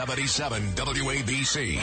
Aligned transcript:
77 0.00 0.62
WABC. 0.76 1.78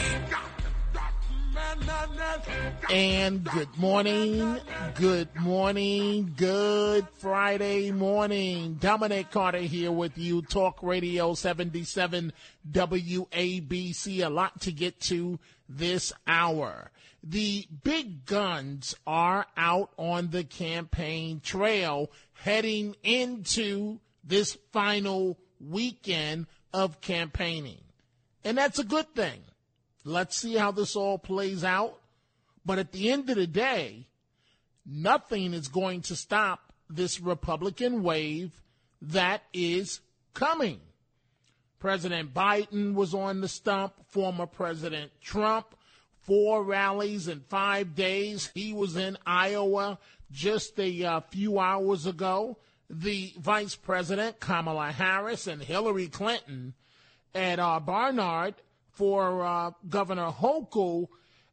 And 2.90 3.44
good 3.44 3.76
morning, 3.76 4.58
good 4.96 5.28
morning, 5.36 6.34
good 6.36 7.06
Friday 7.20 7.92
morning. 7.92 8.74
Dominic 8.80 9.30
Carter 9.30 9.58
here 9.58 9.92
with 9.92 10.18
you, 10.18 10.42
Talk 10.42 10.82
Radio 10.82 11.34
77 11.34 12.32
WABC. 12.68 14.26
A 14.26 14.28
lot 14.28 14.62
to 14.62 14.72
get 14.72 14.98
to 15.02 15.38
this 15.68 16.12
hour. 16.26 16.90
The 17.22 17.68
big 17.84 18.26
guns 18.26 18.96
are 19.06 19.46
out 19.56 19.92
on 19.96 20.30
the 20.30 20.42
campaign 20.42 21.38
trail 21.38 22.10
heading 22.32 22.96
into 23.04 24.00
this 24.24 24.58
final 24.72 25.38
weekend 25.60 26.48
of 26.74 27.00
campaigning. 27.00 27.78
And 28.44 28.56
that's 28.56 28.78
a 28.78 28.84
good 28.84 29.14
thing. 29.14 29.40
Let's 30.04 30.36
see 30.36 30.54
how 30.54 30.70
this 30.70 30.96
all 30.96 31.18
plays 31.18 31.64
out. 31.64 31.98
But 32.64 32.78
at 32.78 32.92
the 32.92 33.10
end 33.10 33.28
of 33.30 33.36
the 33.36 33.46
day, 33.46 34.08
nothing 34.86 35.54
is 35.54 35.68
going 35.68 36.02
to 36.02 36.16
stop 36.16 36.72
this 36.88 37.20
Republican 37.20 38.02
wave 38.02 38.62
that 39.02 39.42
is 39.52 40.00
coming. 40.34 40.80
President 41.78 42.34
Biden 42.34 42.94
was 42.94 43.14
on 43.14 43.40
the 43.40 43.48
stump, 43.48 43.94
former 44.08 44.46
President 44.46 45.12
Trump, 45.20 45.66
four 46.22 46.64
rallies 46.64 47.28
in 47.28 47.40
five 47.40 47.94
days. 47.94 48.50
He 48.54 48.72
was 48.72 48.96
in 48.96 49.16
Iowa 49.24 49.98
just 50.30 50.78
a 50.80 51.04
uh, 51.04 51.20
few 51.20 51.58
hours 51.58 52.06
ago. 52.06 52.58
The 52.90 53.34
Vice 53.38 53.76
President, 53.76 54.40
Kamala 54.40 54.90
Harris, 54.92 55.46
and 55.46 55.62
Hillary 55.62 56.08
Clinton 56.08 56.74
at 57.34 57.58
uh, 57.58 57.80
Barnard 57.80 58.54
for 58.90 59.44
uh, 59.44 59.70
Governor 59.88 60.30
Hochul, 60.30 61.08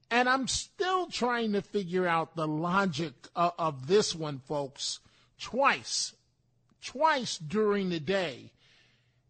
and 0.10 0.28
I'm 0.28 0.48
still 0.48 1.08
trying 1.08 1.54
to 1.54 1.62
figure 1.62 2.08
out 2.08 2.36
the 2.36 2.48
logic 2.48 3.14
of, 3.36 3.54
of 3.58 3.88
this 3.88 4.16
one, 4.16 4.40
folks. 4.40 5.00
Twice, 5.40 6.16
twice 6.82 7.38
during 7.38 7.90
the 7.90 8.00
day, 8.00 8.52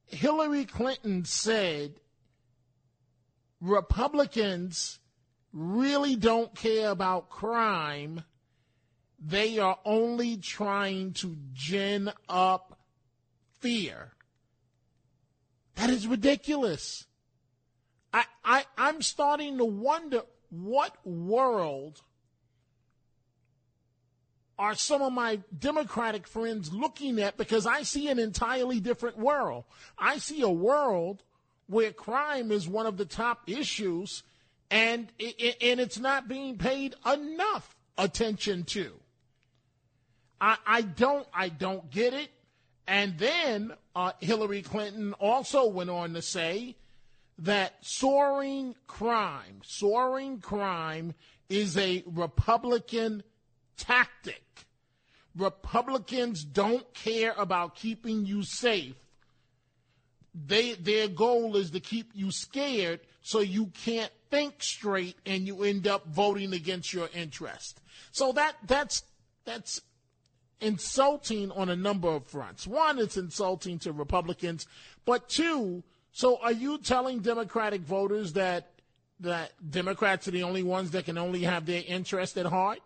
Hillary 0.05 0.65
Clinton 0.65 1.25
said 1.25 1.99
Republicans 3.59 4.99
really 5.51 6.15
don't 6.15 6.53
care 6.55 6.89
about 6.89 7.29
crime. 7.29 8.23
They 9.19 9.57
are 9.57 9.79
only 9.83 10.37
trying 10.37 11.13
to 11.13 11.35
gin 11.53 12.11
up 12.29 12.79
fear. 13.59 14.14
That 15.75 15.89
is 15.89 16.07
ridiculous. 16.07 17.05
I, 18.13 18.25
I, 18.43 18.65
I'm 18.77 19.01
starting 19.01 19.57
to 19.57 19.65
wonder 19.65 20.21
what 20.49 20.95
world 21.05 22.01
are 24.57 24.75
some 24.75 25.01
of 25.01 25.11
my 25.11 25.41
Democratic 25.57 26.27
friends 26.27 26.71
looking 26.71 27.19
at 27.19 27.35
because 27.35 27.65
I 27.65 27.83
see 27.83 28.07
an 28.07 28.19
entirely 28.19 28.79
different 28.79 29.17
world. 29.17 29.65
I 29.97 30.17
see 30.17 30.41
a 30.41 30.49
world 30.49 31.23
where 31.67 31.91
crime 31.91 32.51
is 32.51 32.67
one 32.67 32.85
of 32.85 32.95
the 32.95 33.05
top 33.05 33.49
issues 33.49 34.23
and, 34.71 35.11
and 35.19 35.79
it's 35.79 35.99
not 35.99 36.27
being 36.27 36.57
paid 36.57 36.95
enough 37.05 37.75
attention 37.97 38.63
to. 38.63 38.93
I, 40.39 40.57
I 40.65 40.81
don't 40.81 41.27
I 41.33 41.49
don't 41.49 41.89
get 41.89 42.13
it. 42.13 42.29
And 42.87 43.17
then 43.17 43.73
uh, 43.95 44.11
Hillary 44.19 44.61
Clinton 44.61 45.13
also 45.13 45.67
went 45.67 45.89
on 45.89 46.13
to 46.13 46.21
say 46.21 46.75
that 47.39 47.73
soaring 47.81 48.75
crime, 48.87 49.61
soaring 49.63 50.39
crime 50.39 51.13
is 51.49 51.77
a 51.77 52.03
Republican 52.05 53.23
tactic. 53.77 54.43
Republicans 55.35 56.43
don't 56.43 56.93
care 56.93 57.33
about 57.37 57.75
keeping 57.75 58.25
you 58.25 58.43
safe. 58.43 58.95
They, 60.33 60.73
their 60.73 61.07
goal 61.07 61.55
is 61.55 61.71
to 61.71 61.79
keep 61.79 62.11
you 62.13 62.31
scared 62.31 63.01
so 63.21 63.39
you 63.39 63.67
can't 63.67 64.11
think 64.29 64.61
straight 64.61 65.17
and 65.25 65.47
you 65.47 65.63
end 65.63 65.87
up 65.87 66.07
voting 66.07 66.53
against 66.53 66.93
your 66.93 67.09
interest. 67.13 67.81
So 68.11 68.31
that, 68.33 68.55
that's, 68.67 69.03
that's 69.45 69.81
insulting 70.61 71.51
on 71.51 71.69
a 71.69 71.75
number 71.75 72.09
of 72.09 72.27
fronts. 72.27 72.65
One, 72.65 72.99
it's 72.99 73.17
insulting 73.17 73.79
to 73.79 73.91
Republicans, 73.91 74.67
but 75.05 75.29
two, 75.29 75.83
so 76.11 76.39
are 76.41 76.51
you 76.51 76.77
telling 76.77 77.19
Democratic 77.19 77.81
voters 77.81 78.33
that 78.33 78.71
that 79.19 79.53
Democrats 79.71 80.27
are 80.27 80.31
the 80.31 80.43
only 80.43 80.63
ones 80.63 80.91
that 80.91 81.05
can 81.05 81.17
only 81.17 81.43
have 81.43 81.65
their 81.65 81.83
interest 81.87 82.37
at 82.37 82.45
heart? 82.45 82.79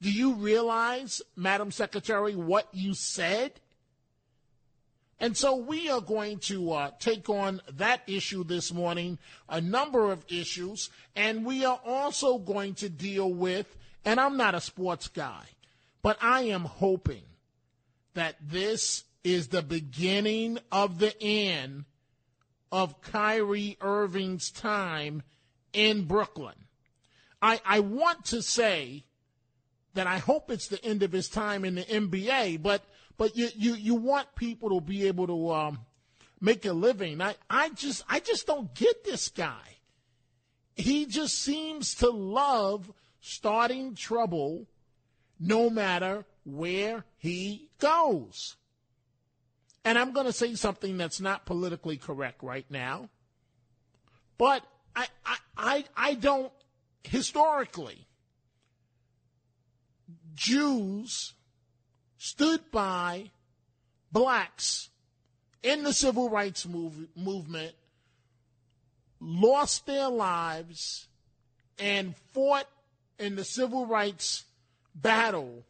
Do 0.00 0.12
you 0.12 0.34
realize, 0.34 1.20
Madam 1.34 1.72
Secretary, 1.72 2.36
what 2.36 2.68
you 2.72 2.94
said? 2.94 3.60
And 5.20 5.36
so 5.36 5.56
we 5.56 5.90
are 5.90 6.00
going 6.00 6.38
to 6.40 6.72
uh, 6.72 6.90
take 7.00 7.28
on 7.28 7.60
that 7.72 8.02
issue 8.06 8.44
this 8.44 8.72
morning, 8.72 9.18
a 9.48 9.60
number 9.60 10.12
of 10.12 10.24
issues, 10.28 10.90
and 11.16 11.44
we 11.44 11.64
are 11.64 11.80
also 11.84 12.38
going 12.38 12.74
to 12.74 12.88
deal 12.88 13.32
with, 13.32 13.76
and 14.04 14.20
I'm 14.20 14.36
not 14.36 14.54
a 14.54 14.60
sports 14.60 15.08
guy, 15.08 15.42
but 16.02 16.18
I 16.20 16.42
am 16.42 16.64
hoping 16.64 17.24
that 18.14 18.36
this 18.40 19.04
is 19.24 19.48
the 19.48 19.62
beginning 19.62 20.58
of 20.72 20.98
the 20.98 21.14
end 21.22 21.84
of 22.70 23.00
Kyrie 23.00 23.76
Irving's 23.80 24.50
time 24.50 25.22
in 25.72 26.04
Brooklyn. 26.04 26.54
I, 27.40 27.60
I 27.64 27.80
want 27.80 28.26
to 28.26 28.42
say 28.42 29.04
that 29.94 30.06
I 30.06 30.18
hope 30.18 30.50
it's 30.50 30.68
the 30.68 30.84
end 30.84 31.02
of 31.02 31.12
his 31.12 31.28
time 31.28 31.64
in 31.64 31.76
the 31.76 31.84
NBA, 31.84 32.62
but 32.62 32.82
but 33.16 33.36
you 33.36 33.48
you, 33.56 33.74
you 33.74 33.94
want 33.94 34.34
people 34.34 34.70
to 34.70 34.80
be 34.80 35.06
able 35.08 35.26
to 35.26 35.50
um, 35.50 35.78
make 36.40 36.64
a 36.64 36.72
living. 36.72 37.20
I, 37.20 37.34
I 37.48 37.70
just 37.70 38.04
I 38.08 38.20
just 38.20 38.46
don't 38.46 38.74
get 38.74 39.04
this 39.04 39.28
guy. 39.28 39.76
He 40.74 41.06
just 41.06 41.40
seems 41.40 41.96
to 41.96 42.10
love 42.10 42.92
starting 43.20 43.94
trouble 43.94 44.66
no 45.38 45.70
matter 45.70 46.24
where 46.44 47.04
he 47.16 47.68
goes. 47.78 48.56
And 49.84 49.98
I'm 49.98 50.12
going 50.12 50.26
to 50.26 50.32
say 50.32 50.54
something 50.54 50.96
that's 50.96 51.20
not 51.20 51.46
politically 51.46 51.96
correct 51.96 52.42
right 52.42 52.66
now, 52.68 53.08
but 54.36 54.62
I, 54.94 55.06
I, 55.24 55.36
I, 55.56 55.84
I 55.96 56.14
don't, 56.14 56.52
historically, 57.04 58.06
Jews 60.34 61.34
stood 62.16 62.70
by 62.70 63.30
blacks 64.12 64.90
in 65.62 65.84
the 65.84 65.92
civil 65.92 66.28
rights 66.28 66.66
move, 66.66 67.08
movement, 67.16 67.74
lost 69.20 69.86
their 69.86 70.08
lives, 70.08 71.08
and 71.78 72.14
fought 72.32 72.68
in 73.18 73.36
the 73.36 73.44
civil 73.44 73.86
rights 73.86 74.44
battle 75.00 75.64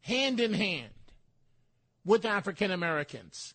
hand 0.00 0.40
in 0.40 0.54
hand 0.54 0.90
with 2.04 2.24
African 2.24 2.70
Americans. 2.70 3.54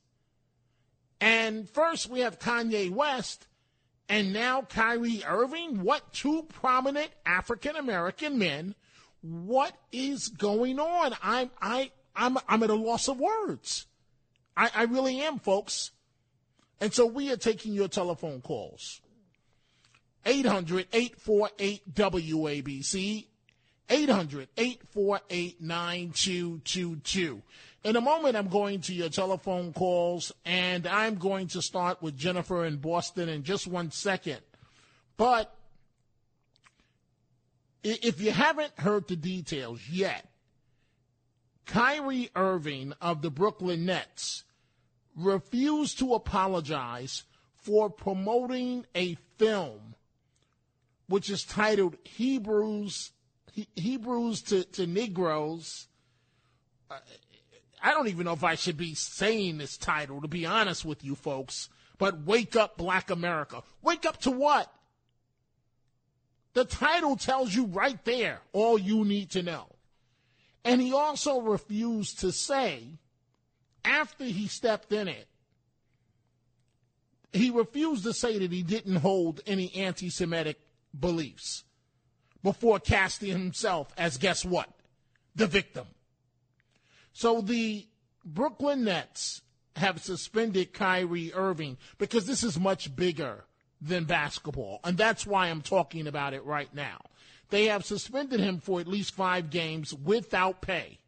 And 1.19 1.69
first 1.69 2.09
we 2.09 2.19
have 2.19 2.39
Kanye 2.39 2.91
West, 2.91 3.47
and 4.09 4.33
now 4.33 4.61
Kyrie 4.61 5.23
Irving. 5.25 5.81
What 5.81 6.13
two 6.13 6.43
prominent 6.43 7.09
African 7.25 7.75
American 7.75 8.37
men? 8.37 8.75
What 9.21 9.73
is 9.91 10.27
going 10.27 10.79
on? 10.79 11.15
I'm 11.23 11.49
I 11.61 11.91
I'm 12.15 12.37
I'm 12.47 12.61
at 12.63 12.69
a 12.69 12.75
loss 12.75 13.07
of 13.07 13.19
words. 13.19 13.87
I, 14.55 14.69
I 14.75 14.83
really 14.83 15.21
am, 15.21 15.39
folks. 15.39 15.91
And 16.79 16.93
so 16.93 17.05
we 17.05 17.31
are 17.31 17.37
taking 17.37 17.73
your 17.73 17.87
telephone 17.87 18.41
calls. 18.41 19.01
800 20.25 20.87
848 20.91 21.95
WABC. 21.95 23.27
800 23.93 24.49
848 24.57 25.61
9222. 25.61 27.43
In 27.83 27.95
a 27.95 28.01
moment, 28.01 28.35
I'm 28.35 28.47
going 28.47 28.81
to 28.81 28.93
your 28.93 29.09
telephone 29.09 29.71
calls, 29.71 30.31
and 30.45 30.87
I'm 30.87 31.15
going 31.15 31.47
to 31.49 31.61
start 31.61 32.01
with 32.01 32.17
Jennifer 32.17 32.65
in 32.65 32.77
Boston 32.77 33.29
in 33.29 33.43
just 33.43 33.67
one 33.67 33.91
second. 33.91 34.39
But 35.15 35.53
if 37.83 38.19
you 38.19 38.31
haven't 38.31 38.79
heard 38.79 39.07
the 39.07 39.15
details 39.15 39.81
yet, 39.87 40.27
Kyrie 41.67 42.31
Irving 42.35 42.93
of 42.99 43.21
the 43.21 43.29
Brooklyn 43.29 43.85
Nets 43.85 44.43
refused 45.15 45.99
to 45.99 46.15
apologize 46.15 47.23
for 47.57 47.91
promoting 47.91 48.87
a 48.95 49.17
film 49.37 49.93
which 51.07 51.29
is 51.29 51.43
titled 51.43 51.95
Hebrews 52.03 53.11
Hebrews 53.75 54.41
to, 54.43 54.63
to 54.63 54.87
Negroes. 54.87 55.87
Uh, 56.89 56.97
I 57.81 57.91
don't 57.91 58.07
even 58.07 58.25
know 58.25 58.33
if 58.33 58.43
I 58.43 58.55
should 58.55 58.77
be 58.77 58.95
saying 58.95 59.57
this 59.57 59.77
title, 59.77 60.21
to 60.21 60.27
be 60.27 60.45
honest 60.45 60.85
with 60.85 61.03
you 61.03 61.15
folks, 61.15 61.69
but 61.97 62.23
Wake 62.23 62.55
Up 62.55 62.77
Black 62.77 63.09
America. 63.09 63.61
Wake 63.81 64.05
up 64.05 64.17
to 64.21 64.31
what? 64.31 64.71
The 66.53 66.65
title 66.65 67.15
tells 67.15 67.53
you 67.53 67.65
right 67.65 68.03
there 68.05 68.39
all 68.53 68.77
you 68.77 69.05
need 69.05 69.31
to 69.31 69.43
know. 69.43 69.67
And 70.63 70.81
he 70.81 70.93
also 70.93 71.41
refused 71.41 72.19
to 72.19 72.31
say, 72.31 72.99
after 73.83 74.23
he 74.23 74.47
stepped 74.47 74.93
in 74.93 75.07
it, 75.07 75.27
he 77.33 77.49
refused 77.49 78.03
to 78.05 78.13
say 78.13 78.39
that 78.39 78.51
he 78.51 78.63
didn't 78.63 78.97
hold 78.97 79.41
any 79.45 79.73
anti 79.75 80.09
Semitic 80.09 80.59
beliefs 80.97 81.63
before 82.43 82.79
casting 82.79 83.31
himself 83.31 83.93
as 83.97 84.17
guess 84.17 84.43
what? 84.45 84.69
The 85.35 85.47
victim. 85.47 85.87
So 87.13 87.41
the 87.41 87.87
Brooklyn 88.25 88.83
Nets 88.83 89.41
have 89.75 90.03
suspended 90.03 90.73
Kyrie 90.73 91.33
Irving 91.33 91.77
because 91.97 92.25
this 92.25 92.43
is 92.43 92.59
much 92.59 92.95
bigger 92.95 93.45
than 93.81 94.05
basketball. 94.05 94.79
And 94.83 94.97
that's 94.97 95.25
why 95.25 95.47
I'm 95.47 95.61
talking 95.61 96.07
about 96.07 96.33
it 96.33 96.45
right 96.45 96.73
now. 96.73 97.01
They 97.49 97.65
have 97.65 97.85
suspended 97.85 98.39
him 98.39 98.59
for 98.59 98.79
at 98.79 98.87
least 98.87 99.13
five 99.13 99.49
games 99.49 99.93
without 99.93 100.61
pay, 100.61 100.99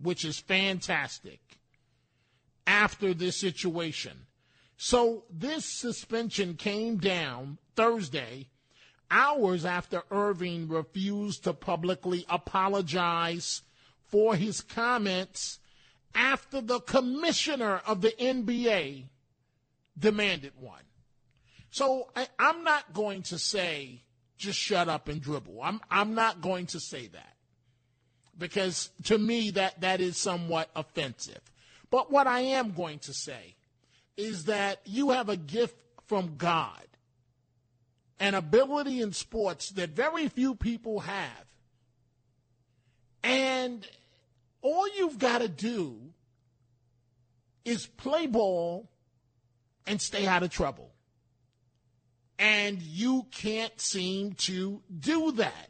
which 0.00 0.24
is 0.24 0.38
fantastic 0.38 1.40
after 2.66 3.14
this 3.14 3.38
situation. 3.38 4.26
So 4.76 5.24
this 5.30 5.64
suspension 5.64 6.54
came 6.54 6.96
down 6.96 7.58
Thursday, 7.76 8.48
hours 9.10 9.64
after 9.64 10.02
Irving 10.10 10.68
refused 10.68 11.44
to 11.44 11.52
publicly 11.52 12.24
apologize 12.28 13.62
for 14.08 14.34
his 14.36 14.60
comments 14.60 15.58
after 16.14 16.60
the 16.60 16.80
commissioner 16.80 17.80
of 17.86 18.00
the 18.00 18.12
NBA 18.18 19.04
demanded 19.98 20.52
one. 20.58 20.82
So 21.70 22.08
I, 22.16 22.26
am 22.38 22.64
not 22.64 22.92
going 22.92 23.22
to 23.24 23.38
say 23.38 24.02
just 24.36 24.58
shut 24.58 24.88
up 24.88 25.08
and 25.08 25.20
dribble. 25.20 25.60
I'm 25.62 25.80
I'm 25.90 26.14
not 26.14 26.40
going 26.40 26.66
to 26.66 26.80
say 26.80 27.06
that 27.08 27.36
because 28.36 28.90
to 29.04 29.18
me 29.18 29.50
that 29.52 29.80
that 29.82 30.00
is 30.00 30.16
somewhat 30.16 30.70
offensive. 30.74 31.40
But 31.90 32.10
what 32.10 32.26
I 32.26 32.40
am 32.40 32.72
going 32.72 32.98
to 33.00 33.12
say 33.12 33.54
is 34.16 34.44
that 34.44 34.80
you 34.84 35.10
have 35.10 35.28
a 35.28 35.36
gift 35.36 35.76
from 36.06 36.36
God, 36.36 36.86
an 38.20 38.34
ability 38.34 39.00
in 39.00 39.12
sports 39.12 39.70
that 39.70 39.90
very 39.90 40.28
few 40.28 40.54
people 40.54 41.00
have. 41.00 41.46
And 43.24 43.86
all 44.62 44.86
you've 44.96 45.18
got 45.18 45.38
to 45.38 45.48
do 45.48 45.98
is 47.64 47.86
play 47.86 48.26
ball 48.26 48.88
and 49.86 50.00
stay 50.00 50.26
out 50.26 50.42
of 50.42 50.50
trouble 50.50 50.92
and 52.40 52.80
you 52.80 53.26
can't 53.30 53.78
seem 53.78 54.32
to 54.32 54.82
do 54.98 55.32
that. 55.32 55.69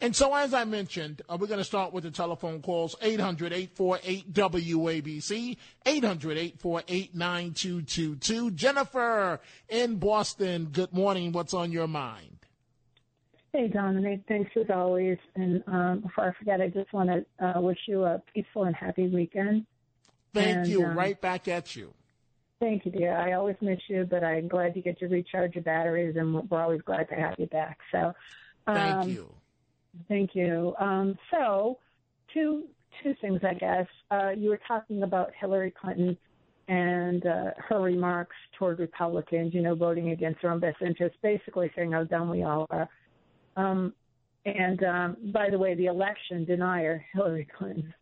And 0.00 0.14
so, 0.14 0.32
as 0.32 0.54
I 0.54 0.64
mentioned, 0.64 1.22
uh, 1.28 1.36
we're 1.40 1.48
going 1.48 1.58
to 1.58 1.64
start 1.64 1.92
with 1.92 2.04
the 2.04 2.10
telephone 2.10 2.62
calls 2.62 2.94
800 3.02 3.52
848 3.52 4.32
WABC, 4.32 5.56
800 5.84 6.38
848 6.38 7.14
9222. 7.16 8.50
Jennifer 8.52 9.40
in 9.68 9.96
Boston, 9.96 10.68
good 10.70 10.92
morning. 10.92 11.32
What's 11.32 11.52
on 11.52 11.72
your 11.72 11.88
mind? 11.88 12.38
Hey, 13.52 13.66
Dominic. 13.66 14.20
Thanks 14.28 14.50
as 14.56 14.70
always. 14.70 15.18
And 15.34 15.64
um, 15.66 16.00
before 16.00 16.28
I 16.28 16.32
forget, 16.38 16.60
I 16.60 16.68
just 16.68 16.92
want 16.92 17.10
to 17.10 17.44
uh, 17.44 17.60
wish 17.60 17.78
you 17.88 18.04
a 18.04 18.22
peaceful 18.32 18.64
and 18.64 18.76
happy 18.76 19.08
weekend. 19.08 19.66
Thank 20.32 20.58
and, 20.58 20.66
you. 20.68 20.84
Um, 20.84 20.96
right 20.96 21.20
back 21.20 21.48
at 21.48 21.74
you. 21.74 21.92
Thank 22.60 22.84
you, 22.84 22.92
dear. 22.92 23.16
I 23.16 23.32
always 23.32 23.56
miss 23.60 23.80
you, 23.88 24.06
but 24.08 24.22
I'm 24.22 24.46
glad 24.46 24.76
you 24.76 24.82
get 24.82 24.98
to 24.98 25.06
recharge 25.06 25.54
your 25.54 25.64
batteries, 25.64 26.16
and 26.16 26.48
we're 26.48 26.62
always 26.62 26.82
glad 26.82 27.08
to 27.08 27.14
have 27.14 27.34
you 27.38 27.46
back. 27.46 27.78
So, 27.90 28.14
um, 28.66 28.76
thank 28.76 29.08
you. 29.08 29.32
Thank 30.08 30.34
you. 30.34 30.74
Um, 30.78 31.18
so, 31.30 31.78
two 32.32 32.64
two 33.02 33.14
things, 33.20 33.40
I 33.44 33.54
guess. 33.54 33.86
Uh, 34.10 34.30
you 34.30 34.50
were 34.50 34.60
talking 34.66 35.02
about 35.02 35.30
Hillary 35.38 35.72
Clinton 35.80 36.16
and 36.68 37.24
uh, 37.26 37.50
her 37.68 37.80
remarks 37.80 38.36
toward 38.58 38.78
Republicans, 38.78 39.54
you 39.54 39.62
know, 39.62 39.74
voting 39.74 40.10
against 40.10 40.42
their 40.42 40.50
own 40.50 40.60
best 40.60 40.76
interests, 40.82 41.16
basically 41.22 41.70
saying 41.74 41.92
how 41.92 42.04
dumb 42.04 42.28
we 42.28 42.42
all 42.42 42.66
are. 42.70 42.88
Um, 43.56 43.94
and 44.44 44.82
um, 44.84 45.16
by 45.32 45.50
the 45.50 45.58
way, 45.58 45.74
the 45.74 45.86
election 45.86 46.44
denier, 46.44 47.04
Hillary 47.14 47.48
Clinton, 47.56 47.92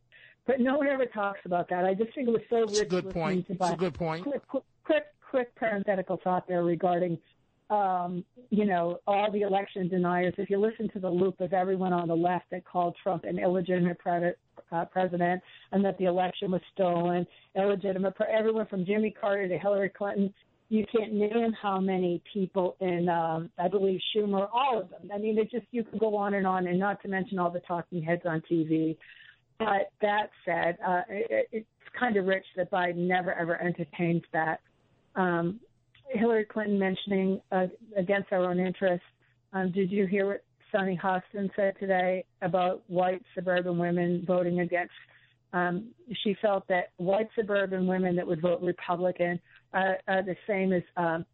but 0.46 0.60
no 0.60 0.78
one 0.78 0.88
ever 0.88 1.06
talks 1.06 1.40
about 1.44 1.68
that. 1.70 1.84
I 1.84 1.94
just 1.94 2.14
think 2.14 2.28
it 2.28 2.32
was 2.32 2.42
so 2.50 2.60
rich. 2.60 2.70
It's 2.70 2.80
a 2.80 2.84
good 2.84 3.10
point. 3.10 3.46
It's 3.48 3.70
a 3.70 3.76
good 3.76 3.94
point. 3.94 4.24
Quick, 4.24 4.46
quick, 4.48 4.64
quick, 4.84 5.04
quick 5.30 5.54
parenthetical 5.56 6.20
thought 6.22 6.46
there 6.48 6.64
regarding, 6.64 7.18
um, 7.70 8.24
you 8.50 8.64
know, 8.64 9.00
all 9.06 9.30
the 9.32 9.42
election 9.42 9.88
deniers. 9.88 10.34
If 10.38 10.50
you 10.50 10.58
listen 10.58 10.88
to 10.90 11.00
the 11.00 11.10
loop 11.10 11.40
of 11.40 11.52
everyone 11.52 11.92
on 11.92 12.08
the 12.08 12.14
left 12.14 12.46
that 12.50 12.64
called 12.64 12.96
Trump 13.02 13.24
an 13.24 13.38
illegitimate 13.38 13.98
pre- 13.98 14.32
uh, 14.72 14.84
president 14.86 15.42
and 15.72 15.84
that 15.84 15.98
the 15.98 16.04
election 16.04 16.50
was 16.50 16.60
stolen, 16.72 17.26
illegitimate, 17.56 18.14
pre- 18.14 18.26
everyone 18.26 18.66
from 18.66 18.84
Jimmy 18.86 19.10
Carter 19.10 19.48
to 19.48 19.58
Hillary 19.58 19.88
Clinton, 19.88 20.32
you 20.68 20.84
can't 20.96 21.12
name 21.12 21.52
how 21.60 21.80
many 21.80 22.22
people 22.32 22.76
in, 22.80 23.08
um, 23.08 23.50
I 23.58 23.68
believe 23.68 24.00
Schumer, 24.14 24.48
all 24.52 24.80
of 24.80 24.90
them. 24.90 25.10
I 25.14 25.18
mean, 25.18 25.38
it 25.38 25.50
just 25.50 25.66
you 25.70 25.84
could 25.84 26.00
go 26.00 26.16
on 26.16 26.34
and 26.34 26.46
on, 26.46 26.66
and 26.66 26.78
not 26.78 27.00
to 27.02 27.08
mention 27.08 27.38
all 27.38 27.50
the 27.50 27.60
talking 27.60 28.02
heads 28.02 28.22
on 28.24 28.42
TV. 28.50 28.96
But 29.58 29.90
that 30.02 30.30
said, 30.44 30.76
uh, 30.86 31.02
it, 31.08 31.48
it's 31.52 31.66
kind 31.98 32.16
of 32.16 32.26
rich 32.26 32.44
that 32.56 32.70
Biden 32.70 33.06
never 33.06 33.32
ever 33.32 33.60
entertains 33.60 34.22
that. 34.32 34.60
Um, 35.14 35.60
Hillary 36.16 36.44
Clinton 36.44 36.78
mentioning 36.78 37.40
uh, 37.52 37.66
against 37.96 38.32
our 38.32 38.50
own 38.50 38.58
interests. 38.58 39.06
Um, 39.52 39.70
did 39.72 39.90
you 39.90 40.06
hear 40.06 40.26
what 40.26 40.44
Sunny 40.72 40.98
Hostin 41.02 41.50
said 41.56 41.74
today 41.78 42.24
about 42.42 42.82
white 42.88 43.22
suburban 43.34 43.78
women 43.78 44.24
voting 44.26 44.60
against? 44.60 44.92
Um, 45.52 45.88
she 46.22 46.36
felt 46.42 46.66
that 46.68 46.90
white 46.96 47.28
suburban 47.34 47.86
women 47.86 48.16
that 48.16 48.26
would 48.26 48.42
vote 48.42 48.60
Republican 48.60 49.40
are, 49.72 49.98
are 50.06 50.22
the 50.22 50.36
same 50.46 50.72
as 50.72 50.82
um, 50.96 51.24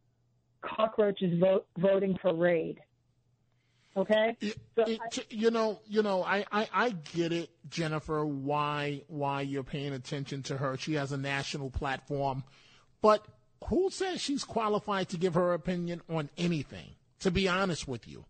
cockroaches 0.61 1.39
vote, 1.41 1.67
voting 1.79 2.17
for 2.23 2.35
raid. 2.35 2.79
Okay. 3.97 4.37
So 4.77 4.85
it, 4.85 5.01
I, 5.03 5.23
you 5.29 5.51
know, 5.51 5.81
you 5.87 6.03
know, 6.03 6.23
I, 6.23 6.45
I, 6.51 6.69
I 6.73 6.91
get 7.15 7.33
it, 7.33 7.51
Jennifer. 7.69 8.25
Why 8.25 9.03
why 9.09 9.43
you're 9.43 9.65
paying 9.65 9.93
attention 9.93 10.43
to 10.45 10.57
her? 10.57 10.79
She 10.79 10.95
has 10.95 11.13
a 11.13 11.19
national 11.19 11.71
platform, 11.71 12.43
but 13.03 13.27
who 13.69 13.91
says 13.91 14.21
she's 14.21 14.45
qualified 14.45 15.09
to 15.11 15.17
give 15.17 15.35
her 15.35 15.53
opinion 15.53 16.03
on 16.09 16.31
anything? 16.37 16.95
To 17.21 17.31
be 17.31 17.49
honest 17.49 17.87
with 17.87 18.09
you. 18.09 18.25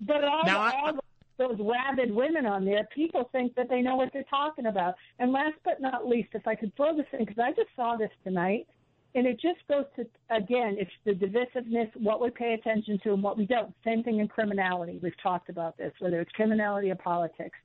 But 0.00 0.22
all, 0.24 0.44
now, 0.44 0.58
all 0.58 0.88
I, 0.88 0.92
those 1.38 1.58
rabid 1.58 2.14
women 2.14 2.46
on 2.46 2.64
there, 2.64 2.86
people 2.94 3.28
think 3.32 3.54
that 3.56 3.68
they 3.68 3.80
know 3.80 3.96
what 3.96 4.10
they're 4.12 4.24
talking 4.24 4.66
about. 4.66 4.94
And 5.18 5.32
last 5.32 5.54
but 5.64 5.80
not 5.80 6.06
least, 6.06 6.28
if 6.32 6.46
I 6.46 6.54
could 6.54 6.74
throw 6.76 6.96
this 6.96 7.06
in, 7.12 7.20
because 7.20 7.38
I 7.38 7.50
just 7.52 7.70
saw 7.74 7.96
this 7.96 8.10
tonight 8.22 8.66
and 9.14 9.26
it 9.26 9.40
just 9.40 9.60
goes 9.68 9.84
to 9.96 10.06
again, 10.30 10.76
it's 10.78 10.90
the 11.04 11.12
divisiveness, 11.12 11.90
what 11.96 12.20
we 12.20 12.30
pay 12.30 12.54
attention 12.54 12.98
to 13.04 13.12
and 13.12 13.22
what 13.22 13.38
we 13.38 13.46
don't. 13.46 13.72
Same 13.84 14.02
thing 14.02 14.18
in 14.18 14.28
criminality. 14.28 14.98
We've 15.02 15.20
talked 15.22 15.48
about 15.48 15.76
this, 15.76 15.92
whether 16.00 16.20
it's 16.20 16.32
criminality 16.32 16.90
or 16.90 16.96
politics. 16.96 17.56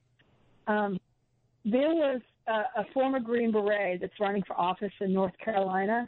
Um, 0.67 0.99
there 1.65 1.93
was 1.93 2.21
a, 2.47 2.81
a 2.81 2.85
former 2.93 3.19
Green 3.19 3.51
Beret 3.51 4.01
that's 4.01 4.19
running 4.19 4.43
for 4.43 4.59
office 4.59 4.93
in 5.01 5.13
North 5.13 5.37
Carolina. 5.43 6.07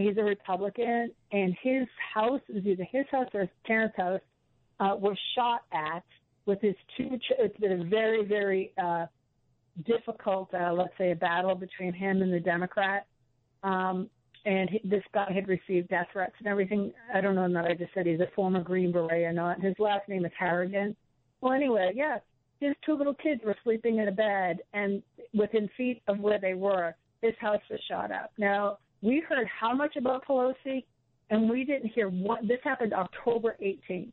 He's 0.00 0.16
a 0.16 0.22
Republican, 0.24 1.10
and 1.32 1.56
his 1.62 1.86
house 2.14 2.40
is 2.48 2.64
either 2.66 2.86
his 2.90 3.04
house 3.10 3.28
or 3.34 3.40
his 3.40 3.50
parents' 3.66 3.96
house 3.96 4.20
uh, 4.80 4.96
was 4.96 5.16
shot 5.34 5.62
at 5.72 6.02
with 6.46 6.60
his 6.60 6.74
two. 6.96 7.16
Ch- 7.18 7.38
it's 7.38 7.56
been 7.58 7.80
a 7.80 7.84
very, 7.84 8.24
very 8.24 8.72
uh, 8.82 9.06
difficult, 9.86 10.52
uh, 10.54 10.72
let's 10.72 10.96
say, 10.98 11.12
a 11.12 11.16
battle 11.16 11.54
between 11.54 11.92
him 11.92 12.22
and 12.22 12.32
the 12.32 12.40
Democrat. 12.40 13.06
Um, 13.62 14.08
and 14.46 14.70
he, 14.70 14.80
this 14.84 15.04
guy 15.12 15.30
had 15.32 15.48
received 15.48 15.88
death 15.88 16.06
threats 16.12 16.32
and 16.38 16.48
everything. 16.48 16.92
I 17.14 17.20
don't 17.20 17.34
know 17.34 17.52
that 17.52 17.66
I 17.66 17.74
just 17.74 17.92
said 17.92 18.06
he's 18.06 18.20
a 18.20 18.28
former 18.34 18.62
Green 18.62 18.92
Beret 18.92 19.24
or 19.24 19.32
not. 19.32 19.60
His 19.60 19.74
last 19.78 20.08
name 20.08 20.24
is 20.24 20.32
Harrigan. 20.38 20.96
Well, 21.40 21.52
anyway, 21.52 21.92
yes, 21.94 22.20
his 22.60 22.74
two 22.84 22.96
little 22.96 23.14
kids 23.14 23.42
were 23.44 23.56
sleeping 23.64 23.98
in 23.98 24.08
a 24.08 24.12
bed, 24.12 24.60
and 24.72 25.02
within 25.34 25.68
feet 25.76 26.02
of 26.08 26.20
where 26.20 26.38
they 26.38 26.54
were, 26.54 26.94
his 27.22 27.34
house 27.38 27.60
was 27.70 27.80
shot 27.88 28.10
up. 28.10 28.32
Now, 28.38 28.78
we 29.02 29.20
heard 29.28 29.46
how 29.48 29.74
much 29.74 29.96
about 29.96 30.26
Pelosi, 30.26 30.84
and 31.30 31.48
we 31.48 31.64
didn't 31.64 31.90
hear 31.90 32.08
what. 32.08 32.46
This 32.46 32.58
happened 32.62 32.92
October 32.92 33.56
18th. 33.62 34.12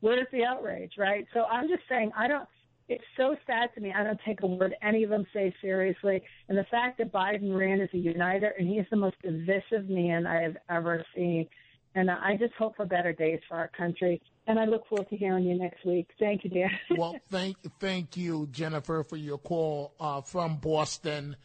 Where's 0.00 0.26
the 0.32 0.44
outrage, 0.44 0.92
right? 0.98 1.26
So 1.32 1.44
I'm 1.44 1.68
just 1.68 1.82
saying, 1.88 2.12
I 2.16 2.28
don't. 2.28 2.48
It's 2.86 3.04
so 3.16 3.34
sad 3.46 3.70
to 3.74 3.80
me. 3.80 3.94
I 3.96 4.04
don't 4.04 4.20
take 4.26 4.42
a 4.42 4.46
word 4.46 4.74
any 4.82 5.04
of 5.04 5.10
them 5.10 5.26
say 5.32 5.54
seriously. 5.62 6.22
And 6.48 6.58
the 6.58 6.66
fact 6.70 6.98
that 6.98 7.10
Biden 7.10 7.58
ran 7.58 7.80
as 7.80 7.88
a 7.94 7.96
uniter, 7.96 8.52
and 8.58 8.68
he 8.68 8.74
is 8.74 8.86
the 8.90 8.96
most 8.96 9.16
divisive 9.22 9.88
man 9.88 10.26
I 10.26 10.42
have 10.42 10.56
ever 10.68 11.02
seen. 11.16 11.48
And 11.94 12.10
I 12.10 12.36
just 12.38 12.52
hope 12.54 12.76
for 12.76 12.84
better 12.84 13.12
days 13.14 13.40
for 13.48 13.56
our 13.56 13.68
country. 13.68 14.20
And 14.46 14.58
I 14.58 14.66
look 14.66 14.86
forward 14.88 15.08
to 15.08 15.16
hearing 15.16 15.44
you 15.44 15.56
next 15.56 15.86
week. 15.86 16.08
Thank 16.18 16.44
you, 16.44 16.50
Dan. 16.50 16.70
well, 16.98 17.16
thank 17.30 17.56
thank 17.80 18.18
you, 18.18 18.48
Jennifer, 18.50 19.02
for 19.02 19.16
your 19.16 19.38
call 19.38 19.94
uh, 19.98 20.20
from 20.20 20.56
Boston 20.56 21.36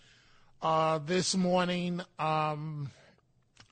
uh, 0.62 1.00
this 1.00 1.36
morning. 1.36 2.01
Um, 2.18 2.92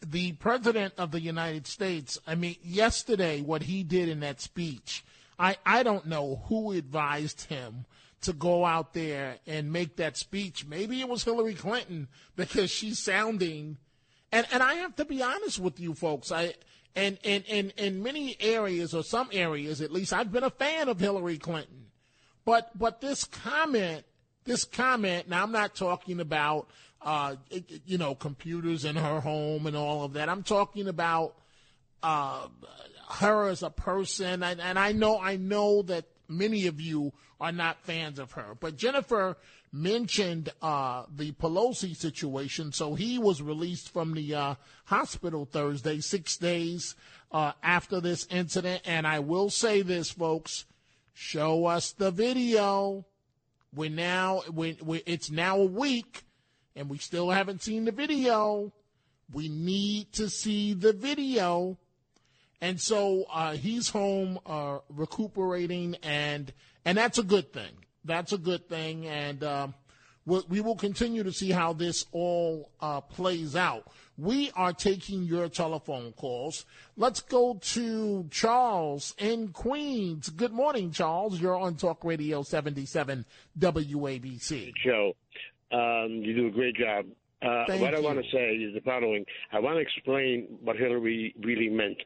the 0.06 0.34
president 0.34 0.94
of 0.98 1.12
the 1.12 1.20
United 1.20 1.68
States. 1.68 2.20
I 2.28 2.36
mean, 2.36 2.56
yesterday, 2.62 3.42
what 3.42 3.64
he 3.64 3.84
did 3.84 4.10
in 4.10 4.20
that 4.22 4.42
speech. 4.42 5.04
I 5.40 5.58
I 5.66 5.84
don't 5.84 6.06
know 6.08 6.44
who 6.48 6.72
advised 6.72 7.46
him 7.46 7.86
to 8.22 8.34
go 8.34 8.66
out 8.66 8.94
there 8.94 9.38
and 9.46 9.72
make 9.72 9.98
that 9.98 10.18
speech. 10.18 10.66
Maybe 10.66 11.02
it 11.02 11.10
was 11.10 11.24
Hillary 11.24 11.54
Clinton 11.54 12.08
because 12.36 12.72
she's 12.72 13.00
sounding. 13.00 13.78
And 14.32 14.48
and 14.52 14.64
I 14.64 14.76
have 14.76 14.96
to 14.98 15.06
be 15.06 15.22
honest 15.22 15.60
with 15.60 15.80
you 15.80 15.94
folks. 15.94 16.32
I 16.32 16.54
and 16.96 17.20
in, 17.22 17.44
in, 17.44 17.74
in 17.78 18.02
many 18.02 18.36
areas 18.40 18.96
or 18.96 19.04
some 19.04 19.30
areas 19.32 19.82
at 19.82 19.92
least 19.92 20.14
I've 20.14 20.32
been 20.32 20.44
a 20.44 20.50
fan 20.50 20.90
of 20.90 21.00
Hillary 21.00 21.38
Clinton. 21.38 21.88
But 22.46 22.78
but 22.78 23.02
this 23.02 23.24
comment 23.24 24.06
this 24.48 24.64
comment 24.66 25.30
now 25.30 25.44
I'm 25.44 25.52
not 25.52 25.76
talking 25.76 26.20
about 26.20 26.68
uh, 27.02 27.36
you 27.86 27.98
know 27.98 28.16
computers 28.16 28.86
in 28.86 28.96
her 28.96 29.20
home 29.20 29.68
and 29.68 29.76
all 29.78 30.04
of 30.04 30.14
that. 30.14 30.30
I'm 30.30 30.44
talking 30.44 30.88
about 30.88 31.36
uh, 32.02 32.48
her 33.10 33.48
as 33.48 33.64
a 33.64 33.70
person 33.70 34.44
and, 34.44 34.60
and 34.60 34.80
I 34.80 34.92
know 34.92 35.20
I 35.20 35.38
know 35.38 35.84
that 35.84 36.06
many 36.28 36.68
of 36.68 36.82
you 36.82 37.14
are 37.40 37.52
not 37.52 37.82
fans 37.82 38.20
of 38.20 38.34
her. 38.34 38.56
But 38.60 38.78
Jennifer 38.78 39.38
mentioned 39.72 40.50
uh, 40.62 41.04
the 41.14 41.32
Pelosi 41.34 41.96
situation, 41.96 42.72
so 42.72 42.96
he 42.96 43.20
was 43.20 43.42
released 43.42 43.92
from 43.92 44.14
the 44.14 44.34
uh, 44.34 44.56
hospital 44.86 45.46
Thursday, 45.46 46.00
six 46.00 46.38
days 46.38 46.96
uh, 47.32 47.52
after 47.62 48.00
this 48.00 48.28
incident. 48.32 48.82
And 48.86 49.06
I 49.06 49.20
will 49.20 49.50
say 49.50 49.82
this, 49.82 50.12
folks: 50.12 50.66
show 51.14 51.66
us 51.66 51.92
the 51.92 52.12
video. 52.12 53.06
We're 53.78 53.92
now 53.92 54.42
we, 54.52 54.76
it's 55.06 55.30
now 55.30 55.60
a 55.60 55.66
week, 55.66 56.24
and 56.76 56.90
we 56.90 56.98
still 56.98 57.30
haven't 57.30 57.62
seen 57.62 57.86
the 57.86 57.92
video. 57.92 58.74
We 59.32 59.50
need 59.50 60.14
to 60.14 60.30
see 60.30 60.74
the 60.74 60.94
video. 60.94 61.78
And 62.60 62.82
so 62.82 63.26
uh, 63.32 63.54
he's 63.54 63.90
home 63.90 64.40
uh, 64.48 64.80
recuperating, 64.90 65.96
and 66.02 66.52
and 66.86 66.98
that's 66.98 67.20
a 67.20 67.24
good 67.24 67.54
thing. 67.54 67.72
That's 68.04 68.34
a 68.34 68.40
good 68.40 68.68
thing, 68.68 69.06
and 69.06 69.44
uh, 69.44 69.68
we'll, 70.26 70.44
we 70.50 70.60
will 70.60 70.76
continue 70.76 71.22
to 71.22 71.32
see 71.32 71.52
how 71.52 71.74
this 71.74 72.04
all 72.12 72.72
uh, 72.80 73.02
plays 73.02 73.56
out. 73.56 73.84
We 74.18 74.52
are 74.56 74.74
taking 74.74 75.24
your 75.24 75.48
telephone 75.48 76.12
calls. 76.14 76.66
Let's 76.96 77.20
go 77.20 77.60
to 77.62 78.28
Charles 78.32 79.14
in 79.20 79.50
Queens. 79.50 80.30
Good 80.30 80.52
morning, 80.52 80.92
Charles. 80.92 81.40
You're 81.40 81.56
on 81.56 81.76
Talk 81.76 82.04
Radio 82.04 82.42
77 82.42 83.26
WABC. 83.60 84.74
Joe, 84.84 85.14
um, 85.72 86.10
you 86.24 86.36
do 86.36 86.48
a 86.48 86.52
great 86.52 86.76
job. 86.76 87.06
Uh, 87.44 87.66
what 87.68 87.92
you. 87.92 87.98
I 87.98 88.00
want 88.00 88.18
to 88.18 88.32
say 88.32 88.56
is 88.56 88.74
the 88.74 88.82
following. 88.82 89.24
I 89.52 89.60
want 89.60 89.76
to 89.76 89.82
explain 89.82 90.48
what 90.64 90.78
Hillary 90.78 91.36
really 91.44 91.70
meant. 91.70 91.98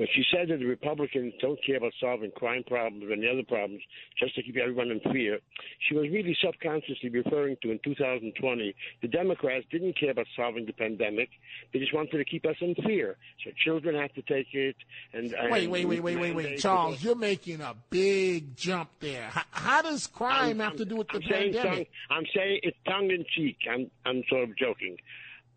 When 0.00 0.08
she 0.14 0.24
said 0.34 0.48
that 0.48 0.60
the 0.60 0.64
Republicans 0.64 1.34
don't 1.42 1.62
care 1.62 1.76
about 1.76 1.92
solving 2.00 2.30
crime 2.30 2.64
problems 2.66 3.04
or 3.04 3.12
any 3.12 3.28
other 3.28 3.42
problems 3.46 3.82
just 4.18 4.34
to 4.36 4.42
keep 4.42 4.56
everyone 4.56 4.90
in 4.90 4.98
fear, 5.12 5.40
she 5.86 5.94
was 5.94 6.08
really 6.08 6.34
subconsciously 6.42 7.10
referring 7.10 7.58
to 7.60 7.70
in 7.70 7.78
2020 7.84 8.74
the 9.02 9.08
Democrats 9.08 9.66
didn't 9.70 10.00
care 10.00 10.12
about 10.12 10.24
solving 10.34 10.64
the 10.64 10.72
pandemic; 10.72 11.28
they 11.74 11.80
just 11.80 11.92
wanted 11.92 12.16
to 12.16 12.24
keep 12.24 12.46
us 12.46 12.56
in 12.62 12.74
fear. 12.76 13.18
So 13.44 13.50
children 13.62 13.94
have 13.94 14.14
to 14.14 14.22
take 14.22 14.46
it. 14.54 14.76
And, 15.12 15.34
and 15.34 15.52
wait, 15.52 15.68
wait, 15.68 15.84
wait, 15.84 16.00
wait, 16.00 16.18
wait, 16.18 16.34
wait, 16.34 16.58
Charles, 16.60 17.04
you're 17.04 17.14
making 17.14 17.60
a 17.60 17.74
big 17.90 18.56
jump 18.56 18.88
there. 19.00 19.28
How, 19.28 19.42
how 19.50 19.82
does 19.82 20.06
crime 20.06 20.52
I'm, 20.52 20.60
have 20.60 20.76
to 20.76 20.86
do 20.86 20.96
with 20.96 21.08
the 21.08 21.16
I'm 21.16 21.22
saying 21.28 21.52
pandemic? 21.52 21.90
Tongue, 22.08 22.16
I'm 22.18 22.26
saying 22.34 22.60
it's 22.62 22.78
tongue 22.88 23.10
in 23.10 23.26
cheek. 23.36 23.58
I'm 23.70 23.90
I'm 24.06 24.22
sort 24.30 24.44
of 24.44 24.56
joking. 24.56 24.96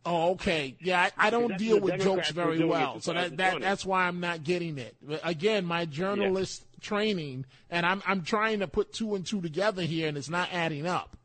Oh, 0.06 0.32
okay. 0.32 0.76
Yeah, 0.82 1.10
I, 1.18 1.28
I 1.28 1.30
don't 1.30 1.58
deal 1.58 1.80
with 1.80 1.98
Democrats 1.98 2.28
jokes 2.28 2.32
very 2.32 2.64
well, 2.64 3.00
so 3.00 3.14
that, 3.14 3.38
that 3.38 3.62
that's 3.62 3.86
why 3.86 4.06
I'm 4.06 4.20
not 4.20 4.44
getting 4.44 4.78
it. 4.78 4.96
Again, 5.24 5.66
my 5.66 5.86
journalist 5.86 6.66
training, 6.82 7.46
and 7.70 7.86
I'm 7.86 8.04
I'm 8.06 8.24
trying 8.24 8.60
to 8.60 8.68
put 8.68 8.92
two 8.92 9.16
and 9.16 9.26
two 9.26 9.42
together 9.42 9.82
here, 9.82 10.10
and 10.10 10.18
it's 10.18 10.30
not 10.30 10.50
adding 10.52 10.86
up. 10.86 11.16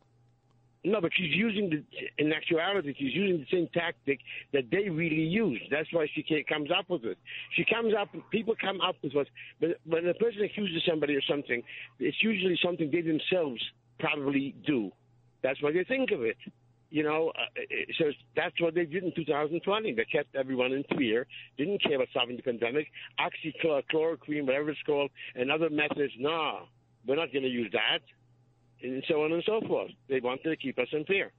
No, 0.85 1.01
but 1.01 1.11
she's 1.15 1.35
using 1.35 1.71
the 1.71 1.85
in 2.19 2.33
actuality 2.33 2.95
she's 2.97 3.13
using 3.13 3.41
the 3.41 3.47
same 3.51 3.69
tactic 3.75 4.21
that 4.53 4.71
they 4.71 4.89
really 4.89 5.25
use. 5.25 5.61
That's 5.71 5.93
why 5.93 6.07
she 6.15 6.45
comes 6.49 6.71
up 6.71 6.89
with 6.89 7.05
it. 7.05 7.19
She 7.57 7.65
comes 7.65 7.93
up. 7.99 8.09
People 8.31 8.55
come 8.61 8.81
up 8.81 8.95
with 9.03 9.13
what. 9.13 9.27
But 9.61 9.81
when 9.85 10.07
a 10.07 10.15
person 10.15 10.43
accuses 10.45 10.83
somebody 10.89 11.17
of 11.17 11.23
something, 11.29 11.63
it's 11.99 12.23
usually 12.23 12.59
something 12.65 12.91
they 12.93 13.01
themselves 13.01 13.61
probably 13.99 14.55
do. 14.65 14.93
That's 15.43 15.61
why 15.61 15.73
they 15.73 15.85
think 15.85 16.13
of 16.13 16.23
it. 16.23 16.37
You 16.91 17.03
know, 17.03 17.33
uh, 17.39 17.61
so 17.99 18.07
that's 18.35 18.59
what 18.61 18.75
they 18.75 18.87
did 18.87 19.05
in 19.05 19.13
2020. 19.15 19.93
They 19.93 20.05
kept 20.05 20.35
everyone 20.35 20.73
in 20.73 20.85
fear, 20.97 21.27
didn't 21.59 21.83
care 21.83 21.97
about 21.97 22.09
solving 22.15 22.37
the 22.37 22.43
pandemic. 22.43 22.87
Oxychloroquine, 23.21 24.47
whatever 24.47 24.71
it's 24.71 24.81
called, 24.87 25.11
and 25.35 25.51
other 25.51 25.69
methods. 25.69 26.15
No, 26.19 26.61
we're 27.07 27.17
not 27.17 27.33
going 27.33 27.43
to 27.43 27.51
use 27.51 27.71
that, 27.73 28.01
and 28.83 29.05
so 29.07 29.23
on 29.23 29.33
and 29.33 29.43
so 29.45 29.61
forth. 29.67 29.91
They 30.09 30.21
wanted 30.21 30.49
to 30.49 30.57
keep 30.57 30.79
us 30.79 30.89
in 30.93 31.05
fear. 31.05 31.31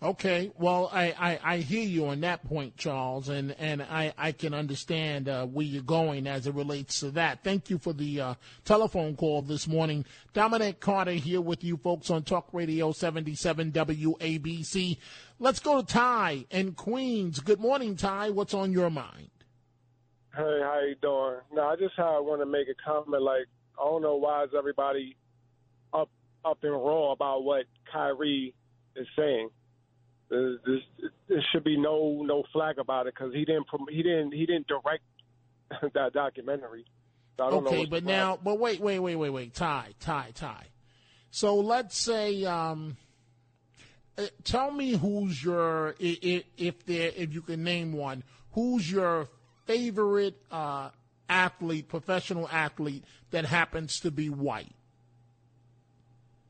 Okay, 0.00 0.52
well, 0.56 0.88
I, 0.92 1.12
I, 1.18 1.54
I 1.54 1.56
hear 1.58 1.82
you 1.82 2.06
on 2.06 2.20
that 2.20 2.44
point, 2.44 2.76
Charles, 2.76 3.28
and, 3.28 3.50
and 3.58 3.82
I, 3.82 4.14
I 4.16 4.30
can 4.30 4.54
understand 4.54 5.28
uh, 5.28 5.44
where 5.46 5.66
you're 5.66 5.82
going 5.82 6.28
as 6.28 6.46
it 6.46 6.54
relates 6.54 7.00
to 7.00 7.10
that. 7.12 7.42
Thank 7.42 7.68
you 7.68 7.78
for 7.78 7.92
the 7.92 8.20
uh, 8.20 8.34
telephone 8.64 9.16
call 9.16 9.42
this 9.42 9.66
morning. 9.66 10.04
Dominic 10.34 10.78
Carter 10.78 11.10
here 11.10 11.40
with 11.40 11.64
you 11.64 11.76
folks 11.78 12.10
on 12.10 12.22
Talk 12.22 12.46
Radio 12.52 12.92
77 12.92 13.72
WABC. 13.72 14.98
Let's 15.40 15.58
go 15.58 15.80
to 15.80 15.86
Ty 15.86 16.44
in 16.50 16.74
Queens. 16.74 17.40
Good 17.40 17.58
morning, 17.58 17.96
Ty. 17.96 18.30
What's 18.30 18.54
on 18.54 18.70
your 18.70 18.90
mind? 18.90 19.30
Hey, 20.32 20.60
how 20.62 20.80
you 20.86 20.94
doing? 21.02 21.38
No, 21.52 21.70
I 21.70 21.74
just 21.74 21.98
uh, 21.98 22.18
want 22.20 22.40
to 22.40 22.46
make 22.46 22.68
a 22.68 22.74
comment. 22.88 23.20
Like, 23.20 23.46
I 23.76 23.84
don't 23.84 24.02
know 24.02 24.14
why 24.14 24.44
is 24.44 24.50
everybody 24.56 25.16
up 25.92 26.08
up 26.44 26.58
in 26.62 26.70
raw 26.70 27.10
about 27.10 27.42
what 27.42 27.64
Kyrie 27.92 28.54
is 28.94 29.08
saying. 29.16 29.48
There's, 30.30 30.58
there's, 30.66 30.82
there 31.28 31.44
should 31.52 31.64
be 31.64 31.78
no 31.78 32.22
no 32.24 32.42
flag 32.52 32.78
about 32.78 33.06
it 33.06 33.14
because 33.14 33.32
he 33.32 33.44
didn't 33.44 33.66
he 33.90 34.02
didn't 34.02 34.32
he 34.32 34.44
didn't 34.46 34.66
direct 34.66 35.02
that 35.94 36.12
documentary. 36.12 36.84
So 37.36 37.44
I 37.44 37.50
don't 37.50 37.66
Okay, 37.66 37.86
but 37.86 38.04
now, 38.04 38.38
but 38.42 38.58
wait, 38.58 38.80
wait, 38.80 38.98
wait, 38.98 39.16
wait, 39.16 39.30
wait, 39.30 39.54
Ty, 39.54 39.94
Ty, 40.00 40.32
Ty. 40.34 40.66
So 41.30 41.56
let's 41.56 41.96
say, 41.96 42.44
um, 42.44 42.96
uh, 44.18 44.24
tell 44.44 44.70
me 44.72 44.92
who's 44.92 45.42
your, 45.44 45.90
i- 46.02 46.18
i- 46.24 46.44
if 46.56 46.84
there, 46.84 47.12
if 47.16 47.32
you 47.32 47.42
can 47.42 47.62
name 47.62 47.92
one, 47.92 48.24
who's 48.52 48.90
your 48.90 49.28
favorite 49.66 50.34
uh, 50.50 50.90
athlete, 51.28 51.88
professional 51.88 52.48
athlete 52.50 53.04
that 53.30 53.44
happens 53.44 54.00
to 54.00 54.10
be 54.10 54.28
white? 54.30 54.72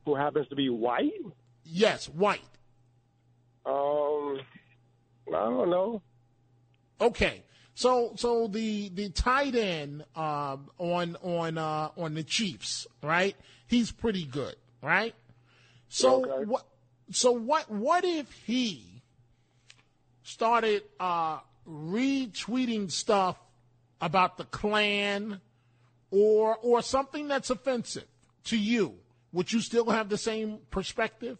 who 0.05 0.15
happens 0.15 0.47
to 0.47 0.55
be 0.55 0.69
white? 0.69 1.11
Yes, 1.63 2.07
white. 2.09 2.41
Um, 3.65 4.39
I 5.27 5.31
don't 5.31 5.69
know. 5.69 6.01
Okay. 7.01 7.43
So 7.75 8.11
so 8.17 8.47
the 8.47 8.89
the 8.89 9.09
tight 9.09 9.55
end 9.55 10.03
um, 10.15 10.69
on 10.77 11.15
on 11.21 11.57
uh, 11.57 11.89
on 11.97 12.13
the 12.13 12.23
Chiefs, 12.23 12.87
right? 13.01 13.35
He's 13.67 13.91
pretty 13.91 14.25
good, 14.25 14.55
right? 14.81 15.15
So 15.87 16.19
Okay. 16.19 16.45
what 16.45 16.65
so 17.11 17.31
what 17.31 17.71
what 17.71 18.03
if 18.03 18.29
he 18.45 19.01
started 20.23 20.83
uh, 20.99 21.39
retweeting 21.67 22.91
stuff 22.91 23.37
about 24.01 24.37
the 24.37 24.43
Klan 24.45 25.39
or 26.11 26.57
or 26.57 26.81
something 26.81 27.29
that's 27.29 27.49
offensive 27.49 28.07
to 28.45 28.57
you? 28.57 28.95
Would 29.31 29.53
you 29.53 29.61
still 29.61 29.89
have 29.89 30.09
the 30.09 30.17
same 30.17 30.59
perspective? 30.69 31.37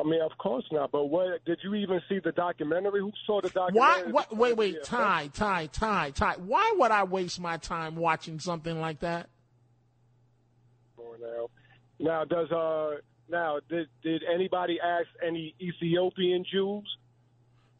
I 0.00 0.02
mean, 0.04 0.22
of 0.22 0.36
course 0.38 0.64
not. 0.72 0.90
But 0.90 1.06
what 1.06 1.44
did 1.44 1.58
you 1.62 1.74
even 1.74 2.00
see 2.08 2.18
the 2.18 2.32
documentary? 2.32 3.00
Who 3.00 3.12
saw 3.26 3.40
the 3.40 3.48
Why? 3.48 3.70
documentary? 3.70 4.12
What, 4.12 4.36
wait, 4.36 4.56
wait, 4.56 4.74
Yeah, 4.74 4.80
Ty, 4.84 5.30
Ty, 5.34 5.66
Ty, 5.66 6.10
Ty. 6.10 6.34
Why 6.38 6.74
would 6.78 6.90
I 6.90 7.04
waste 7.04 7.40
my 7.40 7.56
time 7.56 7.96
watching 7.96 8.38
something 8.38 8.80
like 8.80 9.00
that? 9.00 9.28
now. 11.20 11.48
Now, 11.98 12.24
does 12.24 12.50
uh 12.50 12.96
now 13.28 13.60
did 13.68 13.88
did 14.02 14.22
anybody 14.32 14.78
ask 14.80 15.06
any 15.26 15.54
Ethiopian 15.60 16.44
Jews? 16.50 16.84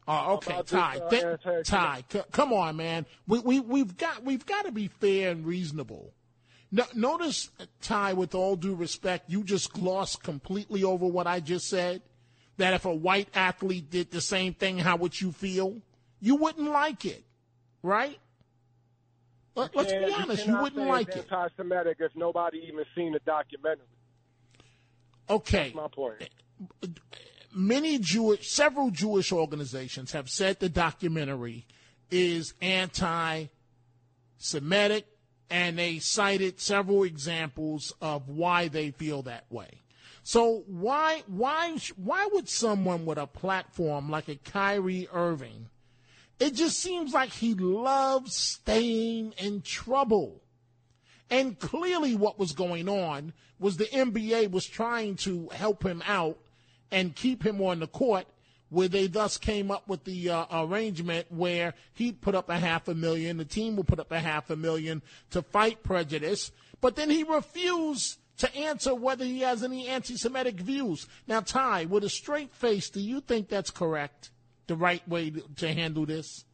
Oh, 0.07 0.33
okay, 0.35 0.61
Ty. 0.65 0.99
this, 1.09 1.23
uh, 1.23 1.61
Ty, 1.63 2.03
c- 2.11 2.21
come 2.31 2.51
on, 2.51 2.75
man. 2.75 3.05
We 3.27 3.39
we 3.39 3.59
we've 3.59 3.95
got 3.97 4.23
we've 4.23 4.45
got 4.45 4.65
to 4.65 4.71
be 4.71 4.87
fair 4.87 5.31
and 5.31 5.45
reasonable. 5.45 6.13
No, 6.73 6.83
notice, 6.95 7.51
Ty, 7.83 8.13
with 8.13 8.33
all 8.33 8.55
due 8.55 8.73
respect, 8.73 9.29
you 9.29 9.43
just 9.43 9.71
glossed 9.71 10.23
completely 10.23 10.83
over 10.83 11.05
what 11.05 11.27
I 11.27 11.39
just 11.39 11.69
said. 11.69 12.01
That 12.57 12.73
if 12.73 12.85
a 12.85 12.93
white 12.93 13.29
athlete 13.35 13.91
did 13.91 14.09
the 14.09 14.21
same 14.21 14.55
thing, 14.55 14.79
how 14.79 14.95
would 14.97 15.21
you 15.21 15.31
feel? 15.31 15.81
You 16.19 16.35
wouldn't 16.35 16.69
like 16.69 17.05
it, 17.05 17.23
right? 17.83 18.17
Let, 19.55 19.75
us 19.77 19.91
be 19.91 20.11
honest. 20.11 20.47
You 20.47 20.59
wouldn't 20.59 20.87
like 20.87 21.09
it's 21.09 21.17
it. 21.17 21.31
Anti-Semitic 21.31 21.97
if 21.99 22.15
nobody 22.15 22.63
even 22.67 22.85
seen 22.95 23.13
the 23.13 23.19
documentary. 23.19 23.85
Okay. 25.29 25.65
That's 25.65 25.75
my 25.75 25.87
point. 25.87 26.27
many 27.53 27.99
Jewish, 27.99 28.49
several 28.49 28.89
Jewish 28.89 29.31
organizations 29.31 30.13
have 30.13 30.27
said 30.27 30.59
the 30.59 30.69
documentary 30.69 31.67
is 32.09 32.55
anti-Semitic, 32.61 35.05
and 35.49 35.77
they 35.77 35.99
cited 35.99 36.59
several 36.59 37.03
examples 37.03 37.93
of 38.01 38.27
why 38.29 38.67
they 38.67 38.91
feel 38.91 39.21
that 39.23 39.45
way. 39.49 39.81
So 40.23 40.63
why 40.67 41.23
why 41.27 41.77
why 41.97 42.29
would 42.31 42.47
someone 42.47 43.05
with 43.05 43.17
a 43.17 43.27
platform 43.27 44.09
like 44.09 44.29
a 44.29 44.35
Kyrie 44.35 45.09
Irving? 45.11 45.67
It 46.39 46.55
just 46.55 46.79
seems 46.79 47.13
like 47.13 47.29
he 47.29 47.53
loves 47.53 48.35
staying 48.35 49.33
in 49.37 49.61
trouble. 49.61 50.41
And 51.29 51.59
clearly, 51.59 52.15
what 52.15 52.37
was 52.37 52.51
going 52.51 52.87
on 52.89 53.33
was 53.59 53.77
the 53.77 53.85
NBA 53.85 54.51
was 54.51 54.65
trying 54.65 55.15
to 55.17 55.49
help 55.49 55.83
him 55.83 56.03
out 56.05 56.37
and 56.91 57.15
keep 57.15 57.45
him 57.45 57.61
on 57.61 57.79
the 57.79 57.87
court, 57.87 58.25
where 58.73 58.87
they 58.87 59.07
thus 59.07 59.37
came 59.37 59.69
up 59.69 59.87
with 59.87 60.03
the 60.03 60.29
uh, 60.29 60.45
arrangement 60.51 61.27
where 61.29 61.75
he'd 61.93 62.19
put 62.21 62.33
up 62.33 62.49
a 62.49 62.57
half 62.57 62.87
a 62.87 62.95
million, 62.95 63.37
the 63.37 63.45
team 63.45 63.75
would 63.75 63.87
put 63.87 63.99
up 63.99 64.11
a 64.11 64.19
half 64.19 64.49
a 64.49 64.55
million 64.55 65.01
to 65.29 65.41
fight 65.41 65.83
prejudice, 65.83 66.51
but 66.81 66.95
then 66.95 67.09
he 67.09 67.23
refused 67.23 68.17
to 68.37 68.55
answer 68.55 68.95
whether 68.95 69.23
he 69.23 69.41
has 69.41 69.63
any 69.63 69.87
anti 69.87 70.17
Semitic 70.17 70.59
views. 70.59 71.07
Now, 71.27 71.41
Ty, 71.41 71.85
with 71.85 72.03
a 72.03 72.09
straight 72.09 72.51
face, 72.53 72.89
do 72.89 72.99
you 72.99 73.21
think 73.21 73.47
that's 73.47 73.69
correct? 73.69 74.31
The 74.67 74.75
right 74.75 75.07
way 75.07 75.29
to, 75.29 75.43
to 75.57 75.73
handle 75.73 76.05
this? 76.05 76.45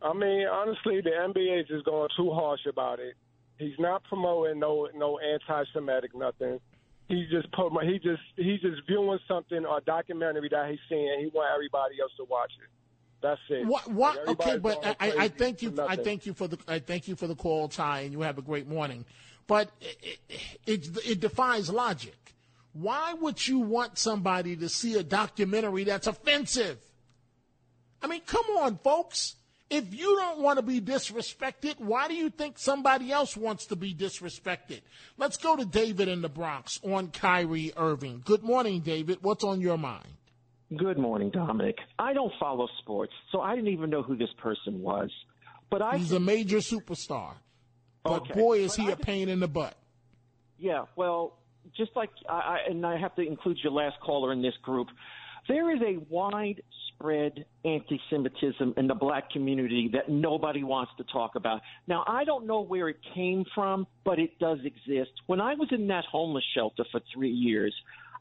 I 0.00 0.12
mean, 0.12 0.46
honestly, 0.46 1.00
the 1.00 1.10
NBA 1.10 1.62
is 1.62 1.68
just 1.68 1.84
going 1.84 2.08
too 2.16 2.30
harsh 2.30 2.66
about 2.68 3.00
it. 3.00 3.14
He's 3.58 3.78
not 3.78 4.04
promoting 4.04 4.60
no 4.60 4.88
no 4.94 5.18
anti-Semitic 5.18 6.14
nothing. 6.14 6.60
He 7.08 7.26
just 7.30 7.50
put 7.52 7.72
my, 7.72 7.84
he 7.84 7.98
just 7.98 8.22
he's 8.36 8.60
just 8.60 8.82
viewing 8.86 9.18
something 9.26 9.64
a 9.64 9.80
documentary 9.80 10.48
that 10.50 10.70
he's 10.70 10.78
seeing. 10.88 11.08
and 11.10 11.20
He 11.20 11.28
want 11.28 11.50
everybody 11.54 11.94
else 12.00 12.12
to 12.18 12.24
watch 12.24 12.52
it. 12.62 12.68
That's 13.22 13.40
it. 13.48 13.66
What? 13.66 13.88
What? 13.90 14.26
Like, 14.26 14.40
Okay, 14.40 14.58
but 14.58 14.84
I, 15.00 15.12
I 15.18 15.28
thank 15.28 15.62
you. 15.62 15.70
for 15.70 15.88
I 15.88 15.96
thank 15.96 16.26
you 16.26 16.34
for 16.34 16.46
the. 16.46 16.58
I 16.68 16.78
thank 16.78 17.08
you 17.08 17.16
for 17.16 17.26
the 17.26 17.34
call, 17.34 17.68
Ty, 17.68 18.00
and 18.00 18.12
you 18.12 18.20
have 18.20 18.38
a 18.38 18.42
great 18.42 18.68
morning. 18.68 19.04
But 19.46 19.70
it, 19.80 20.20
it, 20.66 20.88
it 21.06 21.20
defies 21.20 21.70
logic. 21.70 22.34
Why 22.74 23.14
would 23.14 23.48
you 23.48 23.58
want 23.60 23.98
somebody 23.98 24.54
to 24.56 24.68
see 24.68 24.94
a 24.98 25.02
documentary 25.02 25.84
that's 25.84 26.06
offensive? 26.06 26.78
I 28.02 28.06
mean, 28.06 28.20
come 28.26 28.44
on, 28.58 28.76
folks. 28.78 29.34
If 29.70 29.92
you 29.94 30.16
don't 30.16 30.40
want 30.40 30.58
to 30.58 30.62
be 30.62 30.80
disrespected, 30.80 31.78
why 31.78 32.08
do 32.08 32.14
you 32.14 32.30
think 32.30 32.58
somebody 32.58 33.12
else 33.12 33.36
wants 33.36 33.66
to 33.66 33.76
be 33.76 33.94
disrespected? 33.94 34.80
Let's 35.18 35.36
go 35.36 35.56
to 35.56 35.66
David 35.66 36.08
in 36.08 36.22
the 36.22 36.28
Bronx 36.30 36.80
on 36.82 37.08
Kyrie 37.08 37.72
Irving. 37.76 38.22
Good 38.24 38.42
morning, 38.42 38.80
David. 38.80 39.18
What's 39.20 39.44
on 39.44 39.60
your 39.60 39.76
mind? 39.76 40.06
Good 40.74 40.98
morning, 40.98 41.30
Dominic. 41.30 41.76
I 41.98 42.14
don't 42.14 42.32
follow 42.40 42.66
sports, 42.80 43.12
so 43.30 43.40
I 43.42 43.54
didn't 43.54 43.70
even 43.72 43.90
know 43.90 44.02
who 44.02 44.16
this 44.16 44.32
person 44.38 44.80
was. 44.80 45.10
But 45.70 45.82
I 45.82 45.98
He's 45.98 46.12
a 46.12 46.20
major 46.20 46.58
superstar. 46.58 47.34
But 48.04 48.22
Okay. 48.22 48.34
boy, 48.34 48.58
is 48.60 48.76
But 48.76 48.82
he 48.82 48.88
I 48.88 48.92
a 48.92 48.96
pain 48.96 49.28
in 49.28 49.40
the 49.40 49.48
butt. 49.48 49.76
Yeah, 50.58 50.86
well, 50.96 51.38
just 51.76 51.90
like 51.94 52.10
I, 52.28 52.32
I 52.32 52.58
and 52.70 52.84
I 52.86 52.98
have 52.98 53.14
to 53.16 53.22
include 53.22 53.58
your 53.62 53.72
last 53.72 54.00
caller 54.00 54.32
in 54.32 54.40
this 54.40 54.56
group. 54.62 54.88
There 55.48 55.74
is 55.74 55.80
a 55.80 55.96
widespread 56.10 57.46
anti-Semitism 57.64 58.74
in 58.76 58.86
the 58.86 58.94
black 58.94 59.30
community 59.30 59.88
that 59.94 60.10
nobody 60.10 60.62
wants 60.62 60.92
to 60.98 61.04
talk 61.04 61.36
about. 61.36 61.62
Now, 61.86 62.04
I 62.06 62.24
don't 62.24 62.46
know 62.46 62.60
where 62.60 62.88
it 62.88 62.98
came 63.14 63.44
from, 63.54 63.86
but 64.04 64.18
it 64.18 64.38
does 64.38 64.58
exist. 64.64 65.10
When 65.26 65.40
I 65.40 65.54
was 65.54 65.68
in 65.72 65.86
that 65.88 66.04
homeless 66.04 66.44
shelter 66.54 66.84
for 66.92 67.00
three 67.14 67.30
years, 67.30 67.74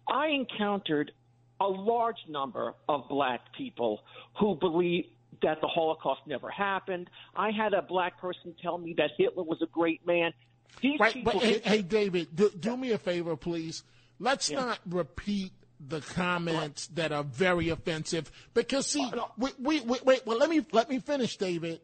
I 0.07 0.27
encountered 0.27 1.11
a 1.59 1.67
large 1.67 2.19
number 2.29 2.73
of 2.87 3.09
black 3.09 3.53
people 3.57 4.01
who 4.39 4.55
believe 4.55 5.05
that 5.41 5.59
the 5.59 5.67
Holocaust 5.67 6.21
never 6.27 6.49
happened. 6.49 7.09
I 7.35 7.51
had 7.51 7.73
a 7.73 7.81
black 7.81 8.19
person 8.19 8.55
tell 8.61 8.77
me 8.77 8.93
that 8.97 9.11
Hitler 9.17 9.43
was 9.43 9.61
a 9.61 9.67
great 9.67 10.05
man. 10.05 10.33
These 10.81 10.99
Right, 10.99 11.13
people 11.13 11.33
but 11.33 11.43
hey, 11.43 11.59
hey 11.63 11.81
David, 11.81 12.35
do, 12.35 12.49
do 12.51 12.77
me 12.77 12.91
a 12.91 12.97
favor, 12.97 13.35
please. 13.35 13.83
Let's 14.19 14.49
not 14.49 14.79
repeat 14.87 15.51
the 15.79 16.01
comments 16.01 16.87
that 16.87 17.11
are 17.11 17.23
very 17.23 17.69
offensive 17.69 18.31
because 18.53 18.87
see, 18.87 19.11
we, 19.37 19.51
we, 19.59 19.79
we, 19.81 19.99
wait, 20.03 20.25
well, 20.25 20.37
let 20.37 20.49
me 20.49 20.65
let 20.71 20.89
me 20.89 20.99
finish, 20.99 21.37
David. 21.37 21.81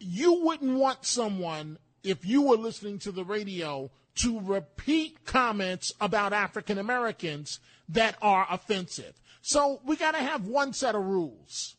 You 0.00 0.44
wouldn't 0.44 0.78
want 0.78 1.04
someone 1.04 1.78
if 2.02 2.24
you 2.24 2.42
were 2.42 2.56
listening 2.56 2.98
to 3.00 3.12
the 3.12 3.24
radio 3.24 3.90
to 4.16 4.40
repeat 4.40 5.24
comments 5.24 5.92
about 6.00 6.32
African 6.32 6.78
Americans 6.78 7.60
that 7.88 8.16
are 8.20 8.46
offensive. 8.50 9.20
So 9.42 9.80
we 9.84 9.96
got 9.96 10.12
to 10.12 10.18
have 10.18 10.46
one 10.46 10.72
set 10.72 10.94
of 10.94 11.04
rules. 11.04 11.76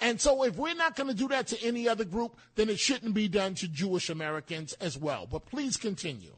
And 0.00 0.20
so 0.20 0.44
if 0.44 0.56
we're 0.56 0.74
not 0.74 0.96
going 0.96 1.08
to 1.08 1.14
do 1.14 1.28
that 1.28 1.48
to 1.48 1.62
any 1.64 1.88
other 1.88 2.04
group, 2.04 2.38
then 2.56 2.68
it 2.68 2.78
shouldn't 2.78 3.14
be 3.14 3.28
done 3.28 3.54
to 3.56 3.68
Jewish 3.68 4.10
Americans 4.10 4.72
as 4.74 4.98
well. 4.98 5.26
But 5.30 5.46
please 5.46 5.76
continue. 5.76 6.34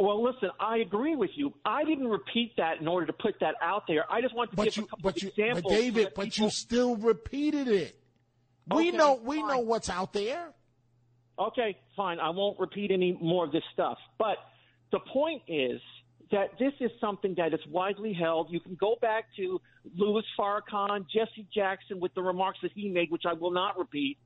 Well, 0.00 0.22
listen, 0.22 0.50
I 0.60 0.78
agree 0.78 1.16
with 1.16 1.30
you. 1.34 1.52
I 1.64 1.84
didn't 1.84 2.08
repeat 2.08 2.52
that 2.56 2.80
in 2.80 2.88
order 2.88 3.06
to 3.06 3.12
put 3.12 3.34
that 3.40 3.54
out 3.62 3.84
there. 3.86 4.10
I 4.10 4.20
just 4.20 4.34
wanted 4.34 4.50
to 4.52 4.56
But 4.56 4.64
give 4.66 4.76
you, 4.78 4.82
a 4.84 4.86
couple 4.86 5.02
but 5.02 5.16
of 5.16 5.22
you, 5.22 5.28
examples. 5.28 5.62
but 5.62 5.68
David, 5.70 6.12
but 6.14 6.24
people- 6.26 6.44
you 6.46 6.50
still 6.50 6.96
repeated 6.96 7.68
it. 7.68 7.96
We 8.68 8.88
Okay, 8.88 8.96
know, 8.96 9.14
we 9.14 9.36
fine. 9.40 9.48
know 9.48 9.58
what's 9.60 9.88
out 9.90 10.12
there. 10.12 10.52
Okay, 11.38 11.78
fine. 11.96 12.18
I 12.18 12.30
won't 12.30 12.58
repeat 12.58 12.90
any 12.90 13.12
more 13.20 13.44
of 13.44 13.52
this 13.52 13.62
stuff. 13.72 13.98
But 14.18 14.38
the 14.90 15.00
point 15.00 15.42
is 15.48 15.80
that 16.32 16.58
this 16.58 16.72
is 16.80 16.90
something 17.00 17.34
that 17.36 17.54
is 17.54 17.60
widely 17.68 18.12
held. 18.12 18.50
You 18.50 18.58
can 18.60 18.74
go 18.74 18.96
back 19.00 19.26
to 19.36 19.60
Louis 19.94 20.24
Farrakhan, 20.38 21.06
Jesse 21.08 21.46
Jackson 21.54 22.00
with 22.00 22.12
the 22.14 22.22
remarks 22.22 22.58
that 22.62 22.72
he 22.72 22.88
made, 22.88 23.10
which 23.10 23.24
I 23.26 23.34
will 23.34 23.52
not 23.52 23.78
repeat. 23.78 24.18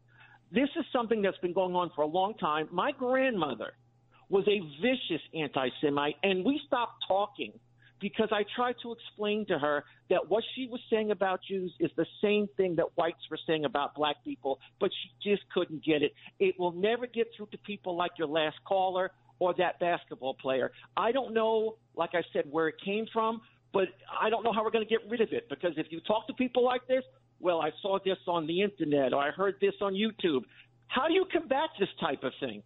This 0.53 0.69
is 0.77 0.85
something 0.93 1.21
that's 1.21 1.37
been 1.39 1.53
going 1.53 1.75
on 1.77 1.91
for 1.95 2.03
a 2.03 2.07
long 2.07 2.35
time. 2.35 2.69
My 2.73 2.93
grandmother 2.93 3.75
was 4.31 4.45
a 4.49 4.61
vicious 4.81 5.23
anti 5.35 5.69
Semite, 5.81 6.17
and 6.23 6.45
we 6.45 6.61
stopped 6.67 7.05
talking 7.07 7.53
because 8.01 8.29
I 8.33 8.45
tried 8.57 8.77
to 8.83 8.93
explain 8.93 9.45
to 9.47 9.59
her 9.59 9.85
that 10.09 10.29
what 10.29 10.43
she 10.55 10.67
was 10.67 10.81
saying 10.89 11.11
about 11.11 11.41
Jews 11.47 11.73
is 11.79 11.91
the 11.97 12.07
same 12.23 12.49
thing 12.57 12.77
that 12.77 12.87
whites 12.97 13.19
were 13.31 13.39
saying 13.47 13.67
about 13.67 13.95
black 13.95 14.17
people, 14.25 14.59
but 14.81 14.91
she 14.91 15.31
just 15.31 15.43
couldn't 15.53 15.85
get 15.85 16.03
it. 16.03 16.15
It 16.39 16.59
will 16.59 16.73
never 16.73 17.07
get 17.07 17.29
through 17.37 17.49
to 17.53 17.59
people 17.59 17.97
like 17.97 18.13
your 18.19 18.29
last 18.29 18.57
caller 18.67 19.11
or 19.39 19.55
that 19.59 19.79
basketball 19.81 20.35
player. 20.35 20.73
I 20.97 21.13
don't 21.13 21.35
know, 21.35 21.77
like 21.95 22.11
I 22.15 22.23
said, 22.33 22.45
where 22.51 22.69
it 22.69 22.77
came 22.83 23.07
from, 23.13 23.43
but 23.73 23.89
I 24.21 24.31
don't 24.31 24.45
know 24.45 24.53
how 24.53 24.65
we're 24.65 24.71
going 24.71 24.87
to 24.87 24.91
get 24.91 25.01
rid 25.09 25.21
of 25.21 25.33
it 25.33 25.49
because 25.49 25.73
if 25.77 25.87
you 25.91 26.01
talk 26.01 26.27
to 26.29 26.35
people 26.35 26.65
like 26.65 26.87
this, 26.89 27.05
well, 27.39 27.61
I 27.61 27.71
saw 27.81 27.99
this 28.05 28.19
on 28.27 28.47
the 28.47 28.63
internet 28.63 29.13
or 29.13 29.23
I 29.23 29.31
heard 29.31 29.57
this 29.61 29.75
on 29.81 29.95
YouTube. 29.95 30.43
How 30.89 31.07
do 31.07 31.15
you 31.15 31.25
combat 31.31 31.71
this 31.79 31.89
type 32.01 32.23
of 32.25 32.33
thing? 32.41 32.63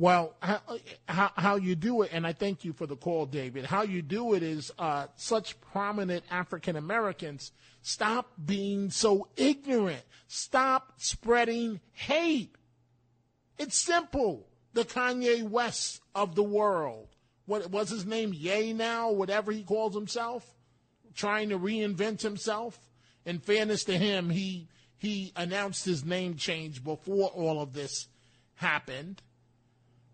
Well, 0.00 0.36
how, 1.08 1.32
how, 1.34 1.56
you 1.56 1.74
do 1.74 2.02
it, 2.02 2.10
and 2.12 2.24
I 2.24 2.32
thank 2.32 2.64
you 2.64 2.72
for 2.72 2.86
the 2.86 2.94
call, 2.94 3.26
David. 3.26 3.64
How 3.64 3.82
you 3.82 4.00
do 4.00 4.34
it 4.34 4.44
is 4.44 4.70
uh, 4.78 5.08
such 5.16 5.60
prominent 5.60 6.22
African 6.30 6.76
Americans 6.76 7.50
stop 7.82 8.32
being 8.42 8.90
so 8.90 9.26
ignorant. 9.36 10.04
Stop 10.28 10.92
spreading 10.98 11.80
hate. 11.90 12.54
It's 13.58 13.76
simple. 13.76 14.46
The 14.72 14.84
Kanye 14.84 15.42
West 15.42 16.00
of 16.14 16.36
the 16.36 16.44
world. 16.44 17.08
What 17.46 17.68
was 17.72 17.90
his 17.90 18.06
name? 18.06 18.32
Ye 18.32 18.72
now, 18.72 19.10
whatever 19.10 19.50
he 19.50 19.64
calls 19.64 19.94
himself, 19.94 20.48
trying 21.16 21.48
to 21.48 21.58
reinvent 21.58 22.22
himself. 22.22 22.78
In 23.24 23.40
fairness 23.40 23.82
to 23.84 23.98
him, 23.98 24.30
he 24.30 24.68
he 24.96 25.32
announced 25.34 25.84
his 25.84 26.04
name 26.04 26.36
change 26.36 26.84
before 26.84 27.30
all 27.30 27.60
of 27.60 27.72
this 27.72 28.06
happened. 28.54 29.22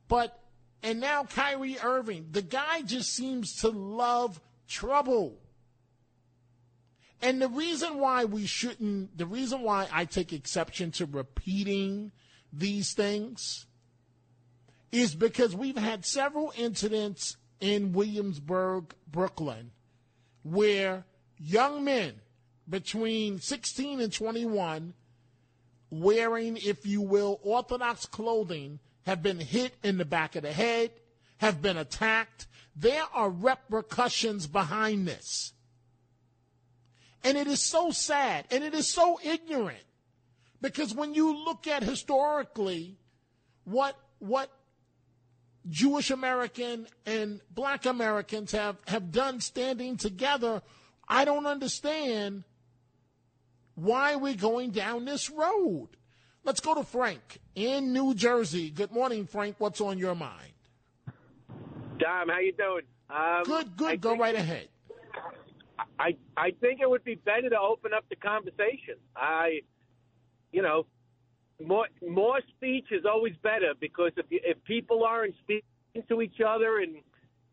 But 0.09 0.39
and 0.83 1.01
now 1.01 1.25
Kyrie 1.25 1.79
Irving, 1.83 2.29
the 2.31 2.43
guy 2.43 2.83
just 2.83 3.11
seems 3.15 3.57
to 3.63 3.71
love 3.71 4.39
trouble. 4.69 5.41
And 7.23 7.41
the 7.41 7.49
reason 7.49 7.99
why 7.99 8.27
we 8.27 8.45
shouldn't, 8.45 9.17
the 9.17 9.25
reason 9.25 9.63
why 9.63 9.89
I 9.91 10.05
take 10.05 10.35
exception 10.35 10.91
to 10.93 11.07
repeating 11.07 12.13
these 12.53 12.93
things 12.93 13.65
is 14.93 15.15
because 15.15 15.57
we've 15.57 15.79
had 15.79 16.05
several 16.05 16.53
incidents 16.55 17.39
in 17.61 17.93
Williamsburg, 17.93 18.95
Brooklyn, 19.11 19.71
where 20.43 21.07
young 21.39 21.83
men 21.83 22.21
between 22.69 23.41
16 23.41 24.01
and 24.03 24.13
21 24.13 24.93
wearing, 25.89 26.59
if 26.59 26.85
you 26.85 27.01
will, 27.01 27.41
Orthodox 27.43 28.05
clothing 28.05 28.81
have 29.07 29.23
been 29.23 29.41
hit 29.41 29.75
in 29.83 29.99
the 29.99 30.05
back 30.05 30.37
of 30.37 30.43
the 30.43 30.53
head, 30.53 30.91
have 31.39 31.61
been 31.61 31.77
attacked. 31.77 32.47
There 32.77 33.05
are 33.13 33.31
repercussions 33.31 34.47
behind 34.47 35.07
this. 35.07 35.53
And 37.23 37.39
it 37.39 37.47
is 37.47 37.61
so 37.61 37.91
sad 37.91 38.47
and 38.51 38.63
it 38.63 38.75
is 38.75 38.87
so 38.87 39.19
ignorant 39.23 39.85
because 40.61 40.95
when 40.95 41.15
you 41.15 41.45
look 41.45 41.67
at 41.67 41.83
historically 41.83 42.99
what 43.65 43.97
what 44.19 44.51
Jewish 45.69 46.11
American 46.11 46.87
and 47.07 47.41
black 47.51 47.87
Americans 47.87 48.53
have, 48.53 48.77
have 48.87 49.11
done 49.11 49.41
standing 49.41 49.97
together, 49.97 50.63
I 51.09 51.25
don't 51.25 51.47
understand 51.47 52.45
why 53.75 54.17
we're 54.17 54.35
going 54.35 54.71
down 54.71 55.05
this 55.05 55.31
road. 55.31 55.89
Let's 56.45 56.61
go 56.61 56.75
to 56.75 56.85
Frank 56.85 57.41
in 57.55 57.95
New 57.95 58.15
Jersey. 58.15 58.69
Good 58.69 58.93
morning, 58.93 59.27
Frank. 59.27 59.57
What's 59.59 59.81
on 59.81 59.99
your 59.99 60.15
mind? 60.15 60.53
Dom, 61.99 62.29
how 62.29 62.39
you 62.39 62.53
doing? 62.53 62.83
Um, 63.09 63.45
good, 63.45 63.77
good. 63.77 63.91
I 63.93 63.97
go 63.97 64.17
right 64.17 64.35
ahead. 64.35 64.69
I 65.99 66.17
I 66.37 66.51
think 66.61 66.81
it 66.81 66.91
would 66.91 67.05
be 67.05 67.15
better 67.15 67.49
to 67.49 67.59
open 67.59 67.93
up 67.95 68.05
the 68.11 68.17
conversation. 68.17 68.97
I, 69.17 69.61
you 70.53 70.61
know, 70.61 70.87
more 71.65 71.87
more 72.07 72.41
speech 72.57 72.87
is 72.91 73.05
always 73.07 73.35
better 73.43 73.73
because 73.81 74.13
if 74.19 74.27
you, 74.29 74.41
if 74.45 74.63
people 74.65 75.05
aren't 75.05 75.35
speaking 75.43 75.63
to 76.09 76.21
each 76.21 76.41
other 76.47 76.79
and 76.79 76.97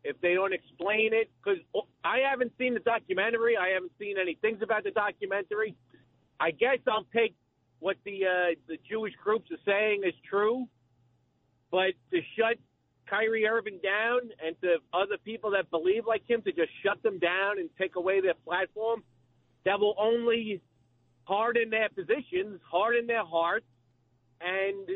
if 0.04 0.20
they 0.20 0.34
don't 0.34 0.52
explain 0.52 1.14
it, 1.14 1.30
because 1.42 1.60
I 2.04 2.18
haven't 2.28 2.52
seen 2.58 2.74
the 2.74 2.80
documentary, 2.80 3.56
I 3.56 3.68
haven't 3.68 3.92
seen 3.98 4.16
any 4.20 4.34
things 4.42 4.60
about 4.62 4.84
the 4.84 4.90
documentary. 4.90 5.76
I 6.40 6.50
guess 6.50 6.78
I'll 6.88 7.06
take 7.14 7.36
what 7.82 7.96
the 8.04 8.24
uh, 8.24 8.54
the 8.68 8.78
Jewish 8.88 9.12
groups 9.22 9.50
are 9.50 9.64
saying 9.66 10.02
is 10.06 10.14
true, 10.30 10.68
but 11.72 11.92
to 12.12 12.20
shut 12.38 12.56
Kyrie 13.10 13.44
Irving 13.44 13.80
down 13.82 14.20
and 14.44 14.54
to 14.62 14.76
other 14.94 15.18
people 15.24 15.50
that 15.50 15.68
believe 15.68 16.06
like 16.06 16.22
him 16.30 16.42
to 16.42 16.52
just 16.52 16.70
shut 16.84 17.02
them 17.02 17.18
down 17.18 17.58
and 17.58 17.68
take 17.76 17.96
away 17.96 18.20
their 18.20 18.38
platform, 18.46 19.02
that 19.64 19.80
will 19.80 19.96
only 19.98 20.62
harden 21.24 21.70
their 21.70 21.88
positions, 21.88 22.60
harden 22.70 23.08
their 23.08 23.24
hearts, 23.24 23.66
and 24.40 24.88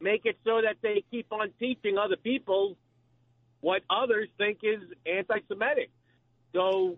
make 0.00 0.22
it 0.24 0.38
so 0.44 0.60
that 0.62 0.76
they 0.82 1.02
keep 1.10 1.26
on 1.32 1.48
teaching 1.58 1.98
other 1.98 2.16
people 2.16 2.76
what 3.60 3.82
others 3.90 4.28
think 4.38 4.58
is 4.62 4.80
anti-Semitic. 5.04 5.90
So, 6.54 6.96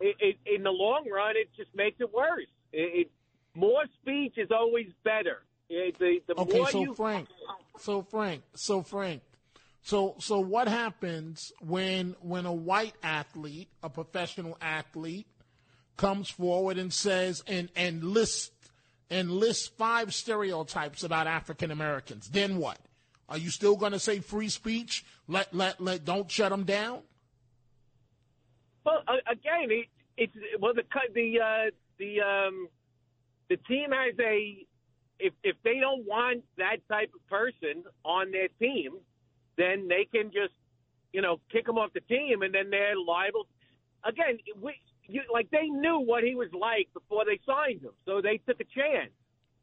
it, 0.00 0.16
it, 0.20 0.54
in 0.54 0.62
the 0.62 0.70
long 0.70 1.08
run, 1.12 1.34
it 1.36 1.48
just 1.56 1.74
makes 1.74 2.00
it 2.00 2.14
worse. 2.14 2.46
It, 2.72 3.10
more 3.58 3.84
speech 4.00 4.34
is 4.36 4.50
always 4.50 4.86
better. 5.04 5.42
The, 5.68 6.22
the 6.26 6.34
okay, 6.34 6.58
more 6.58 6.70
so 6.70 6.80
you... 6.80 6.94
Frank, 6.94 7.28
so 7.78 8.02
Frank, 8.02 8.42
so 8.54 8.82
Frank, 8.82 9.20
so 9.82 10.14
so 10.18 10.40
what 10.40 10.66
happens 10.66 11.52
when 11.60 12.16
when 12.20 12.46
a 12.46 12.52
white 12.52 12.94
athlete, 13.02 13.68
a 13.82 13.90
professional 13.90 14.56
athlete, 14.62 15.26
comes 15.98 16.30
forward 16.30 16.78
and 16.78 16.90
says 16.90 17.42
and 17.46 17.68
and 17.76 18.02
lists 18.02 18.50
and 19.10 19.30
lists 19.30 19.68
five 19.68 20.14
stereotypes 20.14 21.02
about 21.02 21.26
African 21.26 21.70
Americans? 21.70 22.28
Then 22.28 22.56
what? 22.56 22.78
Are 23.28 23.38
you 23.38 23.50
still 23.50 23.76
going 23.76 23.92
to 23.92 23.98
say 23.98 24.20
free 24.20 24.48
speech? 24.48 25.04
Let 25.26 25.54
let 25.54 25.82
let 25.82 26.04
don't 26.06 26.30
shut 26.30 26.50
them 26.50 26.64
down. 26.64 27.02
Well, 28.84 29.02
again, 29.30 29.70
it, 29.70 29.86
it's 30.16 30.32
well 30.58 30.72
the 30.72 30.84
the 31.12 31.40
uh, 31.40 31.70
the 31.98 32.20
um, 32.22 32.68
the 33.48 33.56
team 33.56 33.90
has 33.92 34.14
a 34.20 34.66
if 35.18 35.32
if 35.42 35.56
they 35.64 35.78
don't 35.80 36.06
want 36.06 36.44
that 36.56 36.76
type 36.88 37.10
of 37.14 37.26
person 37.28 37.84
on 38.04 38.30
their 38.30 38.48
team, 38.58 38.92
then 39.56 39.88
they 39.88 40.06
can 40.12 40.30
just 40.30 40.54
you 41.12 41.22
know 41.22 41.40
kick 41.50 41.68
him 41.68 41.78
off 41.78 41.92
the 41.92 42.00
team, 42.00 42.42
and 42.42 42.54
then 42.54 42.70
they're 42.70 42.96
liable. 42.96 43.46
Again, 44.04 44.38
we 44.60 44.74
you, 45.08 45.22
like 45.32 45.50
they 45.50 45.66
knew 45.66 45.98
what 45.98 46.22
he 46.22 46.34
was 46.34 46.48
like 46.52 46.88
before 46.92 47.24
they 47.24 47.40
signed 47.46 47.82
him, 47.82 47.92
so 48.04 48.20
they 48.20 48.40
took 48.46 48.60
a 48.60 48.64
chance. 48.64 49.10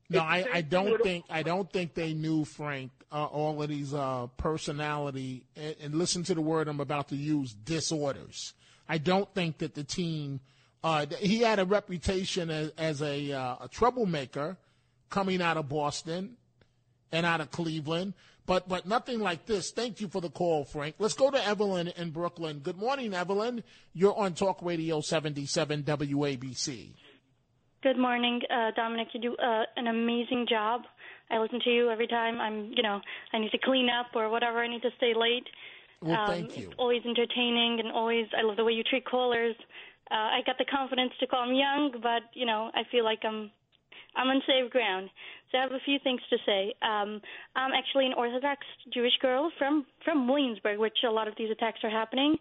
No, 0.09 0.19
I, 0.19 0.45
I 0.53 0.61
don't 0.61 1.01
think 1.01 1.25
I 1.29 1.41
don't 1.41 1.71
think 1.71 1.95
they 1.95 2.13
knew 2.13 2.45
Frank 2.45 2.91
uh, 3.11 3.25
all 3.25 3.61
of 3.61 3.69
these 3.69 3.93
uh, 3.93 4.27
personality 4.37 5.45
and, 5.55 5.75
and, 5.81 5.95
listen 5.95 6.23
to 6.23 6.35
the 6.35 6.41
word 6.41 6.67
I'm 6.67 6.79
about 6.79 7.07
to 7.09 7.15
use 7.15 7.53
disorders. 7.53 8.53
I 8.87 8.99
don't 8.99 9.33
think 9.33 9.59
that 9.59 9.73
the 9.73 9.83
team 9.83 10.41
uh, 10.85 11.07
he 11.19 11.39
had 11.39 11.57
a 11.57 11.65
reputation 11.65 12.51
as, 12.51 12.69
as 12.77 13.01
a, 13.01 13.31
uh, 13.31 13.55
a 13.61 13.67
troublemaker 13.67 14.55
coming 15.09 15.41
out 15.41 15.57
of 15.57 15.67
Boston 15.67 16.37
and 17.11 17.25
out 17.25 17.41
of 17.41 17.49
Cleveland, 17.49 18.13
but 18.45 18.69
but 18.69 18.85
nothing 18.85 19.19
like 19.19 19.47
this. 19.47 19.71
Thank 19.71 19.99
you 19.99 20.07
for 20.07 20.21
the 20.21 20.29
call, 20.29 20.63
Frank. 20.63 20.93
Let's 20.99 21.15
go 21.15 21.31
to 21.31 21.43
Evelyn 21.43 21.87
in 21.87 22.11
Brooklyn. 22.11 22.59
Good 22.59 22.77
morning, 22.77 23.15
Evelyn. 23.15 23.63
You're 23.93 24.15
on 24.15 24.35
Talk 24.35 24.59
Radio 24.61 25.01
77 25.01 25.81
WABC. 25.81 26.91
Good 27.81 27.97
morning, 27.97 28.41
uh, 28.51 28.69
Dominic. 28.75 29.07
You 29.13 29.21
do 29.21 29.35
uh, 29.37 29.63
an 29.77 29.87
amazing 29.87 30.45
job. 30.47 30.81
I 31.31 31.39
listen 31.39 31.61
to 31.63 31.69
you 31.71 31.89
every 31.89 32.07
time 32.07 32.39
I'm, 32.39 32.71
you 32.75 32.83
know, 32.83 33.01
I 33.33 33.39
need 33.39 33.49
to 33.49 33.57
clean 33.57 33.89
up 33.89 34.15
or 34.15 34.29
whatever. 34.29 34.59
I 34.59 34.67
need 34.67 34.83
to 34.83 34.91
stay 34.97 35.13
late. 35.15 35.47
Well, 36.01 36.15
um, 36.15 36.27
thank 36.27 36.57
you. 36.59 36.67
It's 36.67 36.75
always 36.77 37.01
entertaining 37.03 37.79
and 37.79 37.91
always. 37.91 38.27
I 38.37 38.43
love 38.43 38.57
the 38.57 38.63
way 38.63 38.73
you 38.73 38.83
treat 38.83 39.05
callers. 39.05 39.55
Uh, 40.11 40.37
I 40.37 40.39
got 40.45 40.57
the 40.57 40.65
confidence 40.65 41.11
to 41.19 41.27
call. 41.27 41.41
I'm 41.41 41.55
young, 41.55 41.99
but 42.01 42.23
you 42.33 42.45
know, 42.45 42.71
I 42.73 42.83
feel 42.91 43.03
like 43.03 43.19
I'm, 43.23 43.51
I'm 44.15 44.27
on 44.27 44.41
safe 44.45 44.71
ground. 44.71 45.09
So 45.51 45.57
I 45.57 45.61
have 45.61 45.71
a 45.71 45.83
few 45.83 45.97
things 46.03 46.21
to 46.29 46.37
say. 46.45 46.73
Um, 46.81 47.21
I'm 47.55 47.71
actually 47.73 48.05
an 48.05 48.13
Orthodox 48.13 48.61
Jewish 48.93 49.17
girl 49.21 49.51
from 49.57 49.85
from 50.03 50.27
Williamsburg, 50.27 50.79
which 50.79 50.97
a 51.07 51.11
lot 51.11 51.27
of 51.27 51.33
these 51.37 51.51
attacks 51.51 51.79
are 51.83 51.89
happening 51.89 52.37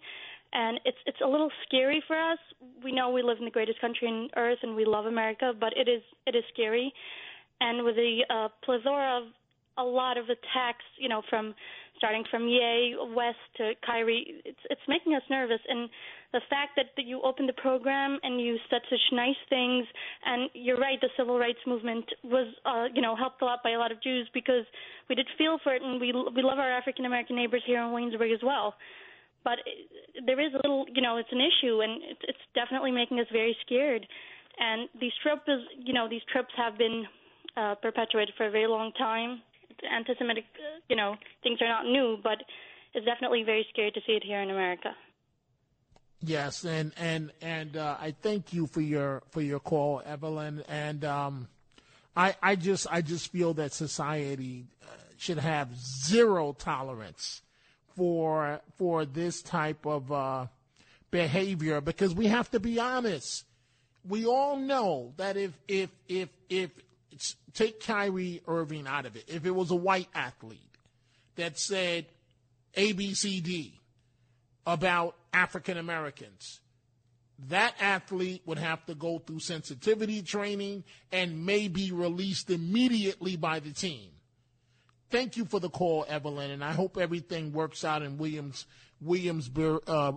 and 0.55 0.81
it's 0.85 0.97
it's 1.07 1.21
a 1.23 1.27
little 1.27 1.51
scary 1.67 2.03
for 2.07 2.17
us. 2.17 2.39
We 2.83 2.93
know 2.93 3.11
we 3.11 3.23
live 3.23 3.39
in 3.39 3.45
the 3.45 3.51
greatest 3.51 3.81
country 3.81 4.09
on 4.09 4.29
earth, 4.37 4.59
and 4.63 4.75
we 4.75 4.85
love 4.85 5.07
America, 5.07 5.53
but 5.59 5.77
it 5.77 5.89
is 5.89 6.03
it 6.27 6.35
is 6.35 6.45
scary. 6.53 6.93
And 7.61 7.85
with 7.85 7.97
the 7.97 8.25
uh, 8.31 8.49
plethora 8.65 9.23
of 9.23 9.25
a 9.77 9.85
lot 9.85 10.17
of 10.17 10.25
attacks, 10.27 10.85
you 10.99 11.09
know, 11.09 11.23
from 11.29 11.55
starting 11.99 12.25
from 12.31 12.49
Ye 12.49 12.97
West 13.15 13.39
to 13.57 13.73
Kyrie, 13.85 14.43
it's 14.45 14.59
it's 14.71 14.81
making 14.89 15.15
us 15.15 15.23
nervous. 15.29 15.61
And 15.69 15.91
the 16.35 16.43
fact 16.51 16.73
that, 16.77 16.93
that 16.99 17.07
you 17.07 17.23
opened 17.23 17.49
the 17.49 17.57
program 17.57 18.19
and 18.23 18.41
you 18.41 18.59
said 18.69 18.83
such 18.91 19.01
nice 19.13 19.41
things, 19.49 19.87
and 20.27 20.51
you're 20.53 20.77
right, 20.77 21.01
the 21.01 21.09
civil 21.17 21.39
rights 21.39 21.63
movement 21.67 22.05
was, 22.25 22.53
uh, 22.67 22.87
you 22.93 23.01
know, 23.01 23.15
helped 23.17 23.41
a 23.41 23.45
lot 23.47 23.61
by 23.65 23.71
a 23.71 23.79
lot 23.79 23.91
of 23.91 24.03
Jews 24.03 24.29
because 24.35 24.67
we 25.09 25.15
did 25.15 25.29
feel 25.39 25.59
for 25.63 25.73
it, 25.75 25.81
and 25.81 26.01
we 26.01 26.13
we 26.13 26.43
love 26.43 26.59
our 26.59 26.71
African 26.71 27.07
American 27.07 27.37
neighbors 27.37 27.63
here 27.65 27.81
in 27.81 27.93
Williamsburg 27.93 28.33
as 28.33 28.43
well 28.43 28.75
but 29.45 29.59
there 30.27 30.41
is 30.41 30.53
a 30.55 30.57
little, 30.57 30.87
you 30.93 31.03
know, 31.03 31.19
it's 31.19 31.29
an 31.31 31.41
issue, 31.41 31.83
and 31.83 32.01
it's 32.27 32.41
definitely 32.55 32.91
making 32.91 33.21
us 33.21 33.27
very 33.31 33.55
scared. 33.65 34.05
And 34.59 34.89
these 34.99 35.13
tropes, 35.23 35.49
you 35.79 35.93
know, 35.93 36.09
these 36.09 36.23
tropes 36.33 36.53
have 36.57 36.79
been 36.79 37.05
uh, 37.57 37.75
perpetuated 37.77 38.35
for 38.37 38.47
a 38.47 38.51
very 38.51 38.67
long 38.67 38.91
time. 38.93 39.43
Anti-Semitic, 39.85 40.45
uh, 40.57 40.81
you 40.89 40.97
know, 40.97 41.17
things 41.43 41.59
are 41.61 41.69
not 41.69 41.85
new, 41.85 42.17
but 42.23 42.39
it's 42.95 43.05
definitely 43.05 43.43
very 43.43 43.67
scary 43.71 43.91
to 43.91 44.01
see 44.07 44.13
it 44.13 44.25
here 44.25 44.41
in 44.41 44.51
America. 44.51 44.91
Yes, 46.27 46.65
and 46.65 46.93
and 46.97 47.33
and 47.43 47.77
uh, 47.77 47.97
I 48.01 48.15
thank 48.23 48.53
you 48.53 48.67
for 48.67 48.81
your 48.81 49.23
for 49.31 49.43
your 49.43 49.61
call, 49.61 50.01
Evelyn. 50.05 50.63
And 50.69 51.05
um, 51.05 51.49
I 52.17 52.35
I 52.43 52.57
just 52.57 52.87
I 52.91 53.03
just 53.03 53.31
feel 53.31 53.55
that 53.55 53.73
society 53.73 54.67
uh, 54.83 54.87
should 55.19 55.39
have 55.39 55.75
zero 55.77 56.53
tolerance 56.53 57.43
for 57.97 58.61
for 58.77 59.05
this 59.05 59.43
type 59.43 59.85
of 59.87 60.11
uh, 60.11 60.47
behavior 61.11 61.81
because 61.81 62.15
we 62.15 62.27
have 62.29 62.51
to 62.53 62.61
be 62.61 62.79
honest. 62.79 63.45
We 64.09 64.27
all 64.27 64.57
know 64.57 65.13
that 65.19 65.37
if 65.37 65.53
if 65.69 65.91
if 66.09 66.31
if 66.49 66.71
take 67.53 67.81
Kyrie 67.81 68.43
Irving 68.47 68.87
out 68.87 69.05
of 69.05 69.17
it, 69.17 69.25
if 69.29 69.45
it 69.45 69.55
was 69.55 69.71
a 69.71 69.77
white 69.77 70.09
athlete 70.15 70.61
that 71.37 71.59
said 71.59 72.07
ABCD 72.77 73.73
about 74.67 75.17
African 75.35 75.77
Americans, 75.77 76.61
that 77.49 77.75
athlete 77.81 78.43
would 78.47 78.59
have 78.59 78.87
to 78.87 78.95
go 78.95 79.19
through 79.19 79.41
sensitivity 79.41 80.23
training 80.23 80.85
and 81.13 81.45
may 81.45 81.69
be 81.69 81.91
released 81.91 82.49
immediately 82.49 83.37
by 83.37 83.59
the 83.59 83.73
team 83.73 84.15
thank 85.15 85.37
you 85.37 85.45
for 85.45 85.61
the 85.61 85.71
call, 85.71 86.05
Evelyn, 86.09 86.51
and 86.51 86.65
I 86.65 86.73
hope 86.73 86.99
everything 86.99 87.53
works 87.53 87.85
out 87.85 88.03
in 88.03 88.19
Williams 88.19 88.67
Williamsburg 89.01 89.83
uh, 89.87 90.13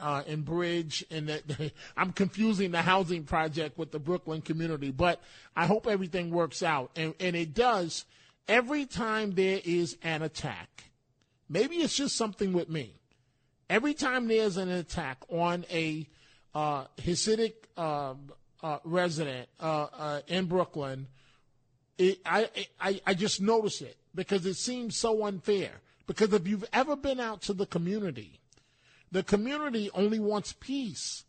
uh, 0.00 0.22
and 0.26 0.44
Bridge, 0.44 1.02
and 1.10 1.28
that 1.28 1.72
I'm 1.96 2.12
confusing 2.12 2.72
the 2.72 2.82
housing 2.82 3.24
project 3.24 3.78
with 3.78 3.90
the 3.90 3.98
Brooklyn 3.98 4.42
community, 4.42 4.90
but 4.90 5.22
I 5.56 5.64
hope 5.64 5.86
everything 5.86 6.30
works 6.30 6.62
out, 6.62 6.90
and, 6.94 7.14
and 7.20 7.34
it 7.34 7.54
does. 7.54 8.04
Every 8.48 8.84
time 8.84 9.32
there 9.32 9.60
is 9.64 9.96
an 10.02 10.20
attack, 10.20 10.90
maybe 11.48 11.76
it's 11.76 11.96
just 11.96 12.16
something 12.16 12.52
with 12.52 12.68
me. 12.68 12.98
Every 13.72 13.94
time 13.94 14.28
there's 14.28 14.58
an 14.58 14.68
attack 14.68 15.24
on 15.30 15.64
a 15.70 16.06
uh, 16.54 16.84
Hasidic 16.98 17.54
uh, 17.74 18.12
uh, 18.62 18.78
resident 18.84 19.48
uh, 19.58 19.86
uh, 19.96 20.20
in 20.26 20.44
Brooklyn, 20.44 21.06
it, 21.96 22.18
I, 22.26 22.50
I 22.78 23.00
I 23.06 23.14
just 23.14 23.40
notice 23.40 23.80
it 23.80 23.96
because 24.14 24.44
it 24.44 24.56
seems 24.56 24.98
so 24.98 25.24
unfair. 25.24 25.70
Because 26.06 26.34
if 26.34 26.46
you've 26.46 26.66
ever 26.74 26.96
been 26.96 27.18
out 27.18 27.40
to 27.42 27.54
the 27.54 27.64
community, 27.64 28.40
the 29.10 29.22
community 29.22 29.88
only 29.94 30.20
wants 30.20 30.52
peace. 30.52 31.24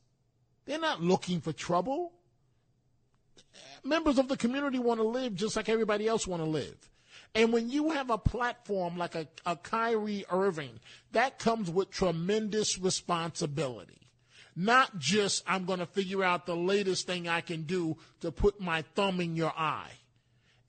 They're 0.65 0.77
not 0.79 1.01
looking 1.01 1.39
for 1.39 1.53
trouble. 1.53 2.11
Members 3.85 4.19
of 4.19 4.27
the 4.27 4.35
community 4.35 4.79
want 4.79 4.99
to 4.99 5.07
live 5.07 5.33
just 5.33 5.55
like 5.55 5.69
everybody 5.69 6.09
else 6.09 6.27
want 6.27 6.43
to 6.43 6.49
live. 6.49 6.89
And 7.35 7.51
when 7.51 7.69
you 7.69 7.91
have 7.91 8.09
a 8.09 8.17
platform 8.17 8.97
like 8.97 9.15
a, 9.15 9.27
a 9.45 9.55
Kyrie 9.55 10.25
Irving, 10.29 10.79
that 11.13 11.39
comes 11.39 11.69
with 11.69 11.89
tremendous 11.89 12.77
responsibility. 12.77 13.97
Not 14.55 14.99
just, 14.99 15.43
I'm 15.47 15.65
going 15.65 15.79
to 15.79 15.87
figure 15.87 16.23
out 16.23 16.45
the 16.45 16.55
latest 16.55 17.07
thing 17.07 17.27
I 17.27 17.41
can 17.41 17.63
do 17.63 17.97
to 18.21 18.31
put 18.31 18.61
my 18.61 18.83
thumb 18.93 19.19
in 19.19 19.35
your 19.35 19.53
eye. 19.57 19.91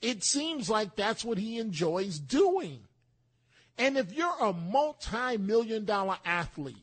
It 0.01 0.25
seems 0.25 0.71
like 0.71 0.97
that's 0.97 1.25
what 1.25 1.37
he 1.37 1.59
enjoys 1.59 2.19
doing. 2.19 2.81
And 3.77 3.99
if 3.99 4.13
you're 4.13 4.37
a 4.41 4.53
multi 4.53 5.37
million 5.37 5.85
dollar 5.85 6.17
athlete, 6.25 6.77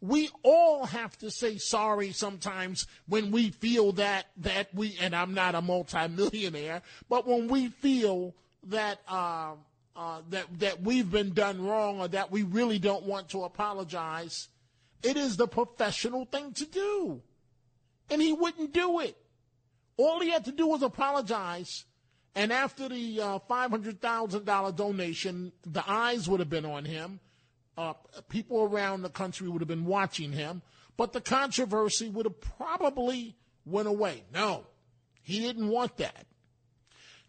we 0.00 0.28
all 0.42 0.84
have 0.84 1.16
to 1.18 1.30
say 1.30 1.56
sorry 1.56 2.12
sometimes 2.12 2.86
when 3.06 3.30
we 3.30 3.50
feel 3.50 3.92
that 3.92 4.26
that 4.38 4.74
we 4.74 4.98
and 5.00 5.14
I'm 5.14 5.32
not 5.32 5.54
a 5.54 5.62
multimillionaire, 5.62 6.82
but 7.08 7.26
when 7.26 7.48
we 7.48 7.68
feel 7.68 8.34
that 8.70 9.00
uh, 9.08 9.54
uh, 9.96 10.20
that 10.30 10.58
that 10.58 10.82
we've 10.82 11.10
been 11.10 11.32
done 11.32 11.64
wrong 11.64 12.00
or 12.00 12.08
that 12.08 12.30
we 12.30 12.42
really 12.42 12.78
don't 12.78 13.04
want 13.04 13.28
to 13.30 13.44
apologize, 13.44 14.48
it 15.02 15.16
is 15.16 15.36
the 15.36 15.46
professional 15.46 16.24
thing 16.24 16.52
to 16.54 16.64
do, 16.66 17.22
and 18.10 18.20
he 18.20 18.32
wouldn't 18.32 18.72
do 18.72 19.00
it. 19.00 19.16
All 19.96 20.20
he 20.20 20.30
had 20.30 20.44
to 20.46 20.52
do 20.52 20.66
was 20.66 20.82
apologize, 20.82 21.84
and 22.34 22.52
after 22.52 22.88
the 22.88 23.20
uh, 23.20 23.38
five 23.40 23.70
hundred 23.70 24.00
thousand 24.00 24.44
dollar 24.44 24.72
donation, 24.72 25.52
the 25.64 25.84
eyes 25.88 26.28
would 26.28 26.40
have 26.40 26.50
been 26.50 26.66
on 26.66 26.84
him. 26.84 27.20
Uh, 27.76 27.94
people 28.28 28.62
around 28.62 29.02
the 29.02 29.10
country 29.10 29.48
would 29.48 29.60
have 29.60 29.68
been 29.68 29.84
watching 29.84 30.32
him, 30.32 30.62
but 30.96 31.12
the 31.12 31.20
controversy 31.20 32.08
would 32.08 32.26
have 32.26 32.40
probably 32.40 33.36
went 33.66 33.88
away. 33.88 34.22
No, 34.32 34.66
he 35.22 35.40
didn't 35.40 35.68
want 35.68 35.96
that. 35.96 36.26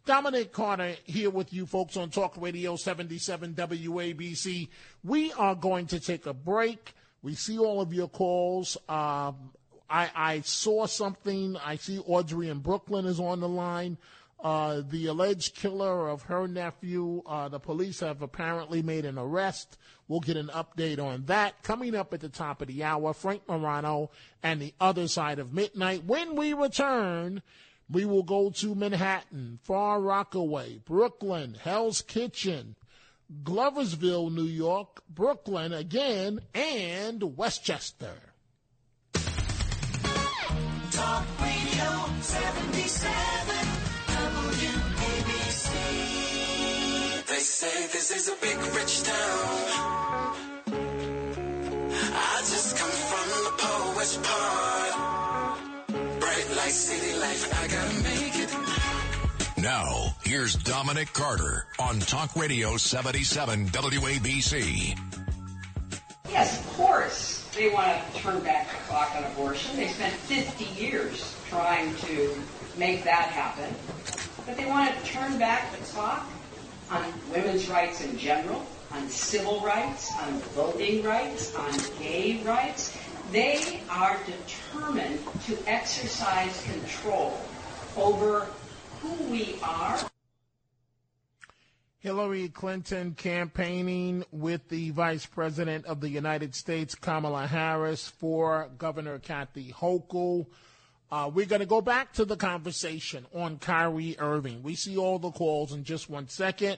Dominic 0.05 0.51
Carter 0.51 0.95
here 1.05 1.31
with 1.31 1.51
you 1.51 1.65
folks 1.65 1.97
on 1.97 2.11
Talk 2.11 2.35
Radio 2.37 2.75
77 2.75 3.55
WABC. 3.55 4.69
We 5.03 5.33
are 5.33 5.55
going 5.55 5.87
to 5.87 5.99
take 5.99 6.27
a 6.27 6.33
break. 6.33 6.93
We 7.23 7.33
see 7.33 7.57
all 7.57 7.81
of 7.81 7.91
your 7.91 8.07
calls. 8.07 8.77
Um, 8.87 9.49
I, 9.89 10.11
I, 10.15 10.41
saw 10.41 10.85
something. 10.85 11.57
I 11.57 11.77
see 11.77 11.97
Audrey 12.05 12.49
in 12.49 12.59
Brooklyn 12.59 13.07
is 13.07 13.19
on 13.19 13.39
the 13.39 13.49
line. 13.49 13.97
Uh, 14.43 14.83
the 14.87 15.07
alleged 15.07 15.55
killer 15.55 16.07
of 16.07 16.21
her 16.23 16.47
nephew, 16.47 17.23
uh, 17.25 17.49
the 17.49 17.59
police 17.59 18.01
have 18.01 18.21
apparently 18.21 18.83
made 18.83 19.05
an 19.05 19.17
arrest. 19.17 19.75
We'll 20.07 20.19
get 20.19 20.37
an 20.37 20.49
update 20.49 20.99
on 20.99 21.25
that 21.25 21.63
coming 21.63 21.95
up 21.95 22.13
at 22.13 22.19
the 22.19 22.29
top 22.29 22.61
of 22.61 22.67
the 22.67 22.83
hour. 22.83 23.11
Frank 23.13 23.41
Morano 23.47 24.11
and 24.43 24.61
the 24.61 24.75
other 24.79 25.07
side 25.07 25.39
of 25.39 25.51
midnight. 25.51 26.05
When 26.05 26.35
we 26.35 26.53
return, 26.53 27.41
we 27.89 28.05
will 28.05 28.23
go 28.23 28.49
to 28.49 28.75
Manhattan, 28.75 29.59
Far 29.63 30.01
Rockaway, 30.01 30.79
Brooklyn, 30.85 31.55
Hell's 31.61 32.01
Kitchen, 32.01 32.75
Gloversville, 33.43 34.31
New 34.33 34.43
York, 34.43 35.01
Brooklyn 35.09 35.73
again, 35.73 36.39
and 36.53 37.37
Westchester. 37.37 38.13
Talk 40.91 41.25
Radio 41.41 42.05
77 42.21 43.11
WABC. 44.07 45.69
They 47.27 47.39
say 47.39 47.87
this 47.87 48.11
is 48.11 48.29
a 48.29 48.35
big 48.41 48.57
rich 48.57 49.03
town. 49.03 50.35
I 52.17 52.39
just 52.39 52.77
come 52.77 52.89
from 52.91 53.29
the 53.43 53.51
poet's 53.57 54.17
part 54.17 54.84
like 56.65 56.73
city 56.73 57.19
life, 57.19 57.63
I 57.63 57.67
gotta 57.67 57.93
make 58.01 58.39
it. 58.39 59.61
Now, 59.61 60.15
here's 60.23 60.55
Dominic 60.55 61.13
Carter 61.13 61.67
on 61.77 61.99
Talk 61.99 62.35
Radio 62.35 62.75
77 62.77 63.67
WABC. 63.67 64.97
Yes, 66.27 66.59
of 66.59 66.73
course, 66.73 67.47
they 67.55 67.69
want 67.69 68.01
to 68.13 68.19
turn 68.19 68.39
back 68.41 68.67
the 68.71 68.77
clock 68.87 69.15
on 69.15 69.25
abortion. 69.25 69.75
They 69.75 69.89
spent 69.89 70.15
50 70.15 70.65
years 70.83 71.35
trying 71.49 71.93
to 71.97 72.35
make 72.77 73.03
that 73.03 73.27
happen. 73.27 73.71
But 74.47 74.57
they 74.57 74.65
want 74.65 74.91
to 74.97 75.05
turn 75.05 75.37
back 75.37 75.71
the 75.71 75.85
clock 75.85 76.27
on 76.89 77.05
women's 77.31 77.69
rights 77.69 78.03
in 78.03 78.17
general, 78.17 78.65
on 78.91 79.07
civil 79.09 79.59
rights, 79.61 80.11
on 80.19 80.33
voting 80.55 81.03
rights, 81.03 81.53
on 81.53 81.71
gay 81.99 82.41
rights. 82.43 82.97
They 83.31 83.81
are 83.89 84.17
determined 84.25 85.19
to 85.45 85.57
exercise 85.67 86.63
control 86.63 87.39
over 87.97 88.47
who 89.01 89.13
we 89.25 89.57
are. 89.63 89.99
Hillary 91.99 92.49
Clinton 92.49 93.15
campaigning 93.15 94.23
with 94.31 94.69
the 94.69 94.91
Vice 94.91 95.25
President 95.25 95.85
of 95.87 96.01
the 96.01 96.09
United 96.09 96.53
States, 96.53 96.93
Kamala 96.93 97.47
Harris, 97.47 98.07
for 98.07 98.69
Governor 98.77 99.17
Kathy 99.17 99.73
Hochul. 99.75 100.45
Uh, 101.11 101.31
we're 101.33 101.47
going 101.47 101.61
to 101.61 101.65
go 101.65 101.81
back 101.81 102.13
to 102.13 102.25
the 102.25 102.37
conversation 102.37 103.25
on 103.33 103.57
Kyrie 103.57 104.17
Irving. 104.19 104.61
We 104.61 104.75
see 104.75 104.97
all 104.97 105.17
the 105.17 105.31
calls 105.31 105.71
in 105.73 105.83
just 105.83 106.09
one 106.09 106.27
second, 106.29 106.77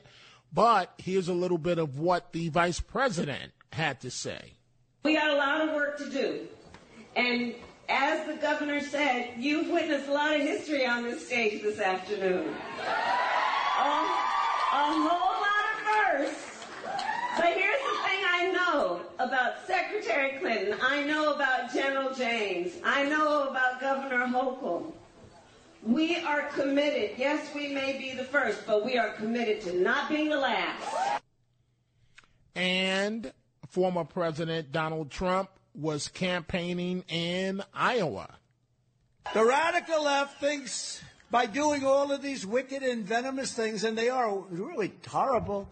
but 0.54 0.94
here's 0.98 1.28
a 1.28 1.34
little 1.34 1.58
bit 1.58 1.78
of 1.78 2.00
what 2.00 2.32
the 2.32 2.48
Vice 2.48 2.80
President 2.80 3.52
had 3.74 4.00
to 4.02 4.10
say. 4.12 4.57
We 5.04 5.14
got 5.14 5.32
a 5.32 5.36
lot 5.36 5.62
of 5.62 5.74
work 5.74 5.98
to 6.00 6.10
do. 6.10 6.48
And 7.16 7.56
as 7.90 8.28
the 8.28 8.34
governor 8.36 8.82
said, 8.82 9.34
you've 9.38 9.70
witnessed 9.70 10.08
a 10.08 10.12
lot 10.12 10.36
of 10.36 10.42
history 10.42 10.86
on 10.86 11.04
this 11.04 11.26
stage 11.26 11.62
this 11.62 11.80
afternoon. 11.80 12.48
a, 12.48 13.82
a 13.82 14.04
whole 14.74 15.42
lot 15.42 15.66
of 15.72 16.28
firsts. 16.28 16.66
But 17.38 17.54
here's 17.54 17.80
the 17.80 17.98
thing 18.04 18.24
I 18.30 18.52
know 18.54 19.02
about 19.20 19.66
Secretary 19.66 20.38
Clinton. 20.40 20.78
I 20.82 21.04
know 21.04 21.34
about 21.34 21.74
General 21.74 22.14
James. 22.14 22.74
I 22.84 23.04
know 23.04 23.48
about 23.48 23.80
Governor 23.80 24.26
Hochul. 24.28 24.92
We 25.84 26.18
are 26.18 26.50
committed. 26.50 27.12
Yes, 27.18 27.54
we 27.56 27.70
may 27.70 27.98
be 27.98 28.12
the 28.12 28.26
first, 28.26 28.66
but 28.68 28.84
we 28.84 28.98
are 28.98 29.12
committed 29.12 29.62
to 29.62 29.80
not 29.80 30.10
being 30.10 30.30
the 30.30 30.40
last. 30.40 31.22
And 32.56 33.32
former 33.69 34.03
President 34.03 34.71
Donald 34.71 35.12
Trump 35.12 35.49
was 35.75 36.08
campaigning 36.08 37.03
in 37.08 37.62
Iowa. 37.73 38.36
The 39.34 39.45
radical 39.45 40.03
left 40.03 40.39
thinks 40.39 41.01
by 41.30 41.45
doing 41.45 41.86
all 41.86 42.12
of 42.12 42.21
these 42.21 42.45
wicked 42.45 42.82
and 42.82 43.03
venomous 43.03 43.53
things, 43.53 43.84
and 43.84 43.97
they 43.97 44.10
are 44.10 44.38
really 44.49 44.93
horrible, 45.08 45.67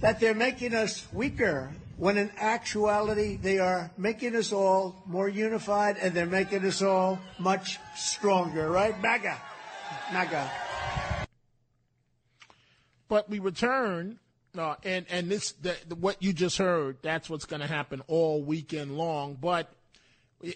that 0.00 0.20
they're 0.20 0.34
making 0.34 0.74
us 0.74 1.06
weaker. 1.12 1.72
When 1.96 2.16
in 2.16 2.30
actuality, 2.38 3.36
they 3.36 3.58
are 3.58 3.90
making 3.98 4.34
us 4.34 4.52
all 4.52 5.02
more 5.06 5.28
unified 5.28 5.98
and 5.98 6.14
they're 6.14 6.24
making 6.24 6.64
us 6.64 6.80
all 6.80 7.18
much 7.38 7.78
stronger, 7.94 8.70
right? 8.70 8.98
MAGA. 9.02 9.36
MAGA. 10.10 10.50
But 13.08 13.28
we 13.28 13.38
return 13.38 14.18
uh, 14.56 14.74
and 14.84 15.06
and 15.10 15.30
this 15.30 15.52
the, 15.52 15.76
the, 15.88 15.94
what 15.94 16.22
you 16.22 16.32
just 16.32 16.58
heard. 16.58 16.98
That's 17.02 17.30
what's 17.30 17.44
going 17.44 17.60
to 17.60 17.66
happen 17.66 18.02
all 18.06 18.42
weekend 18.42 18.96
long. 18.96 19.36
But 19.40 19.70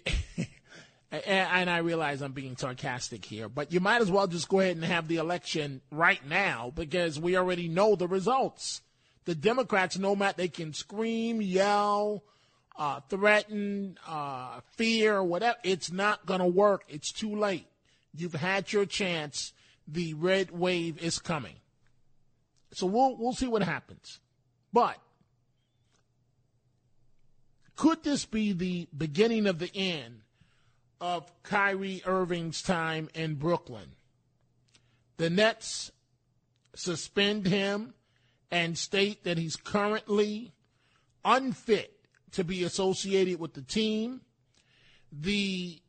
and 1.10 1.70
I 1.70 1.78
realize 1.78 2.22
I'm 2.22 2.32
being 2.32 2.56
sarcastic 2.56 3.24
here, 3.24 3.48
but 3.48 3.72
you 3.72 3.80
might 3.80 4.02
as 4.02 4.10
well 4.10 4.26
just 4.26 4.48
go 4.48 4.60
ahead 4.60 4.76
and 4.76 4.84
have 4.84 5.08
the 5.08 5.16
election 5.16 5.80
right 5.90 6.26
now 6.28 6.72
because 6.74 7.20
we 7.20 7.36
already 7.36 7.68
know 7.68 7.94
the 7.94 8.08
results. 8.08 8.82
The 9.24 9.34
Democrats 9.34 9.98
know 9.98 10.16
Matt. 10.16 10.36
They 10.36 10.48
can 10.48 10.74
scream, 10.74 11.40
yell, 11.40 12.24
uh, 12.76 13.00
threaten, 13.08 13.98
uh, 14.06 14.60
fear, 14.72 15.22
whatever. 15.22 15.56
It's 15.62 15.90
not 15.90 16.26
going 16.26 16.40
to 16.40 16.46
work. 16.46 16.82
It's 16.88 17.12
too 17.12 17.34
late. 17.34 17.66
You've 18.14 18.34
had 18.34 18.72
your 18.72 18.86
chance. 18.86 19.52
The 19.86 20.14
red 20.14 20.50
wave 20.50 21.02
is 21.02 21.18
coming. 21.18 21.56
So 22.76 22.86
we'll 22.86 23.16
we'll 23.16 23.32
see 23.32 23.48
what 23.48 23.62
happens. 23.62 24.20
But 24.72 24.98
could 27.76 28.02
this 28.02 28.24
be 28.24 28.52
the 28.52 28.88
beginning 28.96 29.46
of 29.46 29.58
the 29.58 29.70
end 29.74 30.22
of 31.00 31.30
Kyrie 31.42 32.02
Irving's 32.04 32.62
time 32.62 33.08
in 33.14 33.34
Brooklyn? 33.34 33.92
The 35.16 35.30
Nets 35.30 35.92
suspend 36.74 37.46
him 37.46 37.94
and 38.50 38.76
state 38.76 39.24
that 39.24 39.38
he's 39.38 39.56
currently 39.56 40.52
unfit 41.24 41.92
to 42.32 42.44
be 42.44 42.64
associated 42.64 43.38
with 43.38 43.54
the 43.54 43.62
team. 43.62 44.20
The 45.12 45.80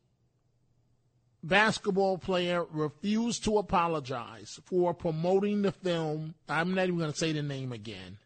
basketball 1.47 2.17
player 2.17 2.65
refused 2.71 3.43
to 3.43 3.57
apologize 3.57 4.59
for 4.65 4.93
promoting 4.93 5.61
the 5.61 5.71
film. 5.71 6.33
I'm 6.49 6.73
not 6.73 6.87
even 6.87 6.97
going 6.97 7.11
to 7.11 7.17
say 7.17 7.31
the 7.31 7.43
name 7.43 7.71
again. 7.71 8.17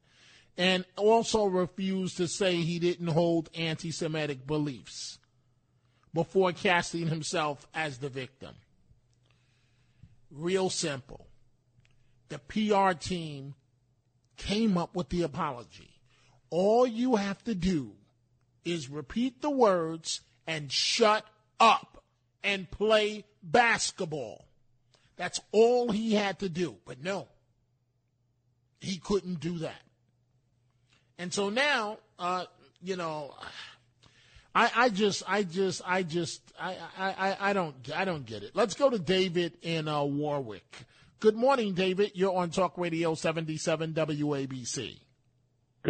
And 0.58 0.86
also 0.98 1.46
refused 1.46 2.18
to 2.18 2.28
say 2.28 2.56
he 2.56 2.80
didn't 2.80 3.08
hold 3.08 3.50
anti 3.56 3.92
Semitic 3.92 4.46
beliefs 4.46 5.20
before 6.14 6.52
casting 6.52 7.08
himself 7.08 7.68
as 7.74 8.00
the 8.00 8.10
victim. 8.10 8.56
Real 10.32 10.70
simple. 10.70 11.28
The 12.30 12.40
PR 12.40 12.98
team 12.98 13.56
came 14.38 14.78
up 14.78 14.96
with 14.96 15.10
the 15.10 15.24
apology. 15.24 15.90
All 16.50 16.86
you 16.86 17.16
have 17.16 17.44
to 17.46 17.56
do 17.56 17.94
is 18.66 18.90
repeat 18.90 19.42
the 19.42 19.50
words 19.50 20.22
and 20.46 20.72
shut 20.72 21.26
up 21.60 21.99
and 22.44 22.70
play 22.70 23.26
basketball. 23.44 24.46
That's 25.18 25.40
all 25.52 25.92
he 25.92 26.14
had 26.14 26.40
to 26.40 26.50
do. 26.50 26.76
But 26.86 27.04
no, 27.04 27.28
he 28.80 28.98
couldn't 28.98 29.40
do 29.40 29.60
that. 29.60 29.82
And 31.18 31.34
so 31.34 31.50
now, 31.50 31.98
uh, 32.18 32.46
you 32.82 32.96
know, 32.96 33.34
I, 34.56 34.72
I 34.76 34.90
just, 34.90 35.24
I 35.28 35.44
just, 35.44 35.82
I 35.86 36.04
just, 36.04 36.42
I, 36.60 36.78
I, 36.98 37.38
I 37.50 37.54
don't, 37.54 37.76
I 37.94 38.06
don't 38.06 38.26
get 38.26 38.44
it. 38.44 38.52
Let's 38.56 38.74
go 38.74 38.90
to 38.90 38.98
David 38.98 39.58
in 39.62 39.88
uh, 39.88 40.04
Warwick. 40.04 40.86
Good 41.20 41.36
morning, 41.36 41.74
David. 41.74 42.12
You're 42.16 42.34
on 42.34 42.50
Talk 42.50 42.78
Radio 42.78 43.14
77 43.14 43.94
WABC. 43.94 44.98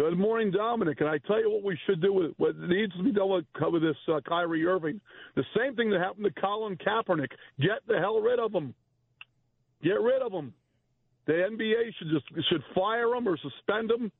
Good 0.00 0.18
morning, 0.18 0.50
Dominic. 0.50 0.98
And 1.02 1.10
I 1.10 1.18
tell 1.18 1.38
you 1.40 1.50
what 1.50 1.62
we 1.62 1.78
should 1.84 2.00
do 2.00 2.14
with 2.14 2.32
what 2.38 2.56
needs 2.56 2.96
to 2.96 3.02
be 3.02 3.12
done 3.12 3.28
with 3.28 3.44
cover 3.58 3.78
this 3.78 3.96
uh, 4.08 4.20
Kyrie 4.26 4.64
Irving. 4.64 4.98
The 5.36 5.44
same 5.54 5.76
thing 5.76 5.90
that 5.90 6.00
happened 6.00 6.24
to 6.24 6.40
Colin 6.40 6.78
Kaepernick. 6.78 7.32
Get 7.60 7.86
the 7.86 7.98
hell 7.98 8.18
rid 8.18 8.38
of 8.38 8.50
him. 8.50 8.72
Get 9.84 10.00
rid 10.00 10.22
of 10.22 10.32
him. 10.32 10.54
The 11.26 11.34
NBA 11.34 11.92
should 11.98 12.08
just 12.08 12.48
should 12.48 12.62
fire 12.74 13.14
him 13.14 13.28
or 13.28 13.36
suspend 13.36 13.90
him, 13.90 14.10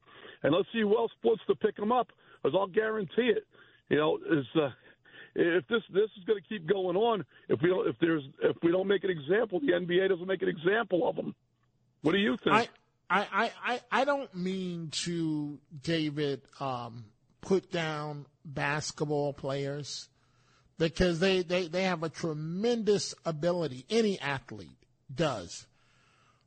and 0.42 0.54
let's 0.54 0.68
see 0.70 0.82
who 0.82 0.98
else 0.98 1.12
wants 1.24 1.42
to 1.46 1.54
pick 1.54 1.78
him 1.78 1.92
up. 1.92 2.08
Because 2.42 2.54
I'll 2.60 2.66
guarantee 2.66 3.32
it. 3.34 3.46
You 3.88 3.96
know, 3.96 4.18
is 4.30 4.44
uh, 4.56 4.68
if 5.34 5.66
this 5.68 5.80
this 5.94 6.10
is 6.18 6.24
going 6.26 6.42
to 6.42 6.46
keep 6.46 6.68
going 6.68 6.96
on, 6.98 7.24
if 7.48 7.58
we 7.62 7.70
don't 7.70 7.88
if 7.88 7.96
there's 8.02 8.24
if 8.42 8.56
we 8.62 8.70
don't 8.70 8.86
make 8.86 9.04
an 9.04 9.10
example, 9.10 9.60
the 9.60 9.72
NBA 9.72 10.10
doesn't 10.10 10.26
make 10.26 10.42
an 10.42 10.50
example 10.50 11.08
of 11.08 11.16
him. 11.16 11.34
What 12.02 12.12
do 12.12 12.18
you 12.18 12.36
think? 12.36 12.54
I, 12.54 12.68
I, 13.10 13.50
I, 13.64 13.80
I 13.90 14.04
don't 14.04 14.32
mean 14.36 14.90
to, 15.04 15.58
David, 15.82 16.42
um, 16.60 17.06
put 17.40 17.72
down 17.72 18.26
basketball 18.44 19.32
players 19.32 20.08
because 20.78 21.18
they, 21.18 21.42
they, 21.42 21.66
they 21.66 21.82
have 21.82 22.04
a 22.04 22.08
tremendous 22.08 23.14
ability. 23.24 23.84
Any 23.90 24.20
athlete 24.20 24.78
does. 25.12 25.66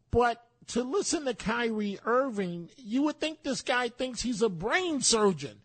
But 0.09 0.41
to 0.67 0.83
listen 0.83 1.25
to 1.25 1.33
Kyrie 1.33 1.99
Irving, 2.05 2.69
you 2.77 3.03
would 3.03 3.19
think 3.19 3.43
this 3.43 3.61
guy 3.61 3.89
thinks 3.89 4.21
he's 4.21 4.41
a 4.41 4.49
brain 4.49 5.01
surgeon. 5.01 5.59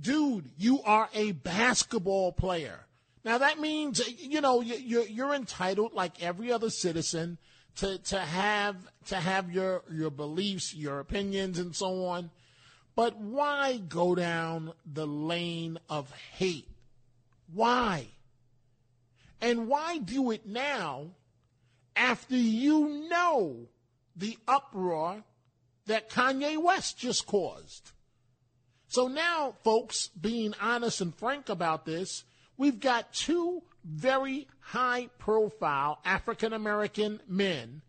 Dude, 0.00 0.50
you 0.58 0.82
are 0.82 1.08
a 1.14 1.32
basketball 1.32 2.32
player. 2.32 2.86
Now 3.24 3.38
that 3.38 3.60
means, 3.60 4.02
you 4.18 4.40
know, 4.40 4.62
you're, 4.62 5.06
you're 5.06 5.34
entitled 5.34 5.92
like 5.92 6.22
every 6.22 6.50
other 6.50 6.70
citizen 6.70 7.38
to 7.78 7.98
to 7.98 8.18
have 8.18 8.76
to 9.06 9.16
have 9.16 9.50
your 9.52 9.82
your 9.90 10.10
beliefs, 10.10 10.74
your 10.74 11.00
opinions, 11.00 11.58
and 11.58 11.74
so 11.74 12.04
on. 12.06 12.30
But 12.94 13.16
why 13.16 13.76
go 13.76 14.14
down 14.14 14.72
the 14.84 15.06
lane 15.06 15.78
of 15.88 16.12
hate? 16.12 16.68
Why? 17.52 18.08
And 19.40 19.68
why 19.68 19.98
do 19.98 20.32
it 20.32 20.46
now 20.46 21.06
after 21.94 22.36
you 22.36 23.08
know 23.08 23.68
the 24.16 24.36
uproar 24.48 25.22
that 25.86 26.10
Kanye 26.10 26.60
West 26.60 26.98
just 26.98 27.26
caused? 27.26 27.92
So 28.88 29.06
now, 29.06 29.54
folks, 29.62 30.08
being 30.08 30.54
honest 30.60 31.00
and 31.00 31.14
frank 31.14 31.48
about 31.48 31.84
this, 31.84 32.24
we've 32.56 32.80
got 32.80 33.12
two 33.12 33.62
very 33.84 34.48
high 34.60 35.08
profile 35.18 35.98
African 36.04 36.52
American 36.52 37.20
men 37.28 37.82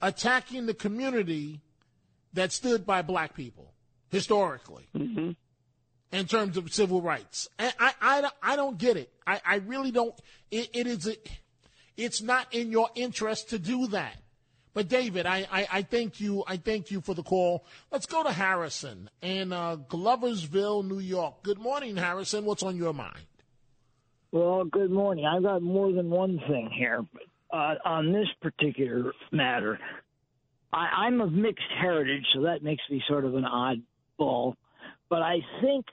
attacking 0.00 0.66
the 0.66 0.74
community 0.74 1.60
that 2.34 2.52
stood 2.52 2.86
by 2.86 3.02
black 3.02 3.34
people 3.34 3.72
historically 4.10 4.88
mm-hmm. 4.96 5.30
in 6.12 6.26
terms 6.26 6.56
of 6.56 6.72
civil 6.72 7.02
rights. 7.02 7.48
And 7.58 7.72
I, 7.78 7.92
I, 8.00 8.30
I 8.42 8.56
don't 8.56 8.78
get 8.78 8.96
it. 8.96 9.10
I, 9.26 9.40
I 9.44 9.56
really 9.56 9.90
don't. 9.90 10.14
It, 10.50 10.70
it 10.72 10.86
is, 10.86 11.06
a, 11.06 11.16
it's 11.96 12.22
not 12.22 12.52
in 12.54 12.70
your 12.70 12.90
interest 12.94 13.50
to 13.50 13.58
do 13.58 13.88
that. 13.88 14.16
But 14.74 14.88
David, 14.88 15.26
I, 15.26 15.46
I, 15.50 15.68
I, 15.72 15.82
thank 15.82 16.20
you. 16.20 16.44
I 16.46 16.56
thank 16.56 16.92
you 16.92 17.00
for 17.00 17.12
the 17.12 17.22
call. 17.24 17.64
Let's 17.90 18.06
go 18.06 18.22
to 18.22 18.30
Harrison 18.30 19.10
in 19.20 19.52
uh, 19.52 19.76
Gloversville, 19.76 20.86
New 20.86 21.00
York. 21.00 21.42
Good 21.42 21.58
morning, 21.58 21.96
Harrison. 21.96 22.44
What's 22.44 22.62
on 22.62 22.76
your 22.76 22.92
mind? 22.92 23.18
Well, 24.30 24.64
good 24.64 24.90
morning. 24.90 25.24
I've 25.24 25.42
got 25.42 25.62
more 25.62 25.90
than 25.90 26.10
one 26.10 26.38
thing 26.48 26.70
here 26.76 27.02
uh, 27.50 27.74
on 27.82 28.12
this 28.12 28.28
particular 28.42 29.12
matter. 29.32 29.78
I, 30.70 31.06
I'm 31.06 31.22
of 31.22 31.32
mixed 31.32 31.64
heritage, 31.80 32.26
so 32.34 32.42
that 32.42 32.62
makes 32.62 32.82
me 32.90 33.02
sort 33.08 33.24
of 33.24 33.34
an 33.36 33.44
oddball. 33.44 34.52
But 35.08 35.22
I 35.22 35.38
think 35.62 35.86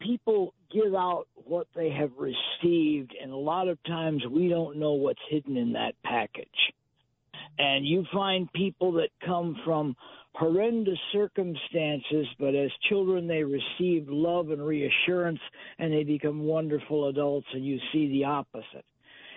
people 0.00 0.54
give 0.72 0.94
out 0.94 1.26
what 1.34 1.66
they 1.76 1.90
have 1.90 2.12
received, 2.16 3.14
and 3.22 3.30
a 3.30 3.36
lot 3.36 3.68
of 3.68 3.76
times 3.84 4.22
we 4.30 4.48
don't 4.48 4.78
know 4.78 4.94
what's 4.94 5.20
hidden 5.28 5.58
in 5.58 5.74
that 5.74 5.92
package. 6.02 6.48
And 7.58 7.86
you 7.86 8.06
find 8.14 8.50
people 8.54 8.92
that 8.92 9.10
come 9.26 9.58
from 9.62 9.94
horrendous 10.34 10.98
circumstances, 11.12 12.26
but 12.38 12.54
as 12.54 12.70
children, 12.88 13.26
they 13.26 13.44
receive 13.44 14.08
love 14.08 14.50
and 14.50 14.64
reassurance 14.64 15.38
and 15.78 15.92
they 15.92 16.02
become 16.02 16.40
wonderful 16.40 17.08
adults, 17.08 17.46
and 17.52 17.64
you 17.64 17.78
see 17.92 18.08
the 18.08 18.24
opposite. 18.24 18.84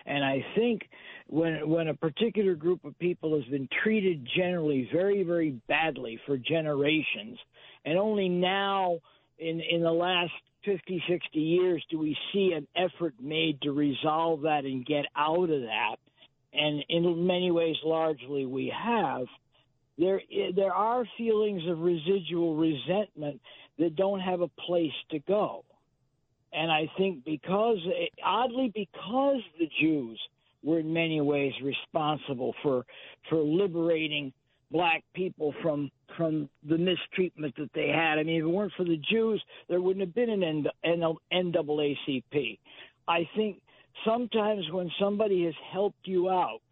And 0.05 0.23
I 0.23 0.43
think 0.55 0.89
when 1.27 1.69
when 1.69 1.89
a 1.89 1.93
particular 1.93 2.55
group 2.55 2.85
of 2.85 2.97
people 2.97 3.35
has 3.35 3.45
been 3.49 3.67
treated 3.83 4.27
generally 4.35 4.89
very 4.91 5.23
very 5.23 5.51
badly 5.67 6.19
for 6.25 6.37
generations, 6.37 7.37
and 7.85 7.97
only 7.97 8.29
now 8.29 8.99
in 9.37 9.61
in 9.69 9.83
the 9.83 9.91
last 9.91 10.31
50 10.63 11.03
60 11.09 11.39
years 11.39 11.85
do 11.91 11.99
we 11.99 12.17
see 12.33 12.53
an 12.53 12.67
effort 12.75 13.13
made 13.21 13.61
to 13.61 13.71
resolve 13.71 14.41
that 14.41 14.63
and 14.63 14.85
get 14.85 15.05
out 15.15 15.49
of 15.49 15.61
that, 15.61 15.97
and 16.53 16.83
in 16.87 17.27
many 17.27 17.51
ways 17.51 17.75
largely 17.83 18.45
we 18.45 18.73
have 18.75 19.27
there 19.97 20.21
eh, 20.31 20.51
there 20.55 20.73
are 20.73 21.05
feelings 21.17 21.61
of 21.67 21.79
residual 21.79 22.55
resentment 22.55 23.41
that 23.79 23.95
don't 23.95 24.19
have 24.19 24.41
a 24.41 24.47
place 24.47 24.93
to 25.11 25.19
go. 25.19 25.63
And 26.53 26.71
I 26.71 26.89
think 26.97 27.25
because 27.25 27.77
eh, 27.87 28.07
oddly 28.23 28.71
because 28.73 29.41
the 29.59 29.69
Jews 29.81 30.19
were 30.63 30.79
in 30.79 30.91
many 30.91 31.21
ways 31.21 31.53
responsible 31.63 32.53
for 32.63 32.85
for 33.29 33.37
liberating 33.37 34.33
black 34.71 35.03
people 35.13 35.53
from 35.61 35.91
from 36.15 36.49
the 36.67 36.77
mistreatment 36.77 37.55
that 37.57 37.69
they 37.73 37.89
had. 37.89 38.17
I 38.17 38.23
mean, 38.23 38.37
if 38.37 38.43
it 38.43 38.47
weren't 38.47 38.73
for 38.75 38.83
the 38.85 38.99
Jews, 39.09 39.41
there 39.69 39.81
wouldn't 39.81 40.05
have 40.05 40.15
been 40.15 40.29
an 40.29 40.67
NAACP. 40.83 42.59
I 43.07 43.29
think 43.35 43.61
sometimes 44.03 44.65
when 44.71 44.89
somebody 44.99 45.45
has 45.45 45.53
helped 45.71 46.05
you 46.07 46.29
out– 46.29 46.61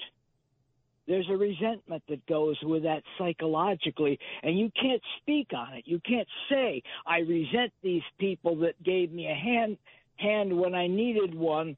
there's 1.08 1.28
a 1.30 1.38
resentment 1.38 2.04
that 2.10 2.26
goes 2.26 2.58
with 2.64 2.84
that 2.84 3.04
psychologically, 3.18 4.20
and 4.44 4.58
you 4.58 4.72
can't 4.80 5.02
speak 5.22 5.50
on 5.56 5.74
it. 5.74 5.84
You 5.86 6.00
can't 6.00 6.28
say, 6.50 6.82
I 7.06 7.20
resent 7.20 7.72
these 7.84 8.04
people 8.20 8.58
that 8.58 8.82
gave 8.84 9.12
me 9.12 9.28
a 9.28 9.36
hand 9.36 9.78
hand 10.18 10.58
when 10.58 10.74
I 10.74 10.88
needed 10.88 11.36
one. 11.36 11.78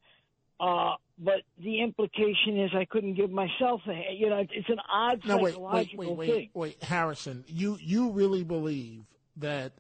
Uh, 0.60 0.94
but 1.20 1.42
the 1.60 1.82
implication 1.82 2.60
is 2.60 2.72
I 2.76 2.86
couldn't 2.86 3.16
give 3.16 3.32
myself 3.32 3.82
a. 3.88 4.14
You 4.14 4.30
know, 4.30 4.38
it's 4.50 4.70
an 4.70 4.80
odd 4.92 5.22
no, 5.26 5.38
wait, 5.38 5.60
wait, 5.60 5.98
wait, 5.98 6.08
thing. 6.08 6.16
wait, 6.18 6.52
wait, 6.54 6.84
Harrison, 6.84 7.44
you 7.48 7.78
you 7.82 8.12
really 8.12 8.44
believe 8.44 9.06
that 9.38 9.74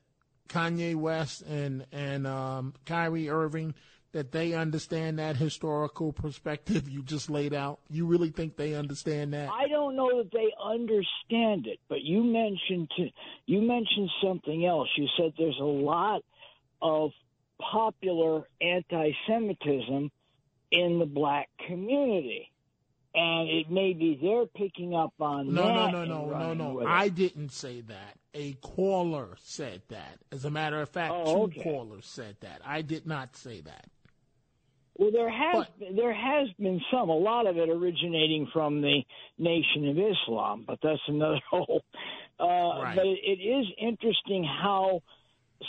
Kanye 0.49 0.95
West 0.95 1.43
and 1.43 1.85
and 1.91 2.25
um, 2.25 2.73
Kyrie 2.85 3.29
Irving 3.29 3.75
that 4.13 4.31
they 4.31 4.53
understand 4.53 5.19
that 5.19 5.35
historical 5.37 6.11
perspective 6.13 6.89
you 6.89 7.03
just 7.03 7.29
laid 7.29 7.53
out? 7.53 7.79
You 7.89 8.05
really 8.05 8.29
think 8.29 8.55
they 8.57 8.73
understand 8.73 9.33
that? 9.33 9.49
I 9.51 9.67
don't 9.67 9.95
know 9.95 10.23
that 10.23 10.31
they 10.31 10.51
understand 10.63 11.67
it, 11.67 11.79
but 11.89 12.01
you 12.01 12.23
mentioned 12.23 12.89
to, 12.97 13.09
you 13.45 13.61
mentioned 13.61 14.09
something 14.23 14.65
else. 14.65 14.87
You 14.97 15.07
said 15.17 15.33
there's 15.37 15.59
a 15.59 15.63
lot 15.63 16.21
of 16.81 17.11
popular 17.59 18.43
anti-Semitism 18.61 20.11
in 20.71 20.99
the 20.99 21.05
black 21.05 21.49
community. 21.67 22.51
and 23.15 23.49
it 23.49 23.71
may 23.71 23.93
be 23.93 24.19
they're 24.21 24.45
picking 24.45 24.93
up 24.93 25.13
on 25.19 25.51
No, 25.53 25.63
that. 25.63 25.91
no, 25.91 26.05
no, 26.05 26.25
no, 26.25 26.37
no, 26.37 26.53
no, 26.53 26.73
no. 26.79 26.85
I 26.87 27.09
didn't 27.09 27.51
say 27.51 27.81
that. 27.81 28.17
A 28.35 28.53
caller 28.61 29.29
said 29.41 29.81
that. 29.87 30.19
As 30.31 30.45
a 30.45 30.51
matter 30.51 30.79
of 30.81 30.89
fact, 30.89 31.13
Oh, 31.15 31.47
two 31.47 31.59
okay. 31.59 31.63
callers 31.63 32.05
said 32.05 32.35
that. 32.41 32.61
I 32.63 32.83
did 32.83 33.07
not 33.07 33.35
say 33.35 33.61
that. 33.61 33.85
Well, 34.97 35.11
there 35.11 35.29
has 35.29 35.65
there 35.95 36.13
has 36.13 36.47
been 36.59 36.81
some, 36.91 37.09
a 37.09 37.15
lot 37.15 37.45
of 37.45 37.57
it 37.57 37.69
originating 37.69 38.47
from 38.51 38.81
the 38.81 39.03
Nation 39.37 39.87
of 39.89 39.97
Islam, 39.97 40.63
but 40.65 40.79
that's 40.81 41.01
another 41.07 41.39
whole. 41.49 41.83
Uh, 42.39 42.45
Right. 42.45 42.95
But 42.95 43.05
it, 43.05 43.19
it 43.23 43.41
is 43.41 43.65
interesting 43.79 44.43
how 44.43 45.01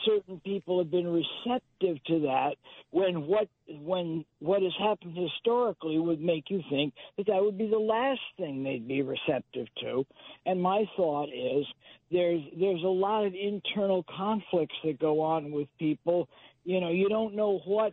certain 0.04 0.40
people 0.40 0.78
have 0.78 0.90
been 0.90 1.06
receptive 1.06 2.02
to 2.04 2.20
that 2.20 2.56
when 2.90 3.26
what 3.26 3.48
when 3.80 4.24
what 4.38 4.62
has 4.62 4.72
happened 4.78 5.16
historically 5.16 5.98
would 5.98 6.20
make 6.20 6.50
you 6.50 6.62
think 6.70 6.92
that 7.16 7.26
that 7.26 7.42
would 7.42 7.56
be 7.56 7.68
the 7.68 7.78
last 7.78 8.20
thing 8.36 8.62
they'd 8.62 8.86
be 8.86 9.02
receptive 9.02 9.66
to 9.80 10.04
and 10.46 10.60
my 10.60 10.84
thought 10.96 11.28
is 11.28 11.64
there's 12.10 12.42
there's 12.58 12.82
a 12.82 12.86
lot 12.86 13.24
of 13.24 13.34
internal 13.34 14.04
conflicts 14.14 14.76
that 14.84 14.98
go 14.98 15.20
on 15.20 15.50
with 15.50 15.68
people 15.78 16.28
you 16.64 16.80
know 16.80 16.90
you 16.90 17.08
don't 17.08 17.34
know 17.34 17.58
what 17.64 17.92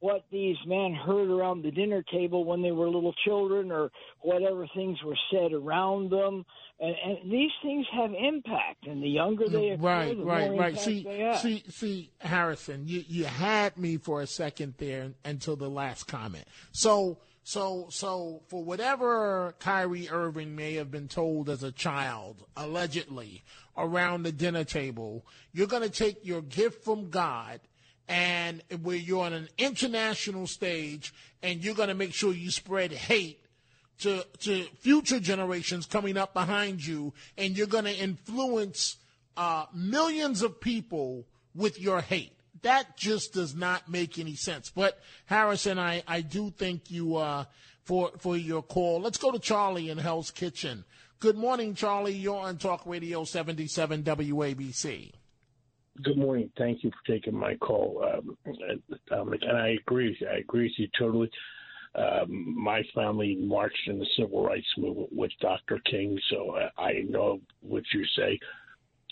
what 0.00 0.24
these 0.32 0.56
men 0.66 0.94
heard 0.94 1.30
around 1.30 1.62
the 1.62 1.70
dinner 1.70 2.02
table 2.12 2.44
when 2.44 2.62
they 2.62 2.72
were 2.72 2.88
little 2.88 3.14
children 3.24 3.70
or 3.70 3.90
whatever 4.20 4.66
things 4.74 4.98
were 5.04 5.16
said 5.30 5.52
around 5.52 6.10
them 6.10 6.44
and, 6.80 6.96
and 7.04 7.30
these 7.30 7.50
things 7.62 7.86
have 7.92 8.10
impact 8.14 8.86
and 8.86 9.02
the 9.02 9.08
younger 9.08 9.48
they 9.48 9.58
mm, 9.58 9.74
occur, 9.74 9.82
right, 9.82 10.16
the 10.16 10.24
right, 10.24 10.50
more 10.50 10.60
right. 10.60 10.78
See, 10.78 11.06
see, 11.36 11.64
see, 11.68 12.10
Harrison, 12.18 12.84
you 12.86 13.04
you 13.06 13.24
had 13.26 13.76
me 13.76 13.98
for 13.98 14.22
a 14.22 14.26
second 14.26 14.74
there 14.78 15.10
until 15.24 15.56
the 15.56 15.68
last 15.68 16.04
comment. 16.04 16.46
So, 16.72 17.18
so, 17.42 17.88
so, 17.90 18.42
for 18.48 18.64
whatever 18.64 19.54
Kyrie 19.58 20.08
Irving 20.08 20.56
may 20.56 20.74
have 20.74 20.90
been 20.90 21.08
told 21.08 21.50
as 21.50 21.62
a 21.62 21.72
child, 21.72 22.46
allegedly 22.56 23.42
around 23.76 24.22
the 24.22 24.32
dinner 24.32 24.64
table, 24.64 25.26
you're 25.52 25.66
going 25.66 25.82
to 25.82 25.90
take 25.90 26.24
your 26.24 26.42
gift 26.42 26.82
from 26.82 27.10
God. 27.10 27.60
And 28.10 28.60
where 28.82 28.96
you're 28.96 29.24
on 29.24 29.32
an 29.32 29.48
international 29.56 30.48
stage, 30.48 31.14
and 31.44 31.64
you're 31.64 31.76
going 31.76 31.90
to 31.90 31.94
make 31.94 32.12
sure 32.12 32.32
you 32.32 32.50
spread 32.50 32.90
hate 32.90 33.40
to 34.00 34.26
to 34.40 34.64
future 34.80 35.20
generations 35.20 35.86
coming 35.86 36.16
up 36.16 36.34
behind 36.34 36.84
you, 36.84 37.12
and 37.38 37.56
you're 37.56 37.68
going 37.68 37.84
to 37.84 37.96
influence 37.96 38.96
uh, 39.36 39.66
millions 39.72 40.42
of 40.42 40.60
people 40.60 41.24
with 41.54 41.80
your 41.80 42.00
hate. 42.00 42.32
That 42.62 42.96
just 42.96 43.32
does 43.32 43.54
not 43.54 43.88
make 43.88 44.18
any 44.18 44.34
sense. 44.34 44.70
But 44.70 44.98
Harrison, 45.26 45.78
I, 45.78 46.02
I 46.06 46.20
do 46.20 46.50
thank 46.50 46.90
you 46.90 47.16
uh, 47.16 47.44
for 47.84 48.10
for 48.18 48.36
your 48.36 48.62
call. 48.62 49.00
Let's 49.00 49.18
go 49.18 49.30
to 49.30 49.38
Charlie 49.38 49.88
in 49.88 49.98
Hell's 49.98 50.30
Kitchen. 50.30 50.84
Good 51.20 51.36
morning, 51.36 51.74
Charlie. 51.74 52.14
You're 52.14 52.40
on 52.40 52.56
Talk 52.56 52.86
Radio 52.86 53.24
77 53.24 54.02
WABC. 54.02 55.12
Good 56.02 56.16
morning. 56.16 56.50
Thank 56.56 56.82
you 56.82 56.90
for 56.90 57.12
taking 57.12 57.36
my 57.36 57.56
call, 57.56 58.02
um. 58.04 58.36
And 59.10 59.56
I 59.56 59.76
agree. 59.80 60.08
with 60.10 60.20
you. 60.20 60.28
I 60.28 60.38
agree 60.38 60.64
with 60.64 60.78
you 60.78 60.88
totally. 60.98 61.30
Um, 61.94 62.54
my 62.56 62.82
family 62.94 63.36
marched 63.36 63.88
in 63.88 63.98
the 63.98 64.06
civil 64.16 64.44
rights 64.46 64.66
movement 64.78 65.12
with 65.12 65.32
Dr. 65.40 65.80
King, 65.90 66.18
so 66.30 66.56
I, 66.78 66.82
I 66.82 66.92
know 67.08 67.40
what 67.60 67.82
you 67.92 68.04
say. 68.16 68.38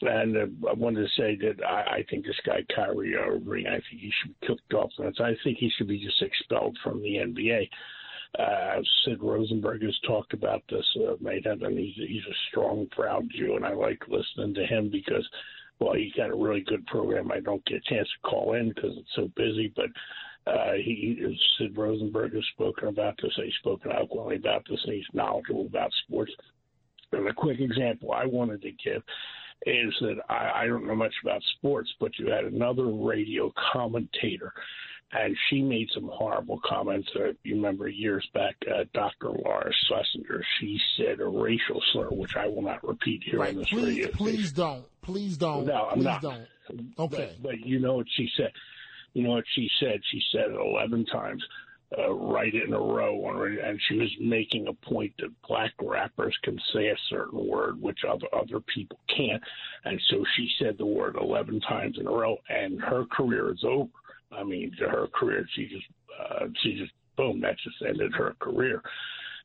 And 0.03 0.37
uh, 0.37 0.69
I 0.71 0.75
wanted 0.75 1.03
to 1.03 1.21
say 1.21 1.37
that 1.43 1.65
I, 1.67 1.97
I 1.97 2.05
think 2.09 2.25
this 2.25 2.39
guy 2.47 2.65
Kyrie 2.75 3.17
Irving, 3.17 3.67
I 3.67 3.73
think 3.73 4.01
he 4.01 4.13
should 4.23 4.41
be 4.41 4.47
kicked 4.47 4.75
off. 4.75 4.93
I 5.01 5.35
think 5.43 5.59
he 5.59 5.71
should 5.77 5.89
be 5.89 5.99
just 5.99 6.23
expelled 6.23 6.79
from 6.85 7.03
the 7.03 7.17
NBA. 7.17 7.69
Uh, 8.39 8.81
Sid 9.05 9.23
Rosenberg 9.23 9.83
has 9.83 9.99
talked 10.07 10.35
about 10.35 10.63
this, 10.71 10.87
uh, 11.01 11.15
made 11.21 11.47
and 11.47 11.79
he's, 11.79 11.95
he's 11.97 12.25
a 12.25 12.37
strong, 12.51 12.87
proud 12.93 13.27
Jew, 13.35 13.57
and 13.57 13.65
I 13.65 13.73
like 13.73 14.03
listening 14.07 14.55
to 14.55 14.67
him 14.67 14.91
because, 14.91 15.27
well, 15.81 15.95
he's 15.95 16.13
got 16.13 16.31
a 16.31 16.37
really 16.37 16.63
good 16.67 16.85
program. 16.87 17.31
I 17.31 17.41
don't 17.41 17.65
get 17.67 17.79
a 17.79 17.95
chance 17.95 18.09
to 18.09 18.29
call 18.29 18.55
in 18.55 18.71
because 18.71 18.93
it's 18.97 19.15
so 19.15 19.31
busy, 19.37 19.73
but 19.77 19.87
uh, 20.51 20.73
he, 20.75 21.17
he 21.21 21.41
Sid 21.59 21.77
Rosenberg 21.77 22.35
has 22.35 22.45
spoken 22.53 22.89
about 22.89 23.15
this. 23.23 23.33
He's 23.37 23.53
spoken 23.61 23.93
eloquently 23.93 24.37
about 24.37 24.65
this, 24.69 24.81
and 24.85 24.95
he's 24.95 25.05
knowledgeable 25.13 25.67
about 25.67 25.91
sports. 26.07 26.33
And 27.13 27.29
a 27.29 27.33
quick 27.33 27.61
example 27.61 28.13
I 28.13 28.27
wanted 28.27 28.63
to 28.63 28.73
give 28.73 29.03
is 29.67 29.95
that 30.01 30.17
I, 30.29 30.63
I 30.63 30.67
don't 30.67 30.87
know 30.87 30.97
much 30.97 31.15
about 31.23 31.43
sports, 31.57 31.91
but 32.01 32.19
you 32.19 32.31
had 32.31 32.45
another 32.45 32.87
radio 32.87 33.53
commentator, 33.73 34.53
and 35.13 35.37
she 35.49 35.63
made 35.63 35.89
some 35.95 36.09
horrible 36.13 36.61
comments. 36.65 37.09
Uh, 37.17 37.33
you 37.43 37.55
remember 37.55 37.89
years 37.89 38.29
back, 38.35 38.57
uh, 38.71 38.85
Dr. 38.93 39.31
Laura 39.31 39.73
Schlesinger, 39.87 40.45
she 40.61 40.79
said 40.97 41.21
a 41.21 41.27
racial 41.27 41.83
slur, 41.93 42.09
which 42.11 42.37
I 42.37 42.47
will 42.47 42.63
not 42.63 42.87
repeat 42.87 43.23
here 43.25 43.41
Right. 43.41 43.51
on 43.51 43.57
this 43.57 43.69
Please, 43.69 43.99
radio. 44.05 44.11
please 44.13 44.53
don't. 44.53 44.85
Please 45.03 45.37
don't. 45.39 45.67
No, 45.67 45.89
I'm 45.91 46.01
not. 46.03 46.21
don't. 46.23 46.47
Okay. 46.99 47.35
But, 47.41 47.43
but 47.43 47.61
you 47.61 47.79
know 47.79 47.95
what 47.97 48.07
she 48.17 48.29
said? 48.37 48.53
You 49.15 49.23
know 49.23 49.31
what 49.31 49.45
she 49.55 49.71
said? 49.81 50.01
She 50.11 50.21
said 50.31 50.51
it 50.51 50.61
11 50.61 51.07
times 51.07 51.43
uh, 51.97 52.13
right 52.13 52.53
in 52.53 52.75
a 52.75 52.79
row, 52.79 53.25
on 53.25 53.59
and 53.65 53.81
she 53.89 53.97
was 53.97 54.11
making 54.21 54.69
a 54.69 54.75
point 54.75 55.11
that 55.19 55.31
black 55.49 55.73
rappers 55.81 56.37
can 56.43 56.59
say 56.75 56.89
a 56.89 56.97
certain 57.09 57.47
word 57.47 57.81
which 57.81 58.01
other 58.07 58.27
other 58.39 58.61
people 58.61 58.99
can't, 59.17 59.43
and 59.87 59.99
so 60.11 60.23
she 60.37 60.51
said 60.59 60.77
the 60.77 60.85
word 60.85 61.17
11 61.19 61.61
times 61.61 61.97
in 61.99 62.07
a 62.07 62.11
row, 62.11 62.37
and 62.51 62.79
her 62.83 63.07
career 63.07 63.51
is 63.51 63.65
over. 63.65 63.89
I 64.33 64.45
mean, 64.45 64.73
to 64.79 64.89
her 64.89 65.07
career, 65.09 65.47
she 65.55 65.67
just, 65.67 65.87
uh, 66.21 66.47
she 66.63 66.75
just, 66.75 66.93
boom, 67.17 67.41
that 67.41 67.57
just 67.59 67.77
ended 67.87 68.13
her 68.15 68.35
career. 68.41 68.83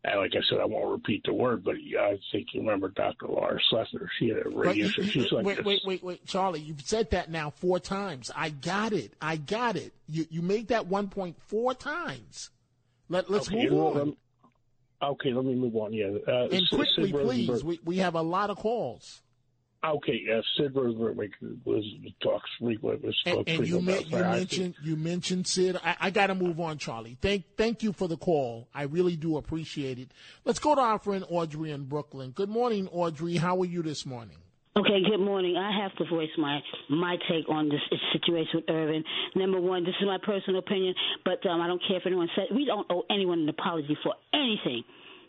And 0.05 0.19
like 0.19 0.31
I 0.36 0.41
said, 0.49 0.59
I 0.59 0.65
won't 0.65 0.91
repeat 0.91 1.23
the 1.23 1.34
word, 1.34 1.63
but 1.63 1.75
I 1.75 2.19
think 2.34 2.47
you 2.53 2.59
remember 2.59 2.89
Dr. 2.89 3.27
Laura 3.27 3.57
Schlesinger. 3.69 4.09
She 4.19 4.27
had 4.29 4.45
a 4.45 4.49
radio 4.49 4.88
show. 4.89 5.01
you- 5.01 5.07
She's 5.09 5.31
like 5.31 5.45
wait, 5.45 5.57
this. 5.57 5.65
wait, 5.65 5.81
wait, 5.86 6.03
wait, 6.03 6.25
Charlie. 6.27 6.59
You've 6.59 6.81
said 6.81 7.11
that 7.11 7.31
now 7.31 7.51
four 7.51 7.79
times. 7.79 8.29
I 8.36 8.49
got 8.49 8.91
it. 8.91 9.13
I 9.21 9.38
got 9.38 9.77
it. 9.77 9.93
You 10.09 10.25
you 10.29 10.41
made 10.41 10.67
that 10.67 10.88
one 10.88 11.07
point 11.07 11.38
four 11.47 11.73
times. 11.73 12.49
Let 13.07 13.29
let's 13.31 13.47
Okay, 13.47 13.69
move 13.69 13.95
on. 13.95 14.17
Okay, 15.01 15.31
let 15.34 15.45
me 15.45 15.55
move 15.55 15.75
on. 15.77 15.93
Yeah, 15.93 16.07
uh, 16.27 16.47
and 16.51 16.69
quickly, 16.69 17.11
please. 17.13 17.63
We 17.63 17.79
we 17.86 17.97
have 17.99 18.15
a 18.15 18.21
lot 18.21 18.49
of 18.49 18.57
calls. 18.57 19.21
Okay, 19.86 20.21
uh, 20.34 20.41
Sid 20.57 20.73
Rosenberg 20.73 21.34
was 21.65 21.84
talks 22.21 22.49
frequent 22.57 23.03
was 23.03 23.15
And, 23.25 23.34
spoke 23.34 23.49
and 23.49 23.67
you, 23.67 23.81
frequent 23.81 24.11
men- 24.11 24.21
about 24.21 24.34
you 24.34 24.39
mentioned 24.39 24.75
you 24.81 24.95
mentioned 24.95 25.47
Sid. 25.47 25.77
I, 25.84 25.95
I 25.99 26.09
got 26.09 26.27
to 26.27 26.36
move 26.36 26.59
on, 26.61 26.77
Charlie. 26.77 27.17
Thank 27.21 27.43
thank 27.57 27.84
you 27.84 27.91
for 27.91 28.07
the 28.07 28.15
call. 28.15 28.69
I 28.73 28.84
really 28.84 29.17
do 29.17 29.36
appreciate 29.36 29.99
it. 29.99 30.11
Let's 30.45 30.59
go 30.59 30.73
to 30.73 30.81
our 30.81 30.99
friend 30.99 31.25
Audrey 31.29 31.71
in 31.71 31.84
Brooklyn. 31.84 32.31
Good 32.31 32.49
morning, 32.49 32.88
Audrey. 32.93 33.36
How 33.36 33.59
are 33.61 33.65
you 33.65 33.84
this 33.84 34.05
morning? 34.05 34.38
Okay, 34.75 35.03
good 35.07 35.19
morning. 35.19 35.55
I 35.55 35.84
have 35.84 35.93
to 35.97 36.05
voice 36.05 36.31
my 36.38 36.59
my 36.89 37.17
take 37.29 37.47
on 37.49 37.69
this 37.69 37.81
situation 38.11 38.51
with 38.55 38.69
Irvin. 38.69 39.03
Number 39.36 39.61
one, 39.61 39.84
this 39.84 39.93
is 39.99 40.07
my 40.07 40.17
personal 40.23 40.59
opinion, 40.59 40.95
but 41.25 41.45
um, 41.45 41.61
I 41.61 41.67
don't 41.67 41.81
care 41.88 41.97
if 41.97 42.03
anyone 42.07 42.29
said 42.36 42.45
we 42.55 42.65
don't 42.65 42.88
owe 42.89 43.03
anyone 43.09 43.41
an 43.41 43.49
apology 43.49 43.97
for 44.01 44.15
anything. 44.34 44.84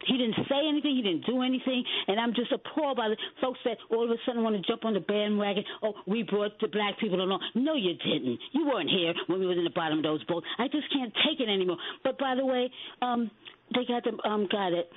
He 0.06 0.18
didn't 0.18 0.36
say 0.48 0.60
anything. 0.68 0.96
He 0.96 1.02
didn't 1.02 1.26
do 1.26 1.42
anything, 1.42 1.84
and 2.08 2.20
I'm 2.20 2.34
just 2.34 2.52
appalled 2.52 2.96
by 2.96 3.08
the 3.08 3.16
folks 3.40 3.60
that 3.64 3.78
all 3.90 4.04
of 4.04 4.10
a 4.10 4.16
sudden 4.26 4.42
want 4.42 4.56
to 4.56 4.62
jump 4.62 4.84
on 4.84 4.94
the 4.94 5.00
bandwagon. 5.00 5.64
Oh, 5.82 5.94
we 6.06 6.22
brought 6.22 6.58
the 6.60 6.68
black 6.68 6.98
people 6.98 7.20
along. 7.20 7.40
No, 7.54 7.74
you 7.74 7.94
didn't. 7.94 8.38
You 8.52 8.66
weren't 8.66 8.90
here 8.90 9.14
when 9.26 9.40
we 9.40 9.46
was 9.46 9.58
in 9.58 9.64
the 9.64 9.70
bottom 9.74 9.98
of 9.98 10.04
those 10.04 10.22
boats. 10.24 10.46
I 10.58 10.68
just 10.68 10.92
can't 10.92 11.12
take 11.26 11.40
it 11.40 11.48
anymore. 11.48 11.78
But 12.02 12.18
by 12.18 12.34
the 12.34 12.44
way, 12.44 12.70
um, 13.02 13.30
they 13.74 13.84
got 13.86 14.04
the 14.04 14.12
um 14.28 14.46
guy 14.50 14.70
that 14.70 14.88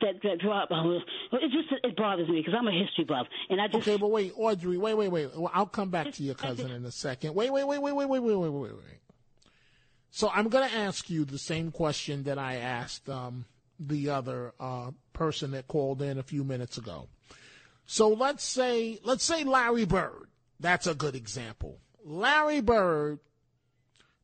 that 0.00 0.14
that 0.22 0.38
drop. 0.40 0.68
It 0.70 1.50
just 1.50 1.68
it 1.82 1.96
bothers 1.96 2.28
me 2.28 2.40
because 2.40 2.54
I'm 2.56 2.68
a 2.68 2.72
history 2.72 3.04
buff, 3.04 3.26
and 3.50 3.60
I 3.60 3.66
just 3.66 3.86
Okay, 3.86 3.96
but 3.96 4.10
wait, 4.10 4.32
Audrey, 4.36 4.78
wait, 4.78 4.94
wait, 4.94 5.08
wait. 5.08 5.30
I'll 5.52 5.66
come 5.66 5.90
back 5.90 6.12
to 6.12 6.22
your 6.22 6.34
cousin 6.34 6.70
in 6.70 6.84
a 6.84 6.92
second. 6.92 7.34
Wait, 7.34 7.50
wait, 7.52 7.64
wait, 7.64 7.80
wait, 7.80 7.92
wait, 7.94 8.08
wait, 8.08 8.20
wait, 8.20 8.36
wait, 8.36 8.48
wait, 8.48 8.72
wait. 8.72 9.00
So 10.10 10.30
I'm 10.30 10.48
going 10.48 10.68
to 10.68 10.74
ask 10.74 11.10
you 11.10 11.24
the 11.24 11.38
same 11.38 11.70
question 11.70 12.24
that 12.24 12.38
I 12.38 12.56
asked 12.56 13.08
um, 13.10 13.44
the 13.78 14.10
other 14.10 14.52
uh, 14.58 14.90
person 15.12 15.52
that 15.52 15.68
called 15.68 16.02
in 16.02 16.18
a 16.18 16.22
few 16.22 16.44
minutes 16.44 16.78
ago. 16.78 17.08
So 17.86 18.08
let's 18.08 18.44
say 18.44 19.00
let's 19.04 19.24
say 19.24 19.44
Larry 19.44 19.84
Bird. 19.84 20.28
That's 20.60 20.86
a 20.86 20.94
good 20.94 21.14
example. 21.14 21.78
Larry 22.04 22.60
Bird 22.60 23.20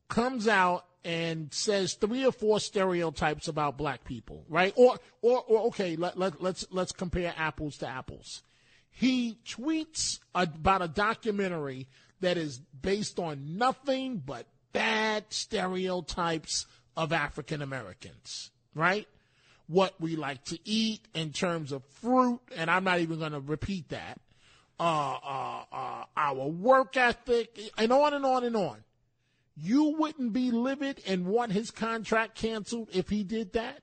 comes 0.09 0.47
out 0.47 0.85
and 1.03 1.53
says 1.53 1.93
three 1.93 2.25
or 2.25 2.31
four 2.31 2.59
stereotypes 2.59 3.47
about 3.47 3.77
black 3.77 4.03
people, 4.03 4.43
right? 4.49 4.73
Or 4.75 4.97
or, 5.21 5.43
or 5.47 5.67
okay, 5.67 5.95
let, 5.95 6.17
let, 6.17 6.41
let's 6.41 6.65
let's 6.71 6.91
compare 6.91 7.33
apples 7.37 7.77
to 7.77 7.87
apples. 7.87 8.43
He 8.89 9.37
tweets 9.45 10.19
about 10.33 10.81
a 10.81 10.87
documentary 10.87 11.87
that 12.21 12.37
is 12.37 12.59
based 12.59 13.19
on 13.19 13.57
nothing 13.57 14.17
but 14.25 14.47
bad 14.73 15.25
stereotypes 15.29 16.65
of 16.97 17.13
African 17.13 17.61
Americans, 17.61 18.51
right? 18.73 19.07
What 19.67 19.93
we 19.99 20.15
like 20.15 20.43
to 20.45 20.59
eat 20.63 21.01
in 21.15 21.31
terms 21.31 21.71
of 21.71 21.83
fruit, 22.01 22.39
and 22.55 22.69
I'm 22.69 22.83
not 22.83 22.99
even 22.99 23.17
going 23.19 23.31
to 23.31 23.39
repeat 23.39 23.89
that. 23.89 24.19
Uh, 24.79 24.83
uh, 25.23 25.63
uh, 25.71 26.03
our 26.15 26.47
work 26.47 26.97
ethic, 26.97 27.57
and 27.77 27.91
on 27.91 28.13
and 28.13 28.25
on 28.25 28.43
and 28.43 28.55
on. 28.55 28.83
You 29.57 29.95
wouldn't 29.97 30.33
be 30.33 30.51
livid 30.51 31.01
and 31.07 31.25
want 31.25 31.53
his 31.53 31.71
contract 31.71 32.35
canceled 32.35 32.89
if 32.91 33.07
he 33.09 33.23
did 33.23 33.53
that? 33.53 33.79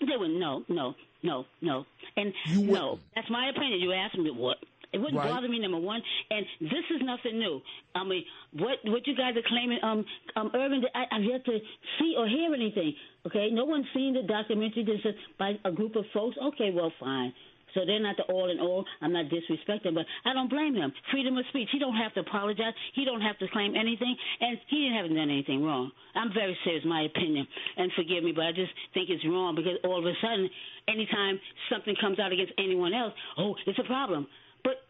They 0.00 0.16
would 0.16 0.30
no, 0.30 0.62
no, 0.68 0.94
no, 1.24 1.44
no, 1.60 1.84
and 2.16 2.32
you 2.46 2.62
no. 2.62 3.00
That's 3.16 3.28
my 3.28 3.50
opinion. 3.50 3.80
You 3.80 3.92
asked 3.92 4.16
me 4.16 4.30
what. 4.30 4.58
It 4.92 4.98
wouldn't 4.98 5.18
Right. 5.18 5.28
bother 5.28 5.48
me, 5.48 5.58
number 5.58 5.76
one, 5.78 6.00
and 6.30 6.46
this 6.60 6.84
is 6.90 7.02
nothing 7.02 7.38
new. 7.38 7.60
I 7.94 8.04
mean, 8.04 8.24
what 8.52 8.78
what 8.84 9.06
you 9.06 9.14
guys 9.14 9.36
are 9.36 9.42
claiming, 9.46 9.80
um, 9.82 10.06
um, 10.36 10.50
Urban, 10.54 10.82
I, 10.94 11.04
I've 11.10 11.24
yet 11.24 11.44
to 11.44 11.58
see 11.98 12.14
or 12.16 12.26
hear 12.26 12.54
anything. 12.54 12.94
Okay, 13.28 13.48
no 13.52 13.64
one's 13.64 13.86
seen 13.92 14.14
the 14.14 14.22
documentary. 14.22 14.84
This 14.84 15.04
is 15.04 15.14
by 15.38 15.52
a 15.64 15.70
group 15.70 15.96
of 15.96 16.04
folks. 16.14 16.36
Okay, 16.40 16.70
well, 16.74 16.92
fine. 16.98 17.32
So 17.74 17.84
they're 17.84 18.00
not 18.00 18.16
the 18.16 18.24
all 18.32 18.50
in 18.50 18.58
all. 18.58 18.86
I'm 19.02 19.12
not 19.12 19.26
disrespecting, 19.26 19.92
but 19.92 20.06
I 20.24 20.32
don't 20.32 20.48
blame 20.48 20.74
him. 20.74 20.90
Freedom 21.10 21.36
of 21.36 21.44
speech. 21.50 21.68
He 21.70 21.78
don't 21.78 21.96
have 21.96 22.14
to 22.14 22.20
apologize. 22.20 22.72
He 22.94 23.04
don't 23.04 23.20
have 23.20 23.38
to 23.38 23.48
claim 23.52 23.74
anything, 23.76 24.16
and 24.40 24.56
he 24.68 24.88
didn't 24.88 24.96
haven't 24.96 25.14
done 25.14 25.28
anything 25.28 25.62
wrong. 25.62 25.90
I'm 26.14 26.32
very 26.32 26.56
serious, 26.64 26.82
my 26.86 27.02
opinion, 27.02 27.46
and 27.76 27.92
forgive 27.94 28.24
me, 28.24 28.32
but 28.32 28.44
I 28.44 28.52
just 28.52 28.72
think 28.94 29.10
it's 29.10 29.24
wrong 29.26 29.54
because 29.54 29.76
all 29.84 29.98
of 29.98 30.06
a 30.06 30.14
sudden, 30.22 30.48
anytime 30.88 31.38
something 31.70 31.94
comes 32.00 32.18
out 32.18 32.32
against 32.32 32.52
anyone 32.56 32.94
else, 32.94 33.12
oh, 33.36 33.54
it's 33.66 33.78
a 33.78 33.84
problem. 33.84 34.26
But 34.64 34.80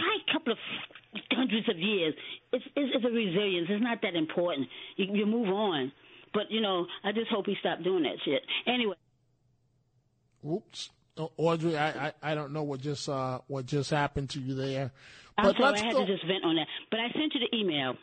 try 0.00 0.16
a 0.24 0.32
couple 0.32 0.54
of 0.54 0.58
hundreds 1.30 1.68
of 1.68 1.78
years. 1.78 2.14
It's, 2.52 2.64
it's, 2.74 2.90
it's 2.96 3.04
a 3.04 3.12
resilience. 3.12 3.68
It's 3.68 3.84
not 3.84 3.98
that 4.00 4.16
important. 4.16 4.68
You, 4.96 5.14
you 5.14 5.26
move 5.26 5.48
on. 5.48 5.92
But 6.34 6.50
you 6.50 6.60
know, 6.60 6.86
I 7.04 7.12
just 7.12 7.30
hope 7.30 7.46
he 7.46 7.56
stopped 7.60 7.84
doing 7.84 8.02
that 8.02 8.16
shit. 8.24 8.42
Anyway. 8.66 8.96
Oops. 10.46 10.90
Oh, 11.16 11.30
Audrey, 11.36 11.78
I, 11.78 12.08
I, 12.08 12.12
I 12.22 12.34
don't 12.34 12.52
know 12.52 12.64
what 12.64 12.80
just 12.80 13.08
uh, 13.08 13.38
what 13.46 13.66
just 13.66 13.90
happened 13.90 14.30
to 14.30 14.40
you 14.40 14.54
there. 14.54 14.90
I'm 15.38 15.44
But 15.46 15.56
sorry, 15.56 15.70
let's 15.70 15.82
I 15.82 15.86
had 15.86 15.94
go. 15.94 16.06
to 16.06 16.12
just 16.12 16.26
vent 16.26 16.44
on 16.44 16.56
that. 16.56 16.66
But 16.90 17.00
I 17.00 17.08
sent 17.12 17.34
you 17.34 17.40
the 17.50 17.56
email. 17.56 17.94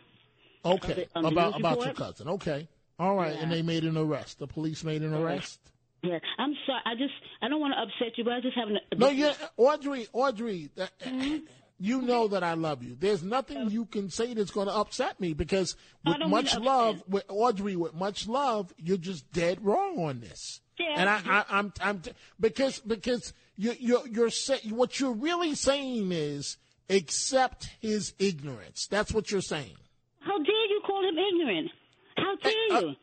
Okay, 0.64 1.08
Um, 1.16 1.24
the 1.24 1.30
about 1.30 1.52
news 1.54 1.60
about 1.60 1.86
your 1.86 1.94
cousin. 1.94 2.28
Okay, 2.30 2.68
all 3.00 3.16
right, 3.16 3.36
and 3.38 3.52
they 3.52 3.62
made 3.62 3.84
an 3.84 3.98
arrest. 3.98 4.40
The 4.40 4.48
police 4.48 4.84
made 4.84 5.02
an 5.02 5.14
arrest. 5.14 5.60
Yeah, 6.04 6.20
I'm 6.40 6.56
sorry. 6.66 6.82
I 6.86 6.96
just 6.96 7.14
I 7.42 7.48
don't 7.50 7.60
want 7.60 7.74
to 7.74 7.82
upset 7.82 8.18
you, 8.18 8.24
but 8.24 8.34
I 8.34 8.42
just 8.42 8.56
have 8.56 8.70
an. 8.70 8.80
No, 8.98 9.10
you 9.10 9.32
Audrey, 9.58 10.08
Audrey, 10.14 10.70
that, 10.76 10.92
Mm-hmm. 11.00 11.46
You 11.82 12.02
know 12.04 12.28
that 12.28 12.44
I 12.44 12.54
love 12.54 12.84
you. 12.84 12.96
There's 12.98 13.24
nothing 13.24 13.72
you 13.72 13.86
can 13.86 14.12
say 14.12 14.36
that's 14.36 14.52
going 14.52 14.68
to 14.68 14.74
upset 14.74 15.20
me 15.20 15.34
because 15.34 15.76
with 16.06 16.20
much 16.28 16.56
love, 16.58 17.04
with 17.08 17.24
Audrey, 17.28 17.76
with 17.76 17.96
much 17.96 18.28
love, 18.28 18.72
you're 18.78 18.98
just 18.98 19.32
dead 19.32 19.66
wrong 19.66 19.98
on 19.98 20.20
this. 20.20 20.62
Yeah. 20.80 20.94
And 20.98 21.10
I, 21.10 21.22
I, 21.26 21.46
I'm, 21.50 21.74
I'm, 21.82 22.02
because 22.40 22.80
because 22.80 23.34
you, 23.58 23.74
you're 23.80 24.08
you're 24.08 24.30
say, 24.30 24.60
what 24.70 25.00
you're 25.00 25.14
really 25.14 25.56
saying 25.56 26.12
is 26.12 26.58
accept 26.88 27.70
his 27.80 28.14
ignorance. 28.20 28.86
That's 28.86 29.12
what 29.12 29.32
you're 29.32 29.42
saying. 29.42 29.76
How 30.20 30.38
dare 30.38 30.68
you 30.70 30.82
call 30.86 31.04
him 31.04 31.16
ignorant? 31.18 31.72
How 32.16 32.36
dare 32.36 32.78
uh, 32.78 32.82
you? 32.82 32.96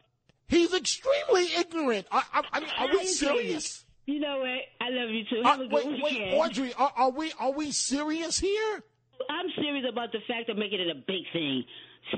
He's 0.47 0.73
extremely 0.73 1.47
ignorant. 1.59 2.07
I, 2.13 2.23
I, 2.33 2.43
I 2.53 2.61
mean, 2.61 2.71
are 2.79 2.89
we 2.89 3.07
serious? 3.07 3.85
You 4.09 4.21
know 4.21 4.39
what? 4.39 4.49
I 4.81 4.89
love 4.89 5.11
you 5.11 5.23
too. 5.29 5.43
Uh, 5.45 5.49
Have 5.51 5.61
a 5.61 5.65
good 5.65 5.73
wait, 5.73 5.87
weekend. 5.87 6.03
wait, 6.03 6.33
Audrey, 6.35 6.73
are, 6.79 6.93
are 6.97 7.11
we 7.11 7.31
are 7.39 7.53
we 7.53 7.71
serious 7.73 8.39
here? 8.39 8.83
I'm 9.29 9.47
serious 9.61 9.85
about 9.91 10.13
the 10.13 10.21
fact 10.27 10.49
of 10.49 10.57
making 10.57 10.81
it 10.81 10.89
a 10.89 10.95
big 10.95 11.25
thing. 11.35 11.63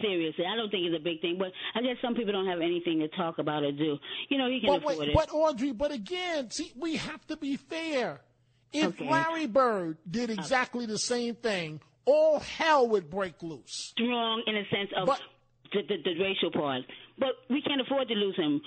Seriously, 0.01 0.45
I 0.47 0.55
don't 0.55 0.71
think 0.71 0.85
it's 0.87 0.95
a 0.97 1.03
big 1.03 1.21
thing, 1.21 1.37
but 1.37 1.49
I 1.75 1.81
guess 1.83 1.97
some 2.01 2.15
people 2.15 2.31
don't 2.33 2.47
have 2.47 2.61
anything 2.61 3.01
to 3.01 3.09
talk 3.09 3.39
about 3.39 3.65
or 3.65 3.73
do. 3.73 3.99
You 4.29 4.39
know, 4.39 4.49
he 4.49 4.61
can 4.61 4.69
But, 4.71 4.77
afford 4.83 4.99
wait, 4.99 5.09
it. 5.09 5.15
but 5.17 5.31
Audrey, 5.33 5.73
but 5.73 5.91
again, 5.91 6.49
see, 6.53 6.71
we 6.79 6.95
have 6.97 7.27
to 7.27 7.37
be 7.37 7.57
fair. 7.57 8.21
If 8.73 8.87
Okay. 9.01 9.11
Larry 9.11 9.47
Bird 9.49 9.97
did 10.09 10.31
exactly 10.31 10.87
the 10.87 10.99
same 10.99 11.35
thing, 11.35 11.81
all 12.05 12.39
hell 12.39 12.87
would 12.87 13.11
break 13.11 13.43
loose. 13.43 13.91
Strong 13.97 14.45
in 14.47 14.55
a 14.57 14.63
sense 14.71 14.91
of 14.97 15.09
the, 15.73 15.83
the, 15.89 15.97
the 16.05 16.23
racial 16.23 16.53
part, 16.53 16.83
but 17.19 17.31
we 17.49 17.61
can't 17.63 17.81
afford 17.81 18.07
to 18.07 18.15
lose 18.15 18.37
him. 18.37 18.61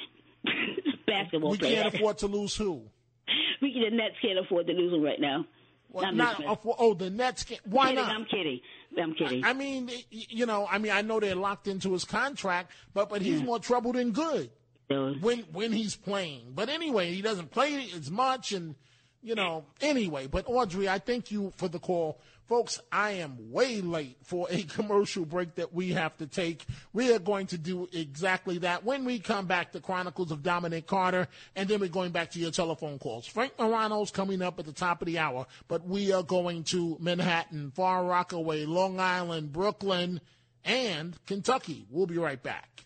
Basketball 1.07 1.51
We 1.51 1.57
player. 1.57 1.83
can't 1.83 1.95
afford 1.95 2.17
to 2.17 2.27
lose 2.27 2.55
who? 2.57 2.81
We 3.61 3.71
the 3.73 3.95
Nets 3.95 4.15
can't 4.21 4.37
afford 4.37 4.67
to 4.67 4.73
lose 4.73 4.93
him 4.93 5.01
right 5.01 5.19
now. 5.19 5.45
Well, 5.89 6.05
I'm 6.05 6.17
not 6.17 6.43
afford, 6.45 6.77
oh, 6.79 6.93
the 6.95 7.09
Nets 7.09 7.43
can't. 7.43 7.61
Why 7.65 7.89
kidding, 7.89 8.03
not? 8.03 8.15
I'm 8.15 8.25
kidding. 8.25 8.59
I'm 9.01 9.13
kidding. 9.13 9.45
I 9.45 9.53
mean, 9.53 9.89
you 10.09 10.45
know, 10.45 10.67
I 10.69 10.79
mean, 10.79 10.91
I 10.91 11.01
know 11.01 11.19
they're 11.19 11.35
locked 11.35 11.67
into 11.67 11.93
his 11.93 12.03
contract, 12.03 12.71
but 12.93 13.09
but 13.09 13.21
he's 13.21 13.41
more 13.41 13.59
trouble 13.59 13.93
than 13.93 14.11
good 14.11 14.49
when 14.87 15.39
when 15.51 15.71
he's 15.71 15.95
playing. 15.95 16.51
But 16.55 16.69
anyway, 16.69 17.13
he 17.13 17.21
doesn't 17.21 17.51
play 17.51 17.89
as 17.95 18.09
much, 18.11 18.51
and 18.51 18.75
you 19.21 19.35
know, 19.35 19.65
anyway. 19.81 20.27
But 20.27 20.45
Audrey, 20.47 20.89
I 20.89 20.99
thank 20.99 21.31
you 21.31 21.53
for 21.55 21.67
the 21.67 21.79
call, 21.79 22.19
folks. 22.47 22.79
I 22.91 23.11
am 23.11 23.51
way 23.51 23.81
late 23.81 24.17
for 24.23 24.47
a 24.49 24.63
commercial 24.63 25.25
break 25.25 25.55
that 25.55 25.73
we 25.73 25.93
have 25.93 26.17
to 26.17 26.27
take. 26.27 26.65
We 26.93 27.13
are 27.13 27.19
going 27.19 27.47
to 27.47 27.57
do 27.57 27.87
exactly 27.91 28.59
that 28.59 28.83
when 28.83 29.05
we 29.05 29.19
come 29.19 29.45
back. 29.45 29.71
The 29.71 29.79
Chronicles 29.79 30.31
of 30.31 30.43
Dominic 30.43 30.87
Carter, 30.87 31.27
and 31.55 31.67
then 31.69 31.79
we're 31.79 31.89
going 31.89 32.11
back 32.11 32.31
to 32.31 32.39
your 32.39 32.51
telephone 32.51 32.99
calls. 32.99 33.25
Frank 33.25 33.57
Morano's 33.57 34.11
coming 34.11 34.41
up 34.41 34.59
at 34.59 34.65
the 34.65 34.73
top 34.73 35.01
of 35.01 35.05
the 35.05 35.19
hour, 35.19 35.45
but 35.67 35.85
we 35.87 36.11
are 36.11 36.23
going 36.23 36.63
to 36.65 36.97
Manhattan, 36.99 37.71
Far 37.71 38.03
Rockaway, 38.05 38.65
Long 38.65 38.99
Island, 38.99 39.51
Brooklyn, 39.51 40.21
and 40.63 41.17
Kentucky. 41.25 41.85
We'll 41.89 42.07
be 42.07 42.17
right 42.17 42.41
back. 42.41 42.85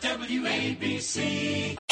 WABC. 0.00 1.76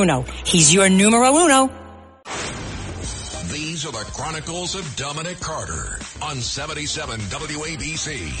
He's 0.00 0.72
your 0.72 0.88
numero 0.88 1.28
uno. 1.36 1.68
These 3.52 3.84
are 3.84 3.92
the 3.92 4.10
Chronicles 4.14 4.74
of 4.74 4.96
Dominic 4.96 5.38
Carter 5.40 5.98
on 6.22 6.36
77 6.36 7.20
WABC. 7.20 8.32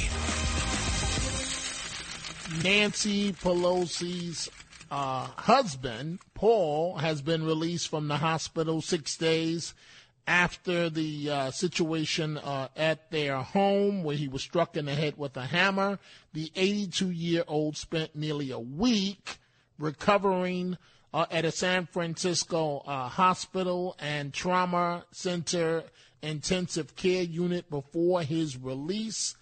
Nancy 2.64 3.34
Pelosi's 3.34 4.48
uh, 4.90 5.26
husband, 5.36 6.20
Paul, 6.32 6.96
has 6.96 7.20
been 7.20 7.44
released 7.44 7.88
from 7.90 8.08
the 8.08 8.16
hospital 8.16 8.80
six 8.80 9.18
days 9.18 9.74
after 10.26 10.88
the 10.88 11.30
uh, 11.30 11.50
situation 11.50 12.38
uh, 12.38 12.68
at 12.74 13.10
their 13.10 13.36
home 13.36 14.02
where 14.02 14.16
he 14.16 14.28
was 14.28 14.40
struck 14.40 14.78
in 14.78 14.86
the 14.86 14.94
head 14.94 15.18
with 15.18 15.36
a 15.36 15.44
hammer. 15.44 15.98
The 16.32 16.50
82 16.56 17.10
year 17.10 17.44
old 17.46 17.76
spent 17.76 18.16
nearly 18.16 18.50
a 18.50 18.58
week 18.58 19.36
recovering 19.78 20.78
uh, 21.12 21.26
at 21.30 21.44
a 21.44 21.50
San 21.50 21.86
Francisco 21.86 22.82
uh, 22.86 23.08
hospital 23.08 23.96
and 23.98 24.32
trauma 24.32 25.04
center 25.10 25.84
intensive 26.22 26.96
care 26.96 27.22
unit 27.22 27.68
before 27.70 28.22
his 28.22 28.56
release. 28.56 29.36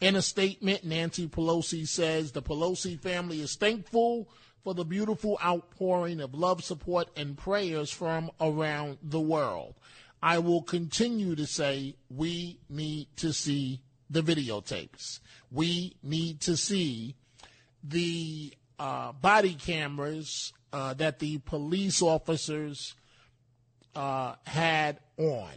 In 0.00 0.16
a 0.16 0.22
statement, 0.22 0.84
Nancy 0.84 1.28
Pelosi 1.28 1.86
says 1.86 2.32
the 2.32 2.42
Pelosi 2.42 2.98
family 2.98 3.40
is 3.40 3.56
thankful 3.56 4.28
for 4.64 4.74
the 4.74 4.84
beautiful 4.84 5.38
outpouring 5.44 6.20
of 6.20 6.34
love, 6.34 6.64
support, 6.64 7.08
and 7.16 7.36
prayers 7.36 7.90
from 7.90 8.30
around 8.40 8.98
the 9.02 9.20
world. 9.20 9.74
I 10.22 10.38
will 10.38 10.62
continue 10.62 11.34
to 11.34 11.46
say 11.46 11.96
we 12.10 12.60
need 12.68 13.08
to 13.16 13.32
see 13.32 13.80
the 14.08 14.22
videotapes. 14.22 15.20
We 15.50 15.96
need 16.02 16.40
to 16.42 16.56
see 16.56 17.14
the 17.82 18.52
uh, 18.78 19.12
body 19.12 19.54
cameras 19.54 20.52
uh, 20.72 20.94
that 20.94 21.18
the 21.18 21.38
police 21.38 22.02
officers 22.02 22.94
uh, 23.94 24.34
had 24.46 24.98
on. 25.16 25.50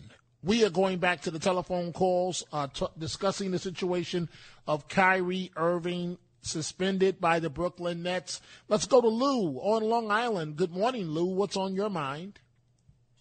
We 0.43 0.65
are 0.65 0.69
going 0.69 0.99
back 0.99 1.21
to 1.21 1.31
the 1.31 1.39
telephone 1.39 1.93
calls, 1.93 2.43
uh, 2.51 2.67
t- 2.67 2.85
discussing 2.97 3.51
the 3.51 3.59
situation 3.59 4.29
of 4.67 4.87
Kyrie 4.87 5.51
Irving 5.55 6.17
suspended 6.41 7.21
by 7.21 7.39
the 7.39 7.49
Brooklyn 7.49 8.03
Nets. 8.03 8.41
Let's 8.67 8.85
go 8.85 8.99
to 8.99 9.07
Lou 9.07 9.57
on 9.59 9.83
Long 9.83 10.11
Island. 10.11 10.57
Good 10.57 10.71
morning, 10.71 11.07
Lou. 11.07 11.25
What's 11.25 11.55
on 11.55 11.75
your 11.75 11.89
mind? 11.89 12.39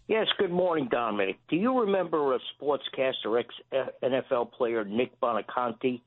Yes, 0.08 0.26
good 0.36 0.50
morning, 0.50 0.88
Dominic. 0.90 1.38
Do 1.48 1.56
you 1.56 1.80
remember 1.80 2.34
a 2.34 2.38
sportscaster, 2.60 3.38
ex 3.38 3.54
NFL 4.02 4.52
player 4.52 4.84
Nick 4.84 5.18
Buoniconti? 5.20 6.02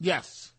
Yes. 0.00 0.52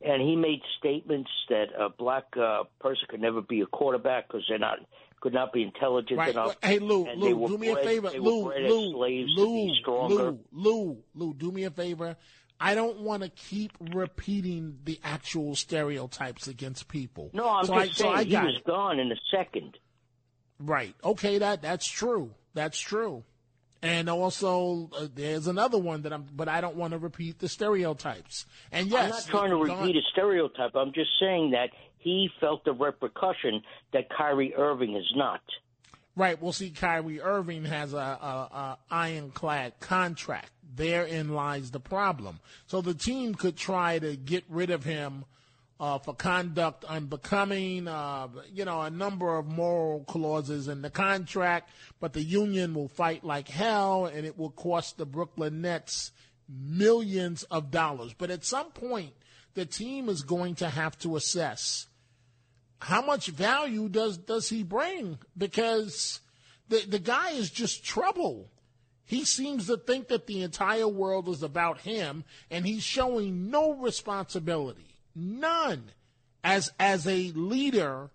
And 0.00 0.22
he 0.22 0.36
made 0.36 0.60
statements 0.78 1.30
that 1.48 1.66
a 1.76 1.88
black 1.88 2.24
uh, 2.40 2.64
person 2.80 3.06
could 3.08 3.20
never 3.20 3.40
be 3.42 3.60
a 3.62 3.66
quarterback 3.66 4.28
because 4.28 4.44
they're 4.48 4.58
not 4.58 4.78
could 5.20 5.34
not 5.34 5.52
be 5.52 5.62
intelligent 5.64 6.16
Right. 6.18 6.30
enough. 6.30 6.56
Hey, 6.62 6.78
Lou, 6.78 7.04
Lou, 7.16 7.48
do 7.48 7.58
me 7.58 7.70
a 7.70 7.76
favor. 7.76 8.10
Lou, 8.10 8.52
Lou, 8.52 8.96
Lou. 8.96 9.72
Lou, 9.88 10.38
Lou, 10.52 11.02
Lou, 11.14 11.34
do 11.34 11.50
me 11.50 11.64
a 11.64 11.70
favor. 11.72 12.16
I 12.60 12.74
don't 12.76 13.00
want 13.00 13.22
to 13.24 13.28
keep 13.28 13.72
repeating 13.80 14.78
the 14.84 15.00
actual 15.02 15.54
stereotypes 15.56 16.46
against 16.48 16.88
people. 16.88 17.30
No, 17.32 17.48
I'm 17.48 17.66
so 17.66 17.74
just 17.74 17.80
I, 17.80 17.84
saying 17.84 17.94
so 17.94 18.08
I 18.20 18.24
he 18.24 18.36
was 18.46 18.56
it. 18.56 18.64
gone 18.64 18.98
in 19.00 19.10
a 19.12 19.16
second. 19.30 19.76
Right. 20.60 20.94
Okay. 21.04 21.38
That 21.38 21.62
that's 21.62 21.86
true. 21.88 22.34
That's 22.54 22.78
true. 22.78 23.24
And 23.80 24.10
also, 24.10 24.90
uh, 24.96 25.06
there's 25.14 25.46
another 25.46 25.78
one 25.78 26.02
that 26.02 26.12
I'm, 26.12 26.26
but 26.34 26.48
I 26.48 26.60
don't 26.60 26.74
want 26.74 26.92
to 26.92 26.98
repeat 26.98 27.38
the 27.38 27.48
stereotypes. 27.48 28.44
And 28.72 28.88
yes, 28.88 29.02
I'm 29.02 29.10
not 29.10 29.26
trying 29.26 29.50
to 29.50 29.66
Don- 29.66 29.80
repeat 29.80 29.96
a 29.96 30.02
stereotype. 30.10 30.74
I'm 30.74 30.92
just 30.92 31.10
saying 31.20 31.52
that 31.52 31.70
he 31.98 32.28
felt 32.40 32.64
the 32.64 32.72
repercussion 32.72 33.62
that 33.92 34.08
Kyrie 34.10 34.54
Irving 34.56 34.96
is 34.96 35.12
not. 35.14 35.42
Right. 36.16 36.40
Well, 36.42 36.52
see, 36.52 36.70
Kyrie 36.70 37.20
Irving 37.20 37.64
has 37.66 37.92
a, 37.92 37.96
a, 37.96 38.00
a 38.00 38.78
ironclad 38.90 39.78
contract. 39.78 40.50
Therein 40.74 41.28
lies 41.28 41.70
the 41.70 41.80
problem. 41.80 42.40
So 42.66 42.80
the 42.80 42.94
team 42.94 43.36
could 43.36 43.56
try 43.56 44.00
to 44.00 44.16
get 44.16 44.44
rid 44.48 44.70
of 44.70 44.82
him 44.82 45.24
uh, 45.80 45.98
for 45.98 46.14
conduct 46.14 46.84
unbecoming, 46.84 47.86
uh, 47.86 48.28
you 48.52 48.64
know, 48.64 48.80
a 48.82 48.90
number 48.90 49.36
of 49.36 49.46
moral 49.46 50.04
clauses 50.04 50.68
in 50.68 50.82
the 50.82 50.90
contract, 50.90 51.70
but 52.00 52.12
the 52.12 52.22
union 52.22 52.74
will 52.74 52.88
fight 52.88 53.24
like 53.24 53.48
hell, 53.48 54.06
and 54.06 54.26
it 54.26 54.36
will 54.36 54.50
cost 54.50 54.98
the 54.98 55.06
Brooklyn 55.06 55.60
Nets 55.60 56.12
millions 56.48 57.42
of 57.44 57.70
dollars. 57.70 58.14
But 58.14 58.30
at 58.30 58.44
some 58.44 58.70
point, 58.72 59.12
the 59.54 59.66
team 59.66 60.08
is 60.08 60.22
going 60.22 60.56
to 60.56 60.68
have 60.68 60.98
to 61.00 61.16
assess 61.16 61.86
how 62.80 63.02
much 63.02 63.28
value 63.28 63.88
does 63.88 64.18
does 64.18 64.48
he 64.48 64.62
bring? 64.62 65.18
Because 65.36 66.20
the 66.68 66.84
the 66.86 66.98
guy 66.98 67.30
is 67.30 67.50
just 67.50 67.84
trouble. 67.84 68.50
He 69.04 69.24
seems 69.24 69.66
to 69.68 69.78
think 69.78 70.08
that 70.08 70.26
the 70.26 70.42
entire 70.42 70.86
world 70.86 71.28
is 71.28 71.42
about 71.42 71.80
him, 71.80 72.24
and 72.50 72.66
he's 72.66 72.82
showing 72.82 73.50
no 73.50 73.72
responsibility, 73.72 74.87
none, 75.18 75.90
as 76.44 76.70
as 76.78 77.06
a 77.06 77.32
leader, 77.34 78.10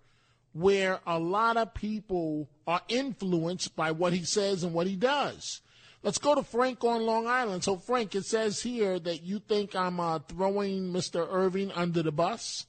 where 0.52 1.00
a 1.06 1.18
lot 1.18 1.56
of 1.56 1.74
people 1.74 2.48
are 2.66 2.80
influenced 2.88 3.76
by 3.76 3.90
what 3.90 4.12
he 4.12 4.24
says 4.24 4.62
and 4.64 4.72
what 4.72 4.86
he 4.86 4.96
does. 4.96 5.60
Let's 6.02 6.18
go 6.18 6.34
to 6.34 6.42
Frank 6.42 6.84
on 6.84 7.06
Long 7.06 7.26
Island. 7.26 7.64
So, 7.64 7.76
Frank, 7.78 8.14
it 8.14 8.24
says 8.26 8.60
here 8.60 8.98
that 8.98 9.22
you 9.22 9.38
think 9.38 9.74
I'm 9.74 9.98
uh, 10.00 10.18
throwing 10.18 10.92
Mr. 10.92 11.26
Irving 11.30 11.72
under 11.72 12.02
the 12.02 12.12
bus. 12.12 12.66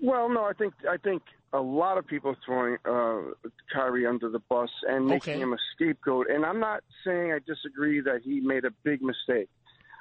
Well, 0.00 0.28
no, 0.30 0.44
I 0.44 0.52
think 0.54 0.74
I 0.90 0.96
think 0.96 1.22
a 1.52 1.60
lot 1.60 1.98
of 1.98 2.06
people 2.06 2.30
are 2.30 2.36
throwing 2.46 2.76
uh, 2.86 3.34
Kyrie 3.72 4.06
under 4.06 4.30
the 4.30 4.38
bus 4.48 4.70
and 4.88 5.06
making 5.06 5.34
Okay. 5.34 5.42
him 5.42 5.52
a 5.52 5.58
scapegoat. 5.74 6.30
And 6.30 6.46
I'm 6.46 6.58
not 6.60 6.82
saying 7.06 7.32
I 7.32 7.38
disagree 7.46 8.00
that 8.00 8.22
he 8.24 8.40
made 8.40 8.64
a 8.64 8.70
big 8.84 9.02
mistake. 9.02 9.50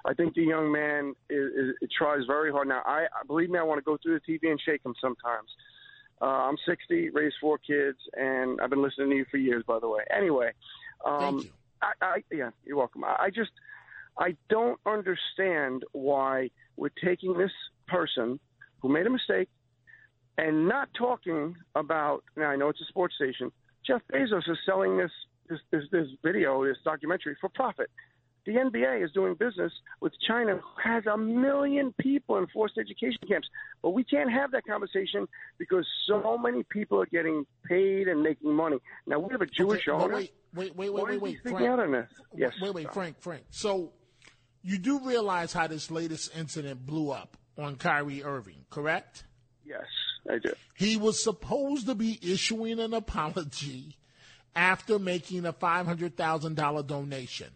I 0.06 0.14
think 0.14 0.34
the 0.34 0.44
young 0.44 0.72
man 0.72 1.14
is, 1.30 1.52
is, 1.54 1.76
it 1.82 1.90
tries 1.98 2.26
very 2.26 2.52
hard. 2.52 2.68
Now, 2.68 2.82
I 2.86 3.06
believe 3.28 3.50
me, 3.50 3.60
I 3.60 3.64
want 3.64 3.78
to 3.78 3.84
go 3.84 3.98
through 4.02 4.20
the 4.20 4.34
TV 4.34 4.50
and 4.50 4.60
shake 4.60 4.84
him 4.86 4.96
sometimes. 5.00 5.50
Uh, 6.22 6.26
I'm 6.26 6.58
60, 6.68 7.10
raised 7.12 7.36
four 7.42 7.58
kids, 7.58 7.98
and 8.14 8.62
I've 8.62 8.70
been 8.70 8.82
listening 8.82 9.10
to 9.10 9.16
you 9.16 9.26
for 9.30 9.38
years, 9.38 9.64
by 9.66 9.80
the 9.80 9.90
way. 9.90 10.04
Anyway, 10.16 10.52
um, 11.06 11.40
Thank 11.40 11.44
you. 11.44 11.50
I, 11.82 11.92
I, 12.02 12.24
yeah, 12.32 12.50
you're 12.64 12.78
welcome. 12.78 13.04
I, 13.04 13.16
I 13.20 13.30
just, 13.30 13.52
I 14.18 14.36
don't 14.50 14.80
understand 14.86 15.84
why 15.94 16.50
we're 16.78 16.90
taking 17.04 17.38
this 17.38 17.52
person 17.88 18.40
who 18.82 18.90
made 18.90 19.08
a 19.08 19.10
mistake 19.10 19.50
and 20.38 20.68
not 20.68 20.90
talking 20.98 21.56
about. 21.76 22.24
Now 22.36 22.50
I 22.50 22.56
know 22.56 22.70
it's 22.70 22.82
a 22.82 22.86
sports 22.86 23.16
station. 23.16 23.52
Jeff 23.86 24.02
Bezos 24.12 24.50
is 24.50 24.58
selling 24.66 24.98
this 24.98 25.12
this 25.50 25.60
this, 25.72 25.84
this 25.92 26.08
video, 26.24 26.64
this 26.66 26.78
documentary 26.84 27.36
for 27.40 27.50
profit. 27.50 27.90
The 28.46 28.54
NBA 28.54 29.04
is 29.04 29.12
doing 29.12 29.36
business 29.36 29.72
with 30.00 30.14
China, 30.28 30.56
who 30.56 30.90
has 30.92 31.06
a 31.06 31.16
million 31.18 31.94
people 32.00 32.38
in 32.38 32.48
forced 32.48 32.78
education 32.80 33.20
camps. 33.28 33.48
But 33.84 33.92
we 33.92 34.04
can't 34.04 34.32
have 34.32 34.52
that 34.52 34.66
conversation 34.66 35.28
because 35.60 35.86
so 36.08 36.38
many 36.38 36.64
people 36.64 37.00
are 37.00 37.06
getting 37.06 37.46
paid 37.66 38.08
and 38.08 38.24
making 38.24 38.52
money. 38.54 38.78
Now 39.06 39.20
we 39.20 39.32
have 39.32 39.42
a 39.42 39.46
Jewish 39.46 39.88
Okay, 39.88 39.92
owner. 39.92 40.16
Wait, 40.16 40.34
wait, 40.56 40.76
wait, 40.76 40.92
wait, 40.94 41.04
wait, 41.06 41.22
wait, 41.22 41.40
Frank. 41.44 41.68
out 41.68 41.80
on 41.80 41.92
this? 41.92 42.08
Yes. 42.36 42.54
Wait, 42.62 42.74
wait, 42.74 42.92
Frank, 42.94 43.20
Frank. 43.20 43.44
So 43.52 43.92
you 44.64 44.80
do 44.80 45.00
realize 45.06 45.54
how 45.54 45.68
this 45.68 45.92
latest 45.92 46.36
incident 46.36 46.86
blew 46.86 47.12
up 47.12 47.38
on 47.60 47.76
Kyrie 47.76 48.24
Irving, 48.24 48.66
correct? 48.72 49.24
Yes, 49.66 49.86
I 50.30 50.40
do. 50.40 50.54
He 50.76 50.98
was 50.98 51.24
supposed 51.24 51.86
to 51.86 51.96
be 51.96 52.18
issuing 52.24 52.80
an 52.80 52.94
apology 52.94 53.98
after 54.56 54.98
making 55.00 55.46
a 55.46 55.54
five 55.54 55.86
hundred 55.86 56.18
thousand 56.18 56.56
dollar 56.56 56.84
donation, 56.84 57.48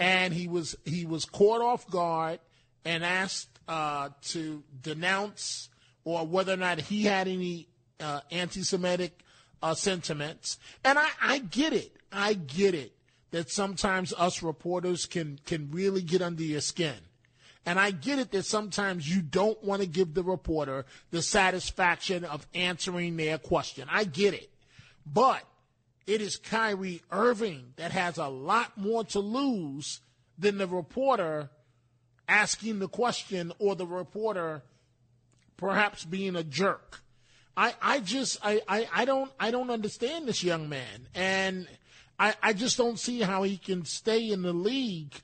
and 0.00 0.32
he 0.32 0.48
was 0.48 0.74
he 0.84 1.06
was 1.06 1.24
caught 1.24 1.60
off 1.60 1.88
guard 1.88 2.40
and 2.84 3.04
asked 3.04 3.60
uh, 3.68 4.08
to 4.22 4.64
denounce 4.82 5.68
or 6.04 6.26
whether 6.26 6.54
or 6.54 6.56
not 6.56 6.80
he 6.80 7.04
had 7.04 7.28
any 7.28 7.68
uh, 8.00 8.20
anti-Semitic 8.30 9.22
uh, 9.62 9.74
sentiments. 9.74 10.58
And 10.82 10.98
I, 10.98 11.08
I 11.20 11.38
get 11.38 11.74
it. 11.74 11.94
I 12.10 12.32
get 12.32 12.74
it 12.74 12.92
that 13.30 13.50
sometimes 13.50 14.12
us 14.14 14.42
reporters 14.42 15.04
can 15.06 15.38
can 15.44 15.70
really 15.70 16.02
get 16.02 16.22
under 16.22 16.42
your 16.42 16.62
skin. 16.62 16.96
And 17.66 17.78
I 17.78 17.90
get 17.90 18.18
it 18.18 18.32
that 18.32 18.46
sometimes 18.46 19.14
you 19.14 19.20
don't 19.20 19.62
want 19.62 19.82
to 19.82 19.86
give 19.86 20.14
the 20.14 20.24
reporter 20.24 20.86
the 21.10 21.20
satisfaction 21.20 22.24
of 22.24 22.46
answering 22.54 23.18
their 23.18 23.36
question. 23.36 23.86
I 23.90 24.04
get 24.04 24.32
it. 24.32 24.50
But 25.04 25.44
it 26.10 26.20
is 26.20 26.36
Kyrie 26.36 27.02
Irving 27.12 27.72
that 27.76 27.92
has 27.92 28.18
a 28.18 28.26
lot 28.26 28.76
more 28.76 29.04
to 29.04 29.20
lose 29.20 30.00
than 30.36 30.58
the 30.58 30.66
reporter 30.66 31.50
asking 32.26 32.80
the 32.80 32.88
question 32.88 33.52
or 33.60 33.76
the 33.76 33.86
reporter 33.86 34.62
perhaps 35.56 36.04
being 36.04 36.34
a 36.34 36.42
jerk. 36.42 37.02
I, 37.56 37.74
I 37.80 38.00
just 38.00 38.38
I, 38.42 38.60
I, 38.66 38.88
I 38.92 39.04
don't 39.04 39.30
I 39.38 39.52
don't 39.52 39.70
understand 39.70 40.26
this 40.26 40.42
young 40.42 40.68
man 40.68 41.06
and 41.14 41.68
I, 42.18 42.34
I 42.42 42.54
just 42.54 42.76
don't 42.76 42.98
see 42.98 43.20
how 43.20 43.44
he 43.44 43.56
can 43.56 43.84
stay 43.84 44.30
in 44.30 44.42
the 44.42 44.52
league 44.52 45.14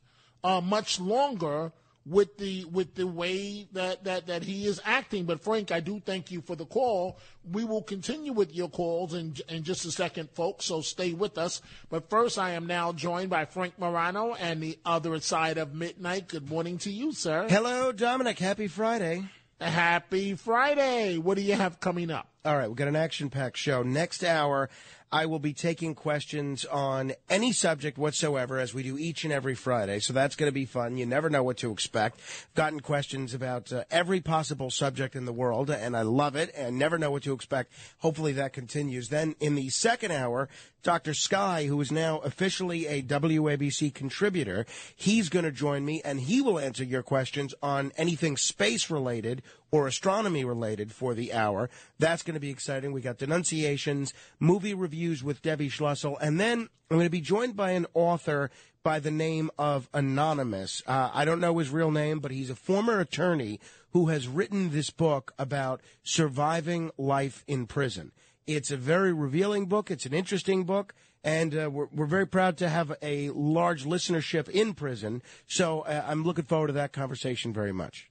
uh, 0.45 0.61
much 0.61 1.01
longer 1.01 1.73
with 2.09 2.39
the 2.39 2.65
with 2.67 2.95
the 2.95 3.07
way 3.07 3.67
that, 3.73 4.05
that, 4.05 4.29
that 4.29 4.45
he 4.45 4.67
is 4.67 4.81
acting. 4.85 5.25
But 5.25 5.43
Frank, 5.43 5.73
I 5.73 5.81
do 5.81 6.01
thank 6.01 6.31
you 6.31 6.41
for 6.41 6.55
the 6.55 6.65
call. 6.65 7.19
We 7.51 7.65
will 7.65 7.83
continue 7.83 8.33
with 8.33 8.55
your 8.55 8.69
calls 8.69 9.13
in 9.13 9.35
in 9.49 9.65
just 9.65 9.85
a 9.85 9.91
second, 9.91 10.31
folks. 10.31 10.67
So 10.67 10.81
stay 10.81 11.13
with 11.13 11.37
us. 11.37 11.61
But 11.91 12.09
first, 12.09 12.39
I 12.39 12.51
am 12.53 12.67
now 12.67 12.93
joined 12.93 13.31
by 13.31 13.45
Frank 13.45 13.79
Morano 13.79 14.35
and 14.35 14.63
the 14.63 14.79
other 14.85 15.19
side 15.21 15.59
of 15.59 15.75
midnight. 15.75 16.29
Good 16.29 16.49
morning 16.49 16.79
to 16.79 16.91
you, 16.91 17.13
sir. 17.13 17.47
Hello, 17.49 17.91
Dominic. 17.93 18.39
Happy 18.39 18.69
Friday. 18.69 19.25
Happy 19.61 20.35
Friday. 20.35 21.19
What 21.19 21.37
do 21.37 21.43
you 21.43 21.55
have 21.55 21.81
coming 21.81 22.11
up? 22.11 22.29
All 22.45 22.57
right, 22.57 22.69
we've 22.69 22.77
got 22.77 22.89
an 22.89 22.97
action 22.97 23.31
packed 23.31 23.57
show. 23.57 23.83
Next 23.83 24.23
hour, 24.23 24.69
I 25.13 25.27
will 25.27 25.39
be 25.39 25.53
taking 25.53 25.95
questions 25.95 26.65
on 26.65 27.13
any 27.31 27.53
subject 27.53 27.97
whatsoever, 27.97 28.59
as 28.59 28.75
we 28.75 28.83
do 28.83 28.99
each 28.99 29.25
and 29.25 29.33
every 29.33 29.55
Friday. 29.55 30.01
So 30.01 30.13
that's 30.13 30.37
going 30.37 30.49
to 30.49 30.55
be 30.55 30.65
fun. 30.65 30.97
You 30.97 31.07
never 31.07 31.31
know 31.31 31.43
what 31.43 31.59
to 31.59 31.71
expect. 31.71 32.21
Gotten 32.55 32.81
questions 32.81 33.33
about 33.33 33.73
uh, 33.73 33.85
every 33.91 34.21
possible 34.21 34.71
subject 34.71 35.15
in 35.15 35.25
the 35.25 35.33
world, 35.33 35.71
and 35.71 35.97
I 35.97 36.03
love 36.03 36.35
it, 36.35 36.53
and 36.57 36.79
never 36.79 36.99
know 36.99 37.11
what 37.11 37.23
to 37.23 37.33
expect. 37.33 37.73
Hopefully 37.99 38.33
that 38.33 38.53
continues. 38.53 39.09
Then 39.09 39.37
in 39.39 39.55
the 39.55 39.69
second 39.69 40.11
hour, 40.11 40.49
Dr. 40.87 41.15
Sky, 41.15 41.65
who 41.65 41.81
is 41.81 41.91
now 41.91 42.19
officially 42.19 42.87
a 42.87 43.03
WABC 43.03 43.93
contributor, 43.93 44.65
he's 44.95 45.29
going 45.29 45.45
to 45.45 45.51
join 45.51 45.85
me, 45.85 46.01
and 46.05 46.21
he 46.21 46.41
will 46.41 46.61
answer 46.61 46.85
your 46.85 47.03
questions 47.03 47.57
on 47.61 47.91
anything 47.97 48.37
space 48.37 48.89
related 48.89 49.43
or 49.73 49.89
astronomy 49.89 50.45
related 50.45 50.93
for 50.93 51.13
the 51.13 51.33
hour. 51.33 51.69
That's 51.99 52.23
going 52.23 52.35
to 52.35 52.41
be 52.41 52.51
exciting. 52.51 52.93
We 52.93 53.01
got 53.01 53.19
denunciations, 53.19 54.15
movie 54.39 54.75
reviews 54.75 55.25
with 55.25 55.43
Debbie 55.43 55.71
Schlussel, 55.71 56.19
and 56.21 56.39
then 56.39 56.69
I'm 56.89 56.97
going 56.99 57.03
to 57.03 57.11
be 57.11 57.21
joined 57.21 57.57
by 57.57 57.73
an 57.73 57.87
author 57.93 58.53
by 58.85 59.01
the 59.01 59.11
name 59.11 59.51
of 59.59 59.89
Anonymous. 59.93 60.85
Uh, 60.87 61.11
I 61.13 61.25
don't 61.25 61.41
know 61.41 61.59
his 61.59 61.71
real 61.71 61.91
name, 61.91 62.21
but 62.21 62.31
he's 62.31 62.49
a 62.49 62.55
former 62.55 63.01
attorney 63.01 63.59
who 63.91 64.07
has 64.07 64.29
written 64.29 64.71
this 64.71 64.91
book 64.91 65.35
about 65.37 65.81
surviving 66.05 66.93
life 66.97 67.43
in 67.49 67.67
prison. 67.67 68.13
It's 68.47 68.71
a 68.71 68.77
very 68.77 69.13
revealing 69.13 69.67
book. 69.67 69.91
It's 69.91 70.07
an 70.07 70.15
interesting 70.15 70.65
book. 70.65 70.95
And 71.25 71.57
uh, 71.59 71.69
we're, 71.71 71.89
we're 71.93 72.07
very 72.07 72.27
proud 72.27 72.57
to 72.59 72.69
have 72.69 72.95
a 73.03 73.31
large 73.31 73.85
listenership 73.85 74.49
in 74.49 74.75
prison. 74.75 75.23
So 75.49 75.81
uh, 75.81 76.05
I'm 76.07 76.23
looking 76.23 76.45
forward 76.45 76.69
to 76.69 76.73
that 76.75 76.93
conversation 76.93 77.53
very 77.53 77.73
much. 77.73 78.09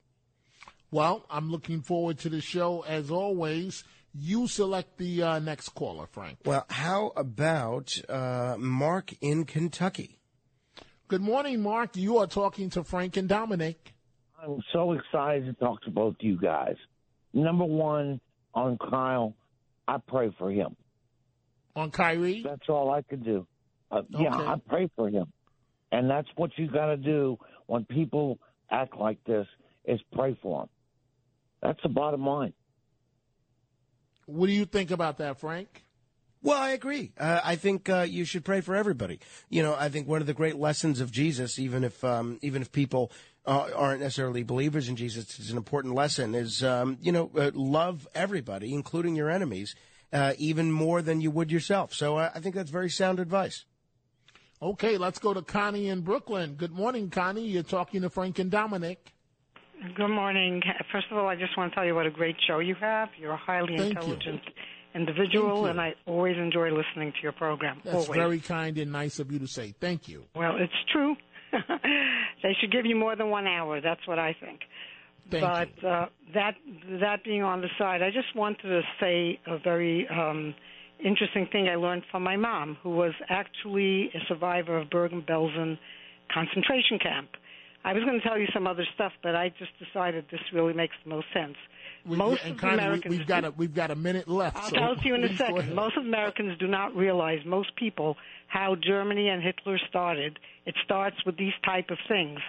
Well, 0.92 1.26
I'm 1.30 1.50
looking 1.50 1.82
forward 1.82 2.20
to 2.20 2.30
the 2.30 2.42
show 2.42 2.84
as 2.88 3.10
always. 3.10 3.86
You 4.14 4.48
select 4.48 4.98
the 4.98 5.24
uh, 5.24 5.40
next 5.40 5.70
caller, 5.70 6.08
Frank. 6.08 6.40
Well, 6.46 6.66
how 6.70 7.12
about 7.16 7.98
uh, 8.08 8.56
Mark 8.58 9.14
in 9.22 9.46
Kentucky? 9.46 10.20
Good 11.08 11.22
morning, 11.22 11.62
Mark. 11.62 11.96
You 11.96 12.18
are 12.18 12.28
talking 12.28 12.70
to 12.72 12.84
Frank 12.84 13.16
and 13.18 13.30
Dominic. 13.30 13.94
I'm 14.42 14.60
so 14.74 14.94
excited 14.94 15.46
to 15.46 15.54
talk 15.54 15.82
to 15.84 15.92
both 15.92 16.16
you 16.20 16.38
guys. 16.38 16.76
Number 17.34 17.66
one, 17.66 18.20
on 18.54 18.78
Kyle, 18.78 19.34
I 19.88 19.98
pray 19.98 20.34
for 20.38 20.52
him. 20.52 20.76
On 21.76 21.92
Kyrie? 21.92 22.42
That's 22.44 22.70
all 22.70 22.92
I 22.92 23.02
could 23.02 23.24
do. 23.24 23.48
Uh, 23.92 24.02
Yeah, 24.10 24.36
I 24.36 24.56
pray 24.68 24.90
for 24.96 25.10
him. 25.10 25.32
And 25.92 26.10
that's 26.10 26.28
what 26.36 26.52
you 26.58 26.68
got 26.68 26.88
to 26.88 26.98
do 26.98 27.38
when 27.68 27.86
people 27.86 28.40
act 28.70 28.98
like 28.98 29.24
this 29.26 29.48
is 29.86 30.00
pray 30.14 30.38
for 30.42 30.62
them. 30.62 30.70
That's 31.62 31.82
the 31.84 31.90
bottom 31.90 32.26
line. 32.26 32.54
What 34.26 34.48
do 34.48 34.54
you 34.54 34.66
think 34.66 34.92
about 34.92 35.18
that, 35.18 35.40
Frank? 35.40 35.84
Well, 36.42 36.58
I 36.58 36.72
agree. 36.72 37.12
Uh, 37.18 37.42
I 37.44 37.56
think 37.56 37.90
uh, 37.90 38.06
you 38.08 38.24
should 38.24 38.46
pray 38.46 38.62
for 38.62 38.76
everybody. 38.76 39.20
You 39.50 39.64
know, 39.64 39.76
I 39.76 39.90
think 39.90 40.08
one 40.08 40.22
of 40.22 40.28
the 40.28 40.34
great 40.34 40.58
lessons 40.58 41.02
of 41.02 41.12
Jesus, 41.12 41.58
even 41.58 41.84
if 41.84 42.04
um, 42.04 42.40
even 42.42 42.62
if 42.62 42.72
people 42.72 43.12
uh, 43.46 43.70
aren't 43.76 44.02
necessarily 44.02 44.44
believers 44.44 44.90
in 44.90 44.96
Jesus, 44.96 45.40
it's 45.40 45.52
an 45.52 45.58
important 45.58 45.94
lesson. 45.94 46.36
Is 46.36 46.64
um, 46.64 46.98
you 47.02 47.12
know, 47.12 47.32
uh, 47.38 47.52
love 47.54 48.08
everybody, 48.16 48.74
including 48.74 49.16
your 49.16 49.30
enemies, 49.30 49.76
uh, 50.12 50.34
even 50.38 50.72
more 50.72 51.02
than 51.02 51.22
you 51.22 51.32
would 51.32 51.52
yourself. 51.52 51.94
So 51.94 52.18
uh, 52.18 52.32
I 52.34 52.40
think 52.40 52.56
that's 52.56 52.72
very 52.72 52.90
sound 52.90 53.20
advice. 53.20 53.66
Okay, 54.62 54.98
let's 54.98 55.20
go 55.20 55.34
to 55.34 55.42
Connie 55.42 55.90
in 55.90 56.02
Brooklyn. 56.02 56.56
Good 56.56 56.72
morning, 56.72 57.10
Connie. 57.10 57.46
You're 57.46 57.64
talking 57.64 58.02
to 58.02 58.10
Frank 58.10 58.40
and 58.40 58.50
Dominic. 58.50 59.12
Good 59.96 60.08
morning. 60.08 60.62
First 60.92 61.08
of 61.12 61.18
all, 61.18 61.28
I 61.28 61.36
just 61.36 61.58
want 61.58 61.72
to 61.72 61.76
tell 61.76 61.86
you 61.86 61.94
what 61.94 62.06
a 62.06 62.12
great 62.12 62.38
show 62.48 62.60
you 62.60 62.76
have. 62.76 63.10
You're 63.20 63.34
a 63.34 63.38
highly 63.38 63.78
Thank 63.78 63.94
you. 63.94 64.00
intelligent 64.00 64.42
individual, 64.96 65.66
and 65.66 65.80
I 65.80 65.94
always 66.06 66.38
enjoy 66.38 66.70
listening 66.72 67.12
to 67.12 67.18
your 67.22 67.34
program. 67.34 67.82
That's 67.84 68.08
always. 68.08 68.18
very 68.18 68.40
kind 68.40 68.78
and 68.78 68.92
nice 68.92 69.20
of 69.20 69.32
you 69.32 69.40
to 69.40 69.48
say. 69.48 69.76
Thank 69.80 70.08
you. 70.08 70.24
Well, 70.34 70.56
it's 70.58 70.74
true. 70.92 71.16
they 72.44 72.56
should 72.60 72.72
give 72.72 72.86
you 72.86 72.96
more 72.96 73.16
than 73.16 73.30
one 73.30 73.48
hour. 73.48 73.82
That's 73.82 74.06
what 74.08 74.20
I 74.20 74.36
think. 74.40 74.62
Thank 75.32 75.42
but 75.42 75.84
Uh, 75.84 76.06
that 76.34 76.56
that 77.00 77.24
being 77.24 77.42
on 77.42 77.62
the 77.62 77.70
side, 77.78 78.02
I 78.02 78.12
just 78.12 78.36
wanted 78.36 78.62
to 78.64 78.82
say 79.00 79.40
a 79.48 79.58
very 79.58 80.08
um, 80.08 80.54
interesting 81.04 81.48
thing 81.52 81.68
I 81.68 81.76
learned 81.76 82.04
from 82.12 82.24
my 82.24 82.36
mom, 82.36 82.78
who 82.84 82.92
was 82.92 83.14
actually 83.30 84.12
a 84.14 84.20
survivor 84.28 84.78
of 84.78 84.90
Bergen-Belsen 84.90 85.78
concentration 86.32 87.00
camp. 87.00 87.30
I 87.84 87.94
was 87.94 88.04
going 88.04 88.20
to 88.20 88.28
tell 88.28 88.38
you 88.38 88.48
some 88.52 88.66
other 88.66 88.86
stuff, 88.96 89.12
but 89.22 89.36
I 89.36 89.50
just 89.50 89.72
decided 89.78 90.26
this 90.32 90.42
really 90.52 90.74
makes 90.74 90.96
the 91.04 91.10
most 91.12 91.28
sense. 91.34 91.56
We, 92.04 92.18
most 92.18 92.44
of 92.44 92.58
Connie, 92.58 92.74
Americans 92.74 93.12
we, 93.12 93.18
have 93.18 93.28
got 93.28 93.46
a 93.46 93.52
we've 93.52 93.74
got 93.74 93.92
a 93.92 93.96
minute 93.96 94.28
left. 94.28 94.58
I'll 94.58 94.70
so 94.70 94.76
tell 94.76 94.92
it 94.94 95.02
to 95.02 95.08
you 95.08 95.16
in 95.16 95.24
a 95.24 95.38
second. 95.38 95.74
Most 95.74 95.96
of 95.98 96.04
Americans 96.04 96.58
do 96.60 96.68
not 96.68 96.96
realize, 96.96 97.40
most 97.46 97.76
people, 97.76 98.18
how 98.48 98.76
Germany 98.76 99.30
and 99.30 99.42
Hitler 99.42 99.80
started. 99.90 100.40
It 100.66 100.76
starts 100.84 101.18
with 101.26 101.38
these 101.38 101.54
type 101.64 101.90
of 101.90 101.98
things, 102.08 102.40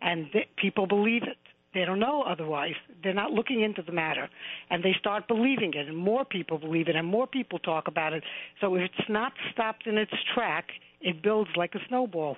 and 0.00 0.30
th- 0.32 0.48
people 0.56 0.86
believe 0.86 1.22
it. 1.22 1.38
They 1.74 1.84
don't 1.86 2.00
know 2.00 2.22
otherwise. 2.22 2.74
They're 3.02 3.14
not 3.14 3.30
looking 3.30 3.62
into 3.62 3.82
the 3.82 3.92
matter, 3.92 4.28
and 4.70 4.82
they 4.82 4.94
start 4.98 5.26
believing 5.26 5.72
it, 5.74 5.88
and 5.88 5.96
more 5.96 6.24
people 6.24 6.58
believe 6.58 6.88
it, 6.88 6.96
and 6.96 7.06
more 7.06 7.26
people 7.26 7.58
talk 7.58 7.88
about 7.88 8.12
it. 8.12 8.22
So 8.60 8.74
if 8.74 8.82
it's 8.82 9.08
not 9.08 9.32
stopped 9.52 9.86
in 9.86 9.96
its 9.96 10.12
track, 10.34 10.68
it 11.00 11.22
builds 11.22 11.50
like 11.56 11.74
a 11.74 11.80
snowball, 11.88 12.36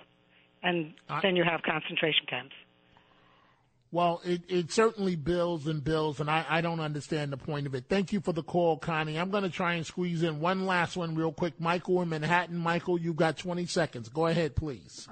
and 0.62 0.94
then 1.22 1.34
you 1.36 1.44
have 1.44 1.62
concentration 1.62 2.26
camps. 2.28 2.54
Well, 3.94 4.20
it, 4.24 4.42
it 4.48 4.72
certainly 4.72 5.14
builds 5.14 5.68
and 5.68 5.84
builds, 5.84 6.18
and 6.18 6.28
I, 6.28 6.44
I 6.48 6.60
don't 6.62 6.80
understand 6.80 7.32
the 7.32 7.36
point 7.36 7.68
of 7.68 7.76
it. 7.76 7.84
Thank 7.88 8.12
you 8.12 8.18
for 8.18 8.32
the 8.32 8.42
call, 8.42 8.76
Connie. 8.76 9.16
I'm 9.16 9.30
going 9.30 9.44
to 9.44 9.50
try 9.50 9.74
and 9.74 9.86
squeeze 9.86 10.24
in 10.24 10.40
one 10.40 10.66
last 10.66 10.96
one 10.96 11.14
real 11.14 11.30
quick. 11.30 11.60
Michael 11.60 12.02
in 12.02 12.08
Manhattan. 12.08 12.58
Michael, 12.58 12.98
you've 12.98 13.14
got 13.14 13.36
20 13.36 13.66
seconds. 13.66 14.08
Go 14.08 14.26
ahead, 14.26 14.56
please. 14.56 15.08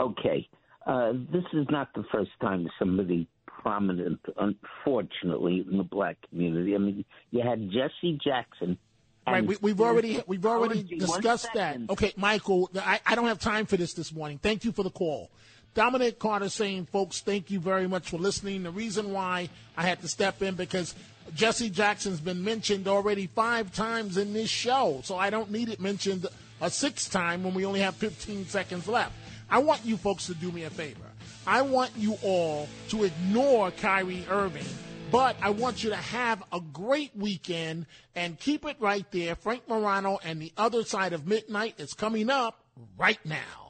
Okay. 0.00 0.48
Uh, 0.84 1.12
this 1.32 1.44
is 1.52 1.66
not 1.70 1.94
the 1.94 2.02
first 2.10 2.32
time 2.40 2.68
somebody 2.80 3.28
prominent, 3.46 4.18
unfortunately, 4.36 5.64
in 5.70 5.76
the 5.76 5.84
black 5.84 6.16
community. 6.28 6.74
I 6.74 6.78
mean, 6.78 7.04
you 7.30 7.42
had 7.42 7.70
Jesse 7.70 8.18
Jackson. 8.24 8.76
Right, 9.24 9.46
we, 9.46 9.56
we've 9.60 9.80
already 9.80 10.20
we've 10.26 10.46
already 10.46 10.82
discussed 10.82 11.50
that. 11.54 11.76
Okay, 11.90 12.12
Michael, 12.16 12.70
I, 12.74 13.00
I 13.06 13.14
don't 13.14 13.26
have 13.26 13.38
time 13.38 13.66
for 13.66 13.76
this 13.76 13.92
this 13.92 14.12
morning. 14.12 14.40
Thank 14.42 14.64
you 14.64 14.72
for 14.72 14.82
the 14.82 14.90
call. 14.90 15.30
Dominic 15.74 16.18
Carter 16.18 16.48
saying, 16.48 16.86
folks, 16.86 17.20
thank 17.20 17.50
you 17.50 17.60
very 17.60 17.86
much 17.86 18.10
for 18.10 18.18
listening. 18.18 18.64
The 18.64 18.70
reason 18.70 19.12
why 19.12 19.48
I 19.76 19.82
had 19.82 20.00
to 20.02 20.08
step 20.08 20.42
in 20.42 20.54
because 20.54 20.94
Jesse 21.34 21.70
Jackson's 21.70 22.20
been 22.20 22.42
mentioned 22.42 22.88
already 22.88 23.28
five 23.28 23.72
times 23.72 24.16
in 24.16 24.32
this 24.32 24.50
show, 24.50 25.00
so 25.04 25.16
I 25.16 25.30
don't 25.30 25.50
need 25.50 25.68
it 25.68 25.80
mentioned 25.80 26.26
a 26.60 26.70
sixth 26.70 27.12
time 27.12 27.44
when 27.44 27.54
we 27.54 27.64
only 27.64 27.80
have 27.80 27.94
15 27.96 28.46
seconds 28.46 28.88
left. 28.88 29.12
I 29.48 29.58
want 29.58 29.84
you 29.84 29.96
folks 29.96 30.26
to 30.26 30.34
do 30.34 30.50
me 30.50 30.64
a 30.64 30.70
favor. 30.70 31.06
I 31.46 31.62
want 31.62 31.92
you 31.96 32.18
all 32.22 32.68
to 32.88 33.04
ignore 33.04 33.70
Kyrie 33.70 34.24
Irving, 34.28 34.66
but 35.10 35.36
I 35.40 35.50
want 35.50 35.82
you 35.82 35.90
to 35.90 35.96
have 35.96 36.42
a 36.52 36.60
great 36.60 37.14
weekend 37.16 37.86
and 38.14 38.38
keep 38.38 38.64
it 38.66 38.76
right 38.80 39.06
there. 39.10 39.34
Frank 39.36 39.68
Morano 39.68 40.18
and 40.24 40.40
the 40.42 40.52
other 40.56 40.84
side 40.84 41.12
of 41.12 41.26
midnight 41.26 41.74
is 41.78 41.94
coming 41.94 42.28
up 42.28 42.60
right 42.98 43.24
now. 43.24 43.68